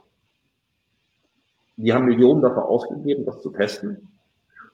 Die 1.77 1.93
haben 1.93 2.05
Millionen 2.05 2.41
dafür 2.41 2.65
ausgegeben, 2.65 3.25
das 3.25 3.41
zu 3.41 3.49
testen. 3.49 4.07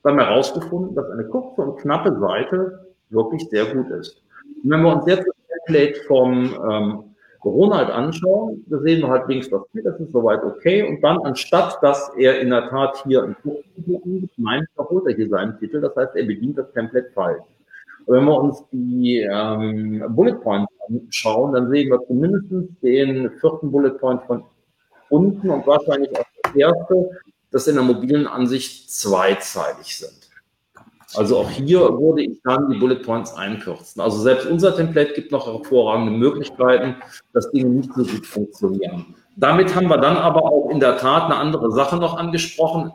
Wir 0.03 0.11
haben 0.11 0.19
herausgefunden, 0.19 0.95
dass 0.95 1.09
eine 1.09 1.25
kurze 1.25 1.61
und 1.61 1.79
knappe 1.79 2.17
Seite 2.19 2.87
wirklich 3.09 3.47
sehr 3.49 3.65
gut 3.65 3.89
ist. 3.91 4.21
Und 4.63 4.69
wenn 4.69 4.81
wir 4.81 4.95
uns 4.95 5.05
jetzt 5.05 5.27
das 5.27 5.35
Template 5.47 5.99
vom 6.07 6.55
ähm, 6.69 7.10
Corona 7.41 7.77
halt 7.77 7.89
anschauen, 7.89 8.63
da 8.67 8.79
sehen 8.79 9.01
wir 9.01 9.09
halt 9.09 9.27
links 9.27 9.51
was 9.51 9.63
geht, 9.73 9.85
das 9.85 9.99
ist 9.99 10.11
soweit 10.11 10.43
okay. 10.43 10.87
Und 10.87 11.01
dann, 11.01 11.17
anstatt 11.23 11.81
dass 11.81 12.11
er 12.15 12.39
in 12.39 12.51
der 12.51 12.69
Tat 12.69 13.03
hier 13.03 13.23
einen 13.23 13.35
Kurztitel 13.41 13.99
angibt, 14.03 14.37
meint, 14.37 14.67
holt 14.77 15.07
er 15.07 15.15
hier 15.15 15.27
seinen 15.27 15.57
Titel. 15.59 15.81
Das 15.81 15.95
heißt, 15.95 16.15
er 16.15 16.25
bedient 16.25 16.57
das 16.57 16.71
Template 16.71 17.09
falsch. 17.13 17.43
Und 18.05 18.15
wenn 18.15 18.25
wir 18.25 18.39
uns 18.39 18.63
die 18.71 19.19
ähm, 19.19 20.03
Bullet 20.09 20.35
Points 20.35 20.71
anschauen, 20.87 21.53
dann 21.53 21.69
sehen 21.69 21.89
wir 21.89 21.99
zumindest 22.07 22.45
den 22.81 23.31
vierten 23.39 23.71
Bullet 23.71 23.97
Point 23.97 24.21
von 24.23 24.43
unten 25.09 25.49
und 25.49 25.65
wahrscheinlich 25.67 26.15
auch 26.17 26.25
das 26.43 26.55
erste, 26.55 27.09
dass 27.51 27.67
in 27.67 27.75
der 27.75 27.83
mobilen 27.83 28.27
Ansicht 28.27 28.91
zweizeilig 28.91 29.97
sind. 29.97 30.20
Also 31.15 31.39
auch 31.39 31.49
hier 31.49 31.79
würde 31.79 32.23
ich 32.23 32.39
dann 32.43 32.69
die 32.69 32.77
Bullet 32.77 32.95
Points 33.03 33.33
einkürzen. 33.33 34.01
Also 34.01 34.21
selbst 34.21 34.47
unser 34.47 34.75
Template 34.75 35.13
gibt 35.13 35.31
noch 35.31 35.45
hervorragende 35.45 36.11
Möglichkeiten, 36.11 36.95
dass 37.33 37.51
Dinge 37.51 37.69
nicht 37.69 37.93
so 37.93 38.03
gut 38.03 38.25
funktionieren. 38.25 39.15
Damit 39.35 39.75
haben 39.75 39.87
wir 39.87 39.97
dann 39.97 40.17
aber 40.17 40.43
auch 40.43 40.69
in 40.69 40.79
der 40.79 40.97
Tat 40.97 41.25
eine 41.25 41.35
andere 41.35 41.71
Sache 41.71 41.97
noch 41.97 42.17
angesprochen. 42.17 42.91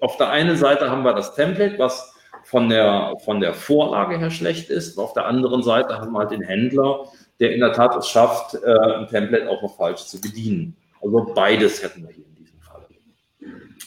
Auf 0.00 0.16
der 0.16 0.30
einen 0.30 0.56
Seite 0.56 0.90
haben 0.90 1.04
wir 1.04 1.14
das 1.14 1.34
Template, 1.34 1.78
was 1.78 2.14
von 2.44 2.68
der, 2.68 3.14
von 3.24 3.40
der 3.40 3.54
Vorlage 3.54 4.18
her 4.18 4.30
schlecht 4.30 4.70
ist. 4.70 4.98
auf 4.98 5.14
der 5.14 5.26
anderen 5.26 5.62
Seite 5.62 5.98
haben 5.98 6.12
wir 6.12 6.20
halt 6.20 6.30
den 6.30 6.42
Händler, 6.42 7.06
der 7.40 7.54
in 7.54 7.60
der 7.60 7.72
Tat 7.72 7.96
es 7.96 8.08
schafft, 8.08 8.54
äh, 8.54 8.78
ein 8.96 9.08
Template 9.08 9.48
auch 9.48 9.62
noch 9.62 9.76
falsch 9.76 10.04
zu 10.04 10.20
bedienen. 10.20 10.76
Also 11.02 11.32
beides 11.34 11.82
hätten 11.82 12.02
wir 12.02 12.14
hier 12.14 12.24
in 12.24 12.34
diesem 12.34 12.60
Fall. 12.60 12.86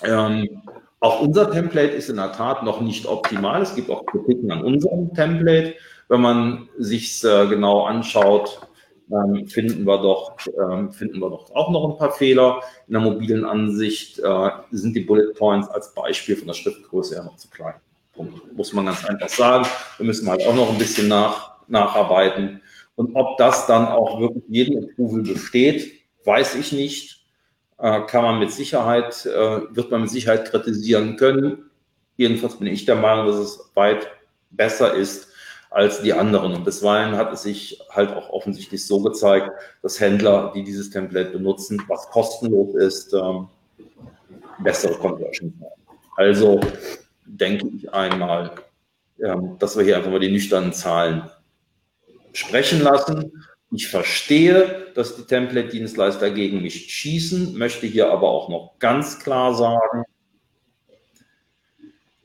Ähm, 0.03 0.61
auch 0.99 1.21
unser 1.21 1.51
Template 1.51 1.93
ist 1.93 2.09
in 2.09 2.15
der 2.15 2.31
Tat 2.31 2.63
noch 2.63 2.81
nicht 2.81 3.05
optimal. 3.05 3.61
Es 3.61 3.75
gibt 3.75 3.89
auch 3.89 4.05
Kritiken 4.05 4.51
an 4.51 4.63
unserem 4.63 5.13
Template. 5.13 5.75
Wenn 6.09 6.21
man 6.21 6.69
sich 6.77 7.23
äh, 7.23 7.47
genau 7.47 7.83
anschaut, 7.83 8.61
ähm, 9.11 9.47
finden 9.47 9.85
wir 9.85 9.97
doch 9.99 10.35
ähm, 10.59 10.91
finden 10.91 11.19
wir 11.19 11.29
doch 11.29 11.53
auch 11.53 11.69
noch 11.69 11.89
ein 11.89 11.97
paar 11.97 12.11
Fehler. 12.11 12.61
In 12.87 12.93
der 12.93 13.01
mobilen 13.01 13.45
Ansicht 13.45 14.19
äh, 14.19 14.49
sind 14.71 14.95
die 14.95 15.01
Bullet 15.01 15.33
Points 15.33 15.69
als 15.69 15.93
Beispiel 15.93 16.35
von 16.35 16.47
der 16.47 16.53
Schriftgröße 16.53 17.15
her 17.15 17.23
noch 17.23 17.37
zu 17.37 17.49
klein. 17.49 17.75
Punkt. 18.13 18.55
Muss 18.55 18.73
man 18.73 18.87
ganz 18.87 19.05
einfach 19.05 19.29
sagen. 19.29 19.67
Wir 19.97 20.05
müssen 20.05 20.27
halt 20.29 20.45
auch 20.45 20.55
noch 20.55 20.71
ein 20.71 20.77
bisschen 20.77 21.07
nach, 21.07 21.57
nacharbeiten. 21.67 22.61
Und 22.95 23.15
ob 23.15 23.37
das 23.37 23.67
dann 23.67 23.87
auch 23.87 24.19
wirklich 24.19 24.43
jeden 24.47 24.83
Approval 24.83 25.21
besteht, 25.21 26.01
weiß 26.25 26.55
ich 26.55 26.71
nicht. 26.71 27.16
Äh, 27.79 28.01
kann 28.07 28.23
man 28.23 28.39
mit 28.39 28.51
Sicherheit, 28.51 29.25
äh, 29.25 29.61
wird 29.69 29.91
man 29.91 30.01
mit 30.01 30.09
Sicherheit 30.09 30.49
kritisieren 30.49 31.15
können. 31.15 31.69
Jedenfalls 32.15 32.57
bin 32.57 32.67
ich 32.67 32.85
der 32.85 32.95
Meinung, 32.95 33.27
dass 33.27 33.35
es 33.35 33.71
weit 33.75 34.07
besser 34.49 34.95
ist 34.95 35.27
als 35.69 36.01
die 36.01 36.13
anderen. 36.13 36.53
Und 36.53 36.63
bisweilen 36.63 37.15
hat 37.15 37.31
es 37.33 37.43
sich 37.43 37.79
halt 37.91 38.09
auch 38.11 38.29
offensichtlich 38.29 38.85
so 38.85 39.01
gezeigt, 39.01 39.51
dass 39.83 39.99
Händler, 39.99 40.51
die 40.55 40.63
dieses 40.63 40.89
Template 40.89 41.29
benutzen, 41.29 41.81
was 41.87 42.09
kostenlos 42.09 42.73
ist, 42.75 43.13
ähm, 43.13 43.47
bessere 44.59 44.95
Conversions 44.95 45.53
haben. 45.61 45.99
Also 46.15 46.59
denke 47.25 47.67
ich 47.75 47.93
einmal, 47.93 48.55
ähm, 49.23 49.55
dass 49.59 49.77
wir 49.77 49.83
hier 49.83 49.97
einfach 49.97 50.09
mal 50.09 50.19
die 50.19 50.31
nüchternen 50.31 50.73
Zahlen 50.73 51.29
sprechen 52.33 52.81
lassen 52.81 53.31
ich 53.71 53.87
verstehe, 53.87 54.87
dass 54.95 55.15
die 55.15 55.23
Template-Dienstleister 55.23 56.31
gegen 56.31 56.61
mich 56.61 56.93
schießen, 56.93 57.57
möchte 57.57 57.85
hier 57.85 58.11
aber 58.11 58.29
auch 58.29 58.49
noch 58.49 58.79
ganz 58.79 59.19
klar 59.19 59.53
sagen, 59.53 60.03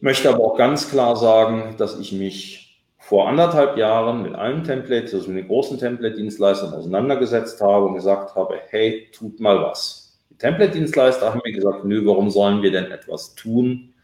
möchte 0.00 0.28
aber 0.28 0.44
auch 0.44 0.56
ganz 0.56 0.88
klar 0.90 1.16
sagen, 1.16 1.76
dass 1.78 1.98
ich 1.98 2.12
mich 2.12 2.84
vor 2.98 3.28
anderthalb 3.28 3.76
Jahren 3.76 4.22
mit 4.22 4.34
allen 4.34 4.62
Templates, 4.62 5.12
also 5.14 5.28
mit 5.30 5.44
den 5.44 5.48
großen 5.48 5.78
Template-Dienstleistern 5.78 6.72
auseinandergesetzt 6.72 7.60
habe 7.60 7.86
und 7.86 7.94
gesagt 7.94 8.36
habe, 8.36 8.60
hey, 8.68 9.08
tut 9.12 9.40
mal 9.40 9.60
was. 9.60 10.20
Die 10.30 10.38
Template-Dienstleister 10.38 11.28
haben 11.28 11.40
mir 11.44 11.52
gesagt, 11.52 11.84
nö, 11.84 12.06
warum 12.06 12.30
sollen 12.30 12.62
wir 12.62 12.70
denn 12.70 12.92
etwas 12.92 13.34
tun? 13.34 13.94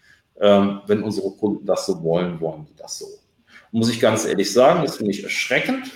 Ähm, 0.40 0.80
wenn 0.86 1.02
unsere 1.02 1.30
Kunden 1.30 1.66
das 1.66 1.86
so 1.86 2.02
wollen, 2.02 2.40
wollen 2.40 2.66
die 2.66 2.76
das 2.76 2.98
so. 2.98 3.06
Muss 3.70 3.90
ich 3.90 4.00
ganz 4.00 4.24
ehrlich 4.24 4.52
sagen, 4.52 4.82
das 4.82 4.96
finde 4.96 5.12
ich 5.12 5.22
erschreckend 5.22 5.90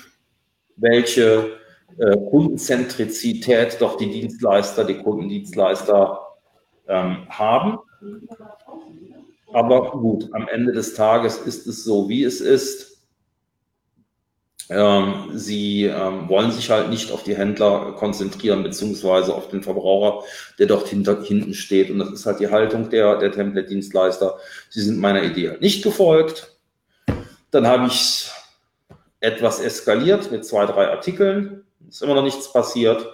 welche 0.77 1.59
äh, 1.99 2.17
Kundenzentrizität 2.31 3.77
doch 3.81 3.97
die 3.97 4.11
Dienstleister, 4.11 4.85
die 4.85 4.99
Kundendienstleister 4.99 6.21
ähm, 6.89 7.27
haben. 7.29 7.79
Aber 9.53 9.91
gut, 9.91 10.29
am 10.33 10.49
Ende 10.49 10.73
des 10.73 10.95
Tages 10.95 11.39
ist 11.39 11.67
es 11.67 11.85
so, 11.85 12.09
wie 12.09 12.25
es 12.25 12.41
ist. 12.41 12.93
Ähm, 14.71 15.31
sie 15.35 15.85
ähm, 15.85 16.29
wollen 16.29 16.51
sich 16.51 16.71
halt 16.71 16.89
nicht 16.89 17.13
auf 17.13 17.25
die 17.25 17.37
Händler 17.37 17.93
konzentrieren, 17.93 18.63
beziehungsweise 18.63 19.35
auf 19.35 19.49
den 19.49 19.63
Verbraucher, 19.63 20.25
der 20.59 20.67
dort 20.67 20.89
hinter, 20.89 21.23
hinten 21.23 21.53
steht. 21.53 21.91
Und 21.91 21.99
das 21.99 22.13
ist 22.13 22.27
halt 22.27 22.41
die 22.41 22.51
Haltung 22.51 22.89
der, 22.89 23.19
der 23.19 23.33
Template-Dienstleister. 23.33 24.39
Sie 24.71 24.81
sind 24.81 24.99
meiner 24.99 25.23
Idee 25.25 25.59
nicht 25.61 25.83
gefolgt. 25.83 26.57
Dann 27.51 27.67
habe 27.67 27.89
ich 27.89 28.31
etwas 29.23 29.61
eskaliert 29.61 30.31
mit 30.33 30.45
zwei, 30.45 30.67
drei 30.67 30.89
Artikeln. 30.89 31.63
Ist 31.89 32.03
immer 32.03 32.15
noch 32.15 32.25
nichts 32.25 32.53
passiert. 32.53 33.07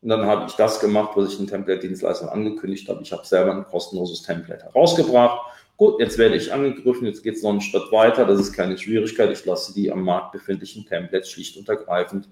Und 0.00 0.10
dann 0.10 0.26
habe 0.26 0.46
ich 0.46 0.54
das 0.54 0.78
gemacht, 0.78 1.12
was 1.16 1.32
ich 1.32 1.38
den 1.38 1.48
Template-Dienstleistern 1.48 2.28
angekündigt 2.28 2.88
habe. 2.88 3.02
Ich 3.02 3.12
habe 3.12 3.26
selber 3.26 3.52
ein 3.52 3.64
kostenloses 3.64 4.22
Template 4.22 4.66
herausgebracht. 4.66 5.40
Gut, 5.76 6.00
jetzt 6.00 6.18
werde 6.18 6.36
ich 6.36 6.52
angegriffen, 6.52 7.06
jetzt 7.06 7.22
geht 7.22 7.36
es 7.36 7.42
noch 7.42 7.50
einen 7.50 7.60
Schritt 7.60 7.90
weiter. 7.90 8.26
Das 8.26 8.38
ist 8.38 8.52
keine 8.52 8.76
Schwierigkeit. 8.76 9.30
Ich 9.30 9.44
lasse 9.44 9.72
die 9.72 9.90
am 9.90 10.02
Markt 10.02 10.32
befindlichen 10.32 10.84
Templates 10.86 11.30
schlicht 11.30 11.56
und 11.56 11.68
ergreifend 11.68 12.28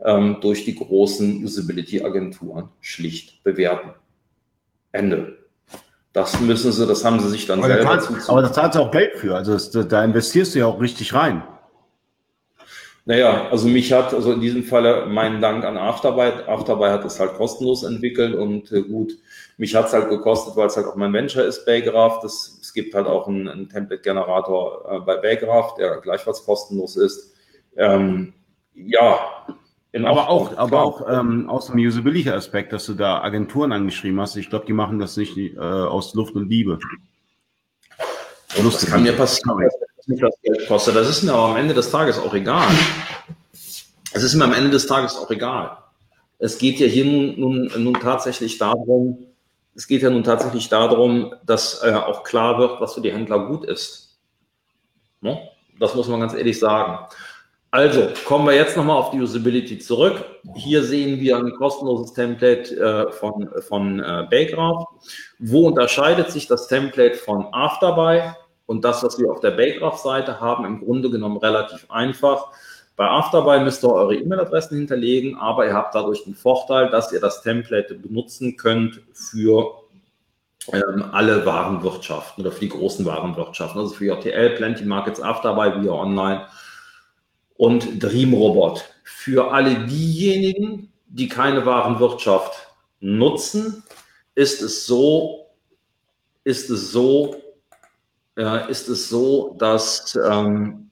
ähm, 0.00 0.38
durch 0.40 0.64
die 0.64 0.76
großen 0.76 1.44
Usability-Agenturen 1.44 2.68
schlicht 2.80 3.42
bewerten. 3.42 3.90
Ende. 4.92 5.38
Das 6.12 6.38
müssen 6.40 6.70
sie, 6.70 6.86
das 6.86 7.04
haben 7.04 7.18
sie 7.20 7.30
sich 7.30 7.46
dann 7.46 7.58
aber 7.58 7.68
selber 7.68 7.96
da 7.96 8.28
Aber 8.28 8.42
da 8.42 8.52
zahlt 8.52 8.74
sie 8.74 8.80
auch 8.80 8.90
Geld 8.90 9.16
für. 9.16 9.34
Also 9.34 9.54
das, 9.54 9.70
da 9.70 10.04
investierst 10.04 10.54
du 10.54 10.60
ja 10.60 10.66
auch 10.66 10.80
richtig 10.80 11.14
rein. 11.14 11.42
Naja, 13.04 13.48
also 13.50 13.66
mich 13.66 13.92
hat, 13.92 14.14
also 14.14 14.32
in 14.32 14.40
diesem 14.40 14.62
Falle 14.62 15.06
meinen 15.06 15.40
Dank 15.40 15.64
an 15.64 15.76
Afterbyte. 15.76 16.48
Afterbyte 16.48 16.92
hat 16.92 17.04
es 17.04 17.18
halt 17.18 17.34
kostenlos 17.34 17.82
entwickelt 17.82 18.34
und 18.34 18.70
äh, 18.70 18.82
gut, 18.82 19.12
mich 19.56 19.74
hat 19.74 19.86
es 19.86 19.92
halt 19.92 20.08
gekostet, 20.08 20.56
weil 20.56 20.68
es 20.68 20.76
halt 20.76 20.86
auch 20.86 20.94
mein 20.94 21.12
Venture 21.12 21.44
ist, 21.44 21.66
Baygraph. 21.66 22.20
Das, 22.20 22.58
es 22.60 22.72
gibt 22.72 22.94
halt 22.94 23.08
auch 23.08 23.26
einen, 23.26 23.48
einen 23.48 23.68
Template-Generator 23.68 24.88
äh, 24.88 25.00
bei 25.00 25.16
Baygraph, 25.16 25.74
der 25.74 26.00
gleichfalls 26.00 26.44
kostenlos 26.44 26.96
ist. 26.96 27.34
Ähm, 27.76 28.34
ja, 28.74 29.18
aber 29.94 30.30
auch, 30.30 30.56
aber 30.56 30.82
auch 30.82 31.06
ähm, 31.08 31.50
aus 31.50 31.66
dem 31.66 31.78
Usability-Aspekt, 31.78 32.72
dass 32.72 32.86
du 32.86 32.94
da 32.94 33.20
Agenturen 33.20 33.72
angeschrieben 33.72 34.20
hast. 34.20 34.36
Ich 34.36 34.48
glaube, 34.48 34.64
die 34.64 34.72
machen 34.72 34.98
das 34.98 35.16
nicht 35.16 35.36
äh, 35.36 35.58
aus 35.58 36.14
Luft 36.14 36.34
und 36.34 36.48
Liebe. 36.48 36.78
Und 38.56 38.64
das 38.64 38.86
kann 38.86 39.02
mir 39.02 39.12
passieren, 39.12 39.68
mich 40.08 40.20
das 40.20 40.34
Geld 40.42 40.66
kostet. 40.68 40.96
Das 40.96 41.08
ist 41.08 41.22
mir 41.22 41.32
aber 41.32 41.50
am 41.50 41.56
Ende 41.56 41.74
des 41.74 41.90
Tages 41.90 42.18
auch 42.18 42.34
egal. 42.34 42.68
Es 44.12 44.22
ist 44.22 44.34
mir 44.34 44.44
am 44.44 44.52
Ende 44.52 44.70
des 44.70 44.86
Tages 44.86 45.16
auch 45.16 45.30
egal. 45.30 45.78
Es 46.38 46.58
geht 46.58 46.80
ja 46.80 46.86
hier 46.86 47.04
nun, 47.04 47.70
nun, 47.76 47.94
tatsächlich 47.94 48.58
darum, 48.58 49.26
es 49.74 49.86
geht 49.86 50.02
ja 50.02 50.10
nun 50.10 50.24
tatsächlich 50.24 50.68
darum, 50.68 51.34
dass 51.46 51.82
äh, 51.82 51.92
auch 51.92 52.24
klar 52.24 52.58
wird, 52.58 52.80
was 52.80 52.94
für 52.94 53.00
die 53.00 53.12
Händler 53.12 53.46
gut 53.46 53.64
ist. 53.64 54.18
Ne? 55.20 55.38
Das 55.78 55.94
muss 55.94 56.08
man 56.08 56.20
ganz 56.20 56.34
ehrlich 56.34 56.58
sagen. 56.58 57.06
Also 57.70 58.08
kommen 58.26 58.46
wir 58.46 58.54
jetzt 58.54 58.76
nochmal 58.76 58.98
auf 58.98 59.12
die 59.12 59.20
Usability 59.20 59.78
zurück. 59.78 60.24
Hier 60.56 60.82
sehen 60.82 61.20
wir 61.20 61.38
ein 61.38 61.52
kostenloses 61.52 62.12
Template 62.12 62.76
äh, 62.76 63.12
von, 63.12 63.48
von 63.62 63.98
äh, 63.98 64.26
Baygraph. 64.28 64.84
Wo 65.38 65.68
unterscheidet 65.68 66.30
sich 66.30 66.46
das 66.46 66.68
Template 66.68 67.14
von 67.14 67.46
Afterbuy 67.52 68.20
und 68.66 68.84
das, 68.84 69.02
was 69.02 69.18
wir 69.18 69.30
auf 69.30 69.40
der 69.40 69.52
Baygraph-Seite 69.52 70.40
haben? 70.40 70.64
Im 70.64 70.80
Grunde 70.80 71.10
genommen 71.10 71.36
relativ 71.36 71.90
einfach. 71.90 72.52
Bei 72.96 73.08
Afterbuy 73.08 73.60
müsst 73.60 73.82
ihr 73.84 73.92
eure 73.92 74.14
E-Mail-Adressen 74.14 74.76
hinterlegen, 74.76 75.36
aber 75.36 75.66
ihr 75.66 75.74
habt 75.74 75.94
dadurch 75.94 76.24
den 76.24 76.34
Vorteil, 76.34 76.90
dass 76.90 77.12
ihr 77.12 77.20
das 77.20 77.42
Template 77.42 77.94
benutzen 77.94 78.56
könnt 78.56 79.00
für 79.12 79.82
ähm, 80.72 81.04
alle 81.12 81.44
Warenwirtschaften 81.44 82.44
oder 82.44 82.52
für 82.52 82.60
die 82.60 82.68
großen 82.68 83.04
Warenwirtschaften, 83.04 83.80
also 83.80 83.94
für 83.94 84.04
JTL, 84.04 84.50
Plenty 84.50 84.84
Markets, 84.84 85.20
Afterbuy, 85.20 85.82
Via 85.82 85.92
Online 85.92 86.46
und 87.56 88.02
Dreamrobot. 88.02 88.84
Für 89.04 89.50
alle 89.52 89.86
diejenigen, 89.86 90.92
die 91.06 91.28
keine 91.28 91.66
Warenwirtschaft 91.66 92.68
nutzen, 93.00 93.82
ist 94.34 94.62
es 94.62 94.86
so, 94.86 95.46
ist 96.44 96.70
es 96.70 96.92
so, 96.92 97.36
äh, 98.36 98.70
ist 98.70 98.88
es 98.88 99.08
so, 99.08 99.54
dass 99.58 100.18
ähm, 100.28 100.90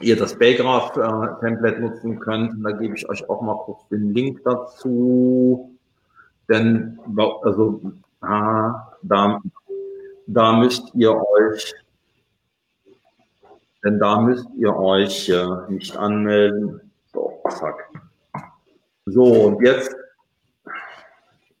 ihr 0.00 0.16
das 0.16 0.38
Baygraph-Template 0.38 1.76
äh, 1.76 1.80
nutzen 1.80 2.20
könnt. 2.20 2.52
Und 2.52 2.62
da 2.62 2.72
gebe 2.72 2.94
ich 2.96 3.08
euch 3.08 3.28
auch 3.28 3.42
mal 3.42 3.56
kurz 3.58 3.86
den 3.88 4.14
Link 4.14 4.42
dazu. 4.44 5.76
Denn 6.48 6.98
also, 7.42 7.80
ah, 8.20 8.92
da, 9.02 9.40
da 10.26 10.52
müsst 10.52 10.94
ihr 10.94 11.14
euch 11.14 11.74
denn 13.84 13.98
da 13.98 14.20
müsst 14.20 14.46
ihr 14.56 14.76
euch 14.76 15.28
äh, 15.28 15.70
nicht 15.70 15.96
anmelden. 15.96 16.80
So, 17.12 17.40
zack. 17.48 17.90
So, 19.06 19.24
und 19.24 19.62
jetzt 19.62 19.96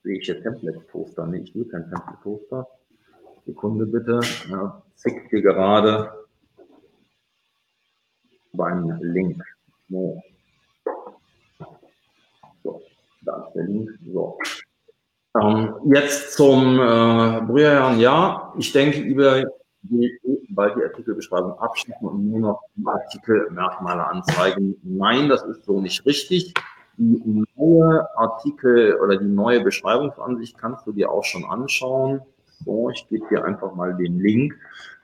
sehe 0.02 0.18
ich 0.18 0.26
hier 0.26 0.42
Template-Poster. 0.42 1.26
Nee, 1.26 1.38
ich 1.38 1.54
will 1.54 1.64
kein 1.66 1.88
Template-Poster. 1.88 2.66
Sekunde 3.50 3.86
bitte. 3.86 4.20
Ja, 4.48 4.80
zick 4.94 5.26
hier 5.28 5.42
gerade 5.42 6.12
beim 8.52 8.96
Link. 9.00 9.42
So. 9.88 10.22
so, 12.62 12.80
da 13.22 13.44
ist 13.44 13.54
der 13.54 13.64
Link. 13.64 13.90
So. 14.12 14.38
Ähm, 15.40 15.74
jetzt 15.92 16.34
zum 16.34 16.78
äh, 16.78 17.40
Brüherherrn. 17.46 17.98
Ja, 17.98 18.54
ich 18.56 18.72
denke, 18.72 19.00
über 19.00 19.44
weil 20.50 20.74
die 20.74 20.84
Artikelbeschreibung 20.84 21.58
abschließen 21.58 22.06
und 22.06 22.30
nur 22.30 22.40
noch 22.40 22.60
die 22.76 22.86
Artikelmerkmale 22.86 24.06
anzeigen. 24.06 24.76
Nein, 24.82 25.28
das 25.28 25.42
ist 25.42 25.64
so 25.64 25.80
nicht 25.80 26.04
richtig. 26.04 26.52
Die 26.98 27.46
neue 27.56 28.06
Artikel 28.16 28.96
oder 29.02 29.16
die 29.16 29.24
neue 29.24 29.62
Beschreibungsansicht 29.62 30.58
kannst 30.58 30.86
du 30.86 30.92
dir 30.92 31.10
auch 31.10 31.24
schon 31.24 31.44
anschauen. 31.46 32.20
So, 32.64 32.90
ich 32.90 33.06
gebe 33.08 33.26
dir 33.28 33.44
einfach 33.44 33.74
mal 33.74 33.96
den 33.96 34.18
Link. 34.20 34.54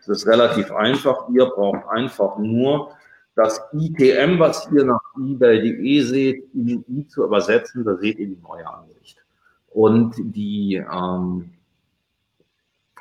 Es 0.01 0.09
ist 0.09 0.27
relativ 0.27 0.71
einfach. 0.73 1.29
Ihr 1.31 1.47
braucht 1.47 1.89
einfach 1.89 2.39
nur 2.39 2.91
das 3.35 3.61
ITM, 3.73 4.39
was 4.39 4.71
ihr 4.73 4.85
nach 4.85 5.01
eBay.de 5.19 6.01
seht, 6.01 6.55
in 6.55 6.85
I 6.89 7.07
zu 7.07 7.25
übersetzen. 7.25 7.85
Da 7.85 7.97
seht 7.97 8.19
ihr 8.19 8.27
die 8.27 8.41
neue 8.43 8.67
Ansicht. 8.67 9.25
Und 9.69 10.15
die, 10.17 10.77
ähm, 10.77 11.51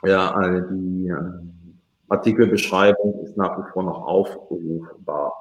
ja, 0.04 0.60
die, 0.70 1.08
äh, 1.08 1.46
Artikelbeschreibung 2.08 3.24
ist 3.24 3.36
nach 3.38 3.58
wie 3.58 3.72
vor 3.72 3.84
noch 3.84 4.04
aufrufbar. 4.04 5.34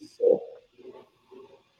So. 0.00 0.42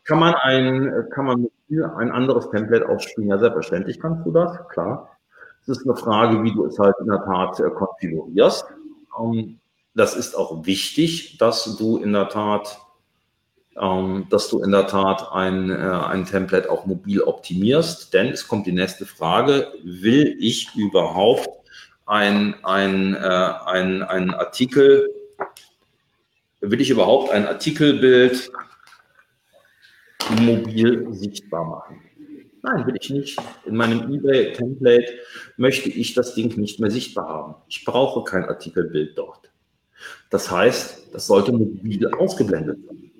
Kann 0.04 0.18
man 0.18 0.34
ein, 0.34 1.08
kann 1.10 1.26
man 1.26 1.48
ein 1.96 2.10
anderes 2.10 2.48
Template 2.50 2.88
aufspielen? 2.88 3.28
Ja, 3.28 3.38
selbstverständlich 3.38 4.00
kannst 4.00 4.24
du 4.24 4.32
das, 4.32 4.66
klar. 4.68 5.15
Es 5.66 5.78
ist 5.78 5.84
eine 5.84 5.96
Frage, 5.96 6.44
wie 6.44 6.52
du 6.52 6.64
es 6.66 6.78
halt 6.78 6.94
in 7.00 7.08
der 7.08 7.24
Tat 7.24 7.58
äh, 7.58 7.70
konfigurierst. 7.70 8.66
Ähm, 9.20 9.58
das 9.96 10.14
ist 10.14 10.36
auch 10.36 10.64
wichtig, 10.64 11.38
dass 11.38 11.76
du 11.76 11.96
in 11.96 12.12
der 12.12 12.28
Tat, 12.28 12.78
ähm, 13.76 14.26
dass 14.30 14.48
du 14.48 14.62
in 14.62 14.70
der 14.70 14.86
Tat 14.86 15.32
ein, 15.32 15.70
äh, 15.70 15.74
ein 15.74 16.24
Template 16.24 16.70
auch 16.70 16.86
mobil 16.86 17.20
optimierst, 17.20 18.14
denn 18.14 18.28
es 18.28 18.46
kommt 18.46 18.68
die 18.68 18.72
nächste 18.72 19.06
Frage, 19.06 19.72
will 19.82 20.36
ich 20.38 20.72
überhaupt 20.76 21.48
ein, 22.04 22.54
ein, 22.62 23.14
äh, 23.14 23.18
ein, 23.18 24.04
ein 24.04 24.34
Artikel, 24.34 25.10
will 26.60 26.80
ich 26.80 26.90
überhaupt 26.90 27.32
ein 27.32 27.44
Artikelbild 27.44 28.52
mobil 30.40 31.12
sichtbar 31.12 31.64
machen? 31.64 32.05
Nein, 32.66 32.84
will 32.84 32.96
ich 33.00 33.10
nicht. 33.10 33.38
In 33.64 33.76
meinem 33.76 34.12
eBay-Template 34.12 35.12
möchte 35.56 35.88
ich 35.88 36.14
das 36.14 36.34
Ding 36.34 36.56
nicht 36.58 36.80
mehr 36.80 36.90
sichtbar 36.90 37.28
haben. 37.28 37.54
Ich 37.68 37.84
brauche 37.84 38.24
kein 38.24 38.44
Artikelbild 38.44 39.16
dort. 39.16 39.52
Das 40.30 40.50
heißt, 40.50 41.14
das 41.14 41.28
sollte 41.28 41.52
mobil 41.52 42.08
ausgeblendet 42.14 42.82
werden. 42.82 43.12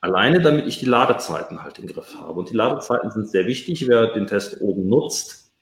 Alleine 0.00 0.40
damit 0.40 0.66
ich 0.66 0.78
die 0.78 0.86
Ladezeiten 0.86 1.62
halt 1.62 1.78
im 1.80 1.86
Griff 1.86 2.14
habe. 2.18 2.38
Und 2.40 2.48
die 2.48 2.56
Ladezeiten 2.56 3.10
sind 3.10 3.28
sehr 3.28 3.46
wichtig. 3.46 3.86
Wer 3.86 4.06
den 4.14 4.26
Test 4.26 4.62
oben 4.62 4.88
nutzt, 4.88 5.52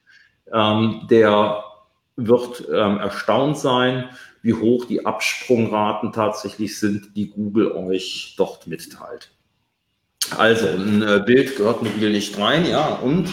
ähm, 0.52 1.06
der 1.10 1.64
wird 2.14 2.68
ähm, 2.68 2.98
erstaunt 2.98 3.58
sein, 3.58 4.10
wie 4.42 4.54
hoch 4.54 4.84
die 4.84 5.04
Absprungraten 5.04 6.12
tatsächlich 6.12 6.78
sind, 6.78 7.16
die 7.16 7.30
Google 7.30 7.72
euch 7.72 8.34
dort 8.38 8.68
mitteilt. 8.68 9.35
Also, 10.36 10.68
ein 10.68 11.02
äh, 11.02 11.22
Bild 11.24 11.56
gehört 11.56 11.82
mobil 11.82 12.10
nicht 12.10 12.36
rein, 12.38 12.66
ja, 12.66 12.94
und 12.94 13.32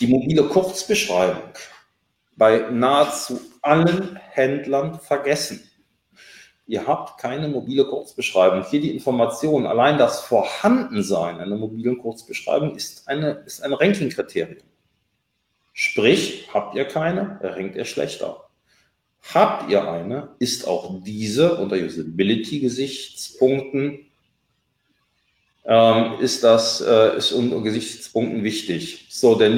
die 0.00 0.06
mobile 0.06 0.44
Kurzbeschreibung 0.44 1.42
bei 2.36 2.70
nahezu 2.70 3.40
allen 3.62 4.16
Händlern 4.30 5.00
vergessen. 5.00 5.62
Ihr 6.66 6.86
habt 6.86 7.20
keine 7.20 7.48
mobile 7.48 7.84
Kurzbeschreibung. 7.86 8.64
Hier 8.70 8.80
die 8.80 8.92
Information, 8.92 9.66
allein 9.66 9.98
das 9.98 10.20
Vorhandensein 10.20 11.40
einer 11.40 11.56
mobilen 11.56 11.98
Kurzbeschreibung 11.98 12.76
ist, 12.76 13.08
eine, 13.08 13.42
ist 13.46 13.62
ein 13.62 13.72
Ranking-Kriterium. 13.72 14.62
Sprich, 15.72 16.48
habt 16.52 16.76
ihr 16.76 16.84
keine, 16.84 17.40
rankt 17.42 17.76
ihr 17.76 17.86
schlechter. 17.86 18.44
Habt 19.32 19.70
ihr 19.70 19.90
eine, 19.90 20.36
ist 20.38 20.68
auch 20.68 21.02
diese 21.02 21.56
unter 21.56 21.76
Usability-Gesichtspunkten 21.76 24.07
ist 26.20 26.44
das 26.44 26.80
äh, 26.80 27.16
ist 27.18 27.32
unter 27.32 27.60
Gesichtspunkten 27.60 28.42
wichtig. 28.42 29.06
So, 29.10 29.34
der, 29.34 29.50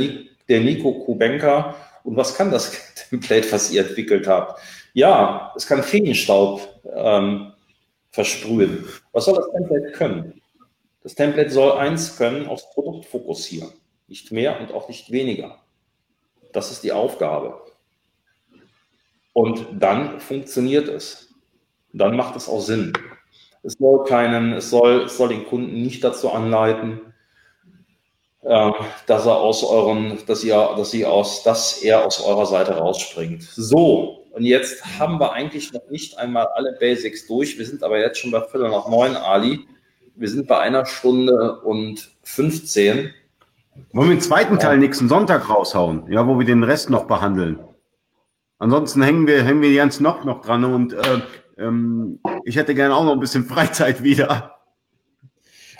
der 0.49 0.61
Nico 0.61 1.05
Kubenka, 1.05 1.77
und 2.03 2.16
was 2.16 2.35
kann 2.35 2.51
das 2.51 2.73
Template, 3.11 3.53
was 3.53 3.70
ihr 3.70 3.87
entwickelt 3.87 4.27
habt? 4.27 4.61
Ja, 4.93 5.53
es 5.57 5.66
kann 5.66 5.82
Feenstaub 5.82 6.81
ähm, 6.93 7.53
versprühen. 8.11 8.87
Was 9.12 9.27
soll 9.27 9.37
das 9.37 9.51
Template 9.53 9.93
können? 9.93 10.43
Das 11.03 11.15
Template 11.15 11.51
soll 11.51 11.78
eins 11.78 12.16
können, 12.16 12.47
aufs 12.47 12.69
Produkt 12.70 13.07
fokussieren. 13.07 13.73
Nicht 14.09 14.32
mehr 14.32 14.61
und 14.61 14.73
auch 14.73 14.89
nicht 14.89 15.12
weniger. 15.12 15.59
Das 16.53 16.73
ist 16.73 16.82
die 16.82 16.93
Aufgabe. 16.93 17.61
Und 19.32 19.65
dann 19.78 20.19
funktioniert 20.20 20.89
es. 20.89 21.32
Dann 21.93 22.16
macht 22.16 22.37
es 22.37 22.49
auch 22.49 22.61
Sinn. 22.61 22.93
Es 23.62 23.74
soll 23.74 24.05
keinen, 24.05 24.53
es 24.55 24.70
soll, 24.70 25.03
es 25.05 25.16
soll 25.16 25.28
den 25.28 25.47
Kunden 25.47 25.82
nicht 25.82 26.03
dazu 26.03 26.31
anleiten, 26.31 27.01
äh, 28.43 28.70
dass 29.07 29.27
er 29.27 29.37
aus 29.37 29.62
euren, 29.62 30.19
dass 30.27 30.43
ihr, 30.45 30.74
dass 30.77 30.91
sie 30.91 31.05
aus, 31.05 31.43
dass 31.43 31.82
er 31.82 32.07
aus 32.07 32.23
eurer 32.23 32.47
Seite 32.47 32.77
rausspringt. 32.77 33.43
So, 33.43 34.24
Und 34.32 34.45
jetzt 34.45 34.99
haben 34.99 35.19
wir 35.20 35.32
eigentlich 35.32 35.73
noch 35.73 35.89
nicht 35.91 36.16
einmal 36.16 36.47
alle 36.55 36.77
Basics 36.81 37.27
durch. 37.27 37.59
Wir 37.59 37.66
sind 37.66 37.82
aber 37.82 37.99
jetzt 37.99 38.19
schon 38.19 38.31
bei 38.31 38.41
Viertel 38.41 38.70
nach 38.70 38.89
neun, 38.89 39.16
Ali. 39.16 39.61
Wir 40.15 40.28
sind 40.28 40.47
bei 40.49 40.59
einer 40.59 40.87
Stunde 40.87 41.61
und 41.61 42.11
15. 42.23 43.12
Wollen 43.93 44.09
wir 44.09 44.16
den 44.16 44.20
zweiten 44.20 44.59
Teil 44.59 44.78
nächsten 44.78 45.09
Sonntag 45.09 45.49
raushauen? 45.49 46.11
Ja, 46.11 46.27
wo 46.27 46.39
wir 46.39 46.47
den 46.47 46.62
Rest 46.62 46.91
noch 46.91 47.05
behandeln. 47.05 47.59
Ansonsten 48.59 49.03
hängen 49.03 49.27
wir, 49.27 49.43
hängen 49.43 49.62
wir 49.62 49.74
ganz 49.74 50.01
noch, 50.01 50.24
noch 50.24 50.43
dran 50.43 50.65
und 50.65 50.93
äh, 50.93 51.20
ähm, 51.61 52.20
ich 52.45 52.57
hätte 52.57 52.74
gerne 52.74 52.95
auch 52.95 53.05
noch 53.05 53.12
ein 53.12 53.20
bisschen 53.20 53.45
Freizeit 53.45 54.03
wieder. 54.03 54.57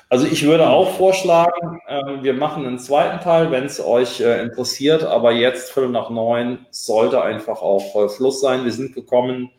Also 0.09 0.27
ich 0.27 0.45
würde 0.45 0.69
auch 0.69 0.97
vorschlagen, 0.97 1.81
äh, 1.87 2.23
wir 2.23 2.35
machen 2.35 2.67
einen 2.67 2.81
zweiten 2.81 3.21
Teil, 3.21 3.53
wenn 3.53 3.65
es 3.65 3.81
euch 3.81 4.21
äh, 4.21 4.43
interessiert, 4.43 5.05
aber 5.05 5.31
jetzt 5.31 5.71
Viertel 5.73 5.91
nach 5.91 6.11
neun 6.11 6.67
sollte 6.71 7.23
einfach 7.23 7.63
auch 7.63 7.95
äh, 7.95 8.09
Schluss 8.09 8.41
sein. 8.41 8.65
Wir 8.65 8.73
sind 8.73 8.93
gekommen 8.93 9.51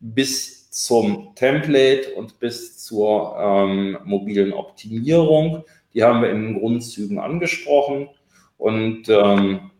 bis 0.00 0.70
zum 0.70 1.34
Template 1.34 2.14
und 2.16 2.38
bis 2.38 2.84
zur 2.84 3.34
ähm, 3.38 3.96
mobilen 4.04 4.52
Optimierung. 4.52 5.64
Die 5.94 6.02
haben 6.02 6.20
wir 6.20 6.30
in 6.30 6.58
Grundzügen 6.58 7.18
angesprochen. 7.18 8.10
Und 8.58 9.08
ähm, 9.08 9.70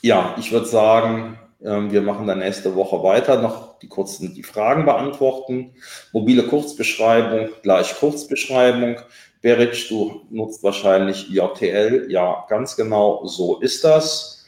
ja, 0.00 0.36
ich 0.38 0.52
würde 0.52 0.66
sagen, 0.66 1.38
ähm, 1.64 1.90
wir 1.90 2.02
machen 2.02 2.26
dann 2.26 2.38
nächste 2.38 2.76
Woche 2.76 3.02
weiter, 3.02 3.42
noch 3.42 3.73
die 3.84 3.88
kurzen 3.88 4.34
die 4.34 4.42
Fragen 4.42 4.84
beantworten. 4.86 5.74
Mobile 6.12 6.42
Kurzbeschreibung, 6.44 7.50
gleich 7.62 7.94
Kurzbeschreibung. 7.96 8.96
Beric, 9.42 9.90
du 9.90 10.22
nutzt 10.30 10.62
wahrscheinlich 10.62 11.28
JTL. 11.28 12.10
Ja, 12.10 12.46
ganz 12.48 12.76
genau, 12.76 13.26
so 13.26 13.60
ist 13.60 13.84
das. 13.84 14.46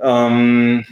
Ähm, 0.00 0.86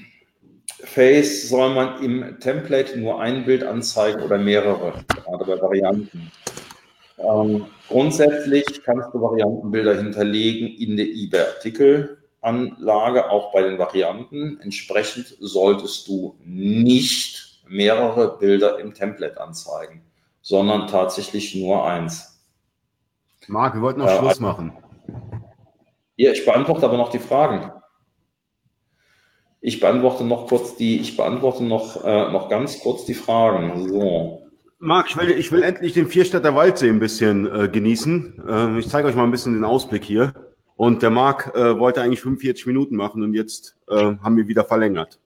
Face 0.84 1.48
soll 1.48 1.74
man 1.74 2.04
im 2.04 2.38
Template 2.40 2.98
nur 2.98 3.22
ein 3.22 3.46
Bild 3.46 3.64
anzeigen 3.64 4.20
oder 4.22 4.36
mehrere, 4.36 5.02
gerade 5.08 5.46
bei 5.46 5.58
Varianten. 5.60 6.30
Ähm, 7.16 7.64
grundsätzlich 7.88 8.66
kannst 8.84 9.14
du 9.14 9.22
Variantenbilder 9.22 9.96
hinterlegen 9.96 10.68
in 10.68 10.98
der 10.98 11.06
eBay-Artikelanlage, 11.06 13.30
auch 13.30 13.50
bei 13.52 13.62
den 13.62 13.78
Varianten. 13.78 14.60
Entsprechend 14.60 15.34
solltest 15.40 16.06
du 16.06 16.36
nicht 16.44 17.37
mehrere 17.68 18.38
Bilder 18.38 18.78
im 18.78 18.94
Template 18.94 19.40
anzeigen, 19.40 20.02
sondern 20.40 20.86
tatsächlich 20.86 21.54
nur 21.54 21.86
eins. 21.86 22.40
Marc, 23.46 23.74
wir 23.74 23.82
wollten 23.82 24.00
noch 24.00 24.08
äh, 24.08 24.18
Schluss 24.18 24.40
machen. 24.40 24.72
Ja, 26.16 26.32
ich 26.32 26.44
beantworte 26.44 26.84
aber 26.84 26.96
noch 26.96 27.10
die 27.10 27.18
Fragen. 27.18 27.70
Ich 29.60 29.80
beantworte 29.80 30.24
noch 30.24 30.46
kurz 30.46 30.76
die, 30.76 31.00
ich 31.00 31.16
beantworte 31.16 31.64
noch, 31.64 32.04
äh, 32.04 32.30
noch 32.30 32.48
ganz 32.48 32.80
kurz 32.80 33.04
die 33.04 33.14
Fragen. 33.14 33.88
So. 33.88 34.42
Marc, 34.78 35.10
ich 35.10 35.16
will, 35.16 35.30
ich 35.30 35.50
will 35.50 35.62
endlich 35.62 35.94
den 35.94 36.06
Vierstädter 36.06 36.54
Waldsee 36.54 36.88
ein 36.88 37.00
bisschen 37.00 37.46
äh, 37.46 37.68
genießen. 37.68 38.44
Äh, 38.48 38.78
ich 38.78 38.88
zeige 38.88 39.08
euch 39.08 39.16
mal 39.16 39.24
ein 39.24 39.30
bisschen 39.30 39.54
den 39.54 39.64
Ausblick 39.64 40.04
hier. 40.04 40.34
Und 40.76 41.02
der 41.02 41.10
Marc 41.10 41.52
äh, 41.56 41.78
wollte 41.78 42.00
eigentlich 42.00 42.20
45 42.20 42.66
Minuten 42.66 42.94
machen 42.94 43.24
und 43.24 43.34
jetzt 43.34 43.76
äh, 43.88 44.14
haben 44.22 44.36
wir 44.36 44.46
wieder 44.46 44.64
verlängert. 44.64 45.18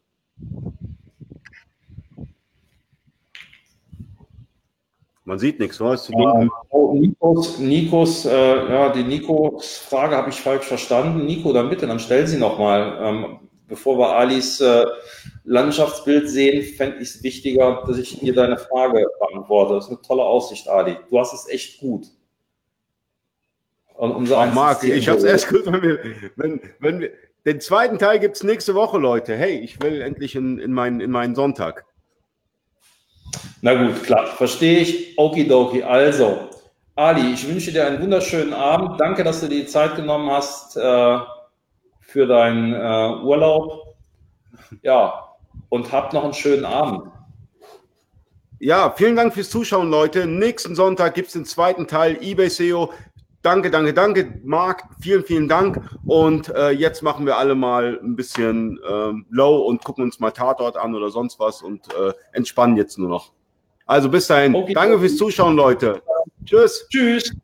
Man 5.24 5.38
sieht 5.38 5.60
nichts, 5.60 5.80
oder? 5.80 5.94
Ist 5.94 6.04
zu 6.04 6.12
dunkel. 6.12 6.50
Oh, 6.70 6.94
Nikos, 6.94 7.58
Nikos 7.58 8.26
äh, 8.26 8.72
ja, 8.72 8.88
die 8.88 9.04
Nikos 9.04 9.78
Frage 9.78 10.16
habe 10.16 10.30
ich 10.30 10.40
falsch 10.40 10.64
verstanden. 10.64 11.26
Nico, 11.26 11.52
dann 11.52 11.70
bitte, 11.70 11.86
dann 11.86 12.00
stellen 12.00 12.26
Sie 12.26 12.38
nochmal. 12.38 12.98
Ähm, 13.00 13.40
bevor 13.68 13.98
wir 13.98 14.16
Alis 14.16 14.60
äh, 14.60 14.84
Landschaftsbild 15.44 16.28
sehen, 16.28 16.62
fände 16.74 16.96
ich 16.96 17.08
es 17.08 17.22
wichtiger, 17.22 17.84
dass 17.86 17.98
ich 17.98 18.18
dir 18.18 18.34
deine 18.34 18.58
Frage 18.58 19.06
beantworte. 19.20 19.74
Das 19.74 19.84
ist 19.84 19.90
eine 19.90 20.02
tolle 20.02 20.24
Aussicht, 20.24 20.68
Ali. 20.68 20.96
Du 21.08 21.18
hast 21.18 21.32
es 21.32 21.48
echt 21.48 21.80
gut. 21.80 22.06
Und 23.94 24.12
unser 24.12 24.38
Ach, 24.38 24.52
Marc, 24.52 24.82
ich 24.82 25.08
habe 25.08 25.18
es 25.18 25.24
erst 25.24 25.48
gut, 25.48 25.66
wenn 25.66 25.82
wir, 25.82 25.98
wenn, 26.34 26.60
wenn 26.80 27.00
wir, 27.00 27.10
den 27.44 27.60
zweiten 27.60 27.98
Teil 27.98 28.18
gibt 28.18 28.36
es 28.36 28.42
nächste 28.42 28.74
Woche, 28.74 28.98
Leute. 28.98 29.36
Hey, 29.36 29.58
ich 29.58 29.80
will 29.80 30.00
endlich 30.00 30.34
in, 30.34 30.58
in, 30.58 30.72
meinen, 30.72 31.00
in 31.00 31.10
meinen 31.10 31.34
Sonntag. 31.34 31.84
Na 33.60 33.74
gut, 33.74 34.02
klar, 34.04 34.26
verstehe 34.26 34.80
ich. 34.80 35.18
Okidoki. 35.18 35.82
Also, 35.82 36.48
Ali, 36.94 37.32
ich 37.32 37.46
wünsche 37.48 37.72
dir 37.72 37.86
einen 37.86 38.02
wunderschönen 38.02 38.52
Abend. 38.52 39.00
Danke, 39.00 39.24
dass 39.24 39.40
du 39.40 39.48
dir 39.48 39.62
die 39.62 39.66
Zeit 39.66 39.96
genommen 39.96 40.30
hast. 40.30 40.76
Äh, 40.76 41.18
für 42.12 42.26
deinen 42.26 42.74
äh, 42.74 43.24
Urlaub. 43.24 43.96
Ja, 44.82 45.28
und 45.70 45.90
habt 45.90 46.12
noch 46.12 46.24
einen 46.24 46.34
schönen 46.34 46.66
Abend. 46.66 47.10
Ja, 48.58 48.90
vielen 48.90 49.16
Dank 49.16 49.32
fürs 49.32 49.50
Zuschauen, 49.50 49.90
Leute. 49.90 50.26
Nächsten 50.26 50.74
Sonntag 50.74 51.14
gibt 51.14 51.28
es 51.28 51.32
den 51.32 51.46
zweiten 51.46 51.88
Teil 51.88 52.18
eBay 52.20 52.50
SEO. 52.50 52.92
Danke, 53.42 53.70
danke, 53.70 53.92
danke, 53.92 54.40
Marc. 54.44 54.84
Vielen, 55.00 55.24
vielen 55.24 55.48
Dank. 55.48 55.80
Und 56.06 56.48
äh, 56.48 56.70
jetzt 56.70 57.02
machen 57.02 57.26
wir 57.26 57.36
alle 57.36 57.56
mal 57.56 57.98
ein 58.00 58.14
bisschen 58.14 58.78
ähm, 58.88 59.26
low 59.30 59.58
und 59.62 59.82
gucken 59.82 60.04
uns 60.04 60.20
mal 60.20 60.30
Tatort 60.30 60.76
an 60.76 60.94
oder 60.94 61.10
sonst 61.10 61.40
was 61.40 61.60
und 61.60 61.92
äh, 61.94 62.12
entspannen 62.32 62.76
jetzt 62.76 62.98
nur 62.98 63.08
noch. 63.08 63.32
Also 63.86 64.08
bis 64.08 64.28
dahin. 64.28 64.54
Okay, 64.54 64.74
danke 64.74 64.98
fürs 65.00 65.16
Zuschauen, 65.16 65.56
Leute. 65.56 66.02
Tschüss. 66.44 66.86
Tschüss. 66.88 67.34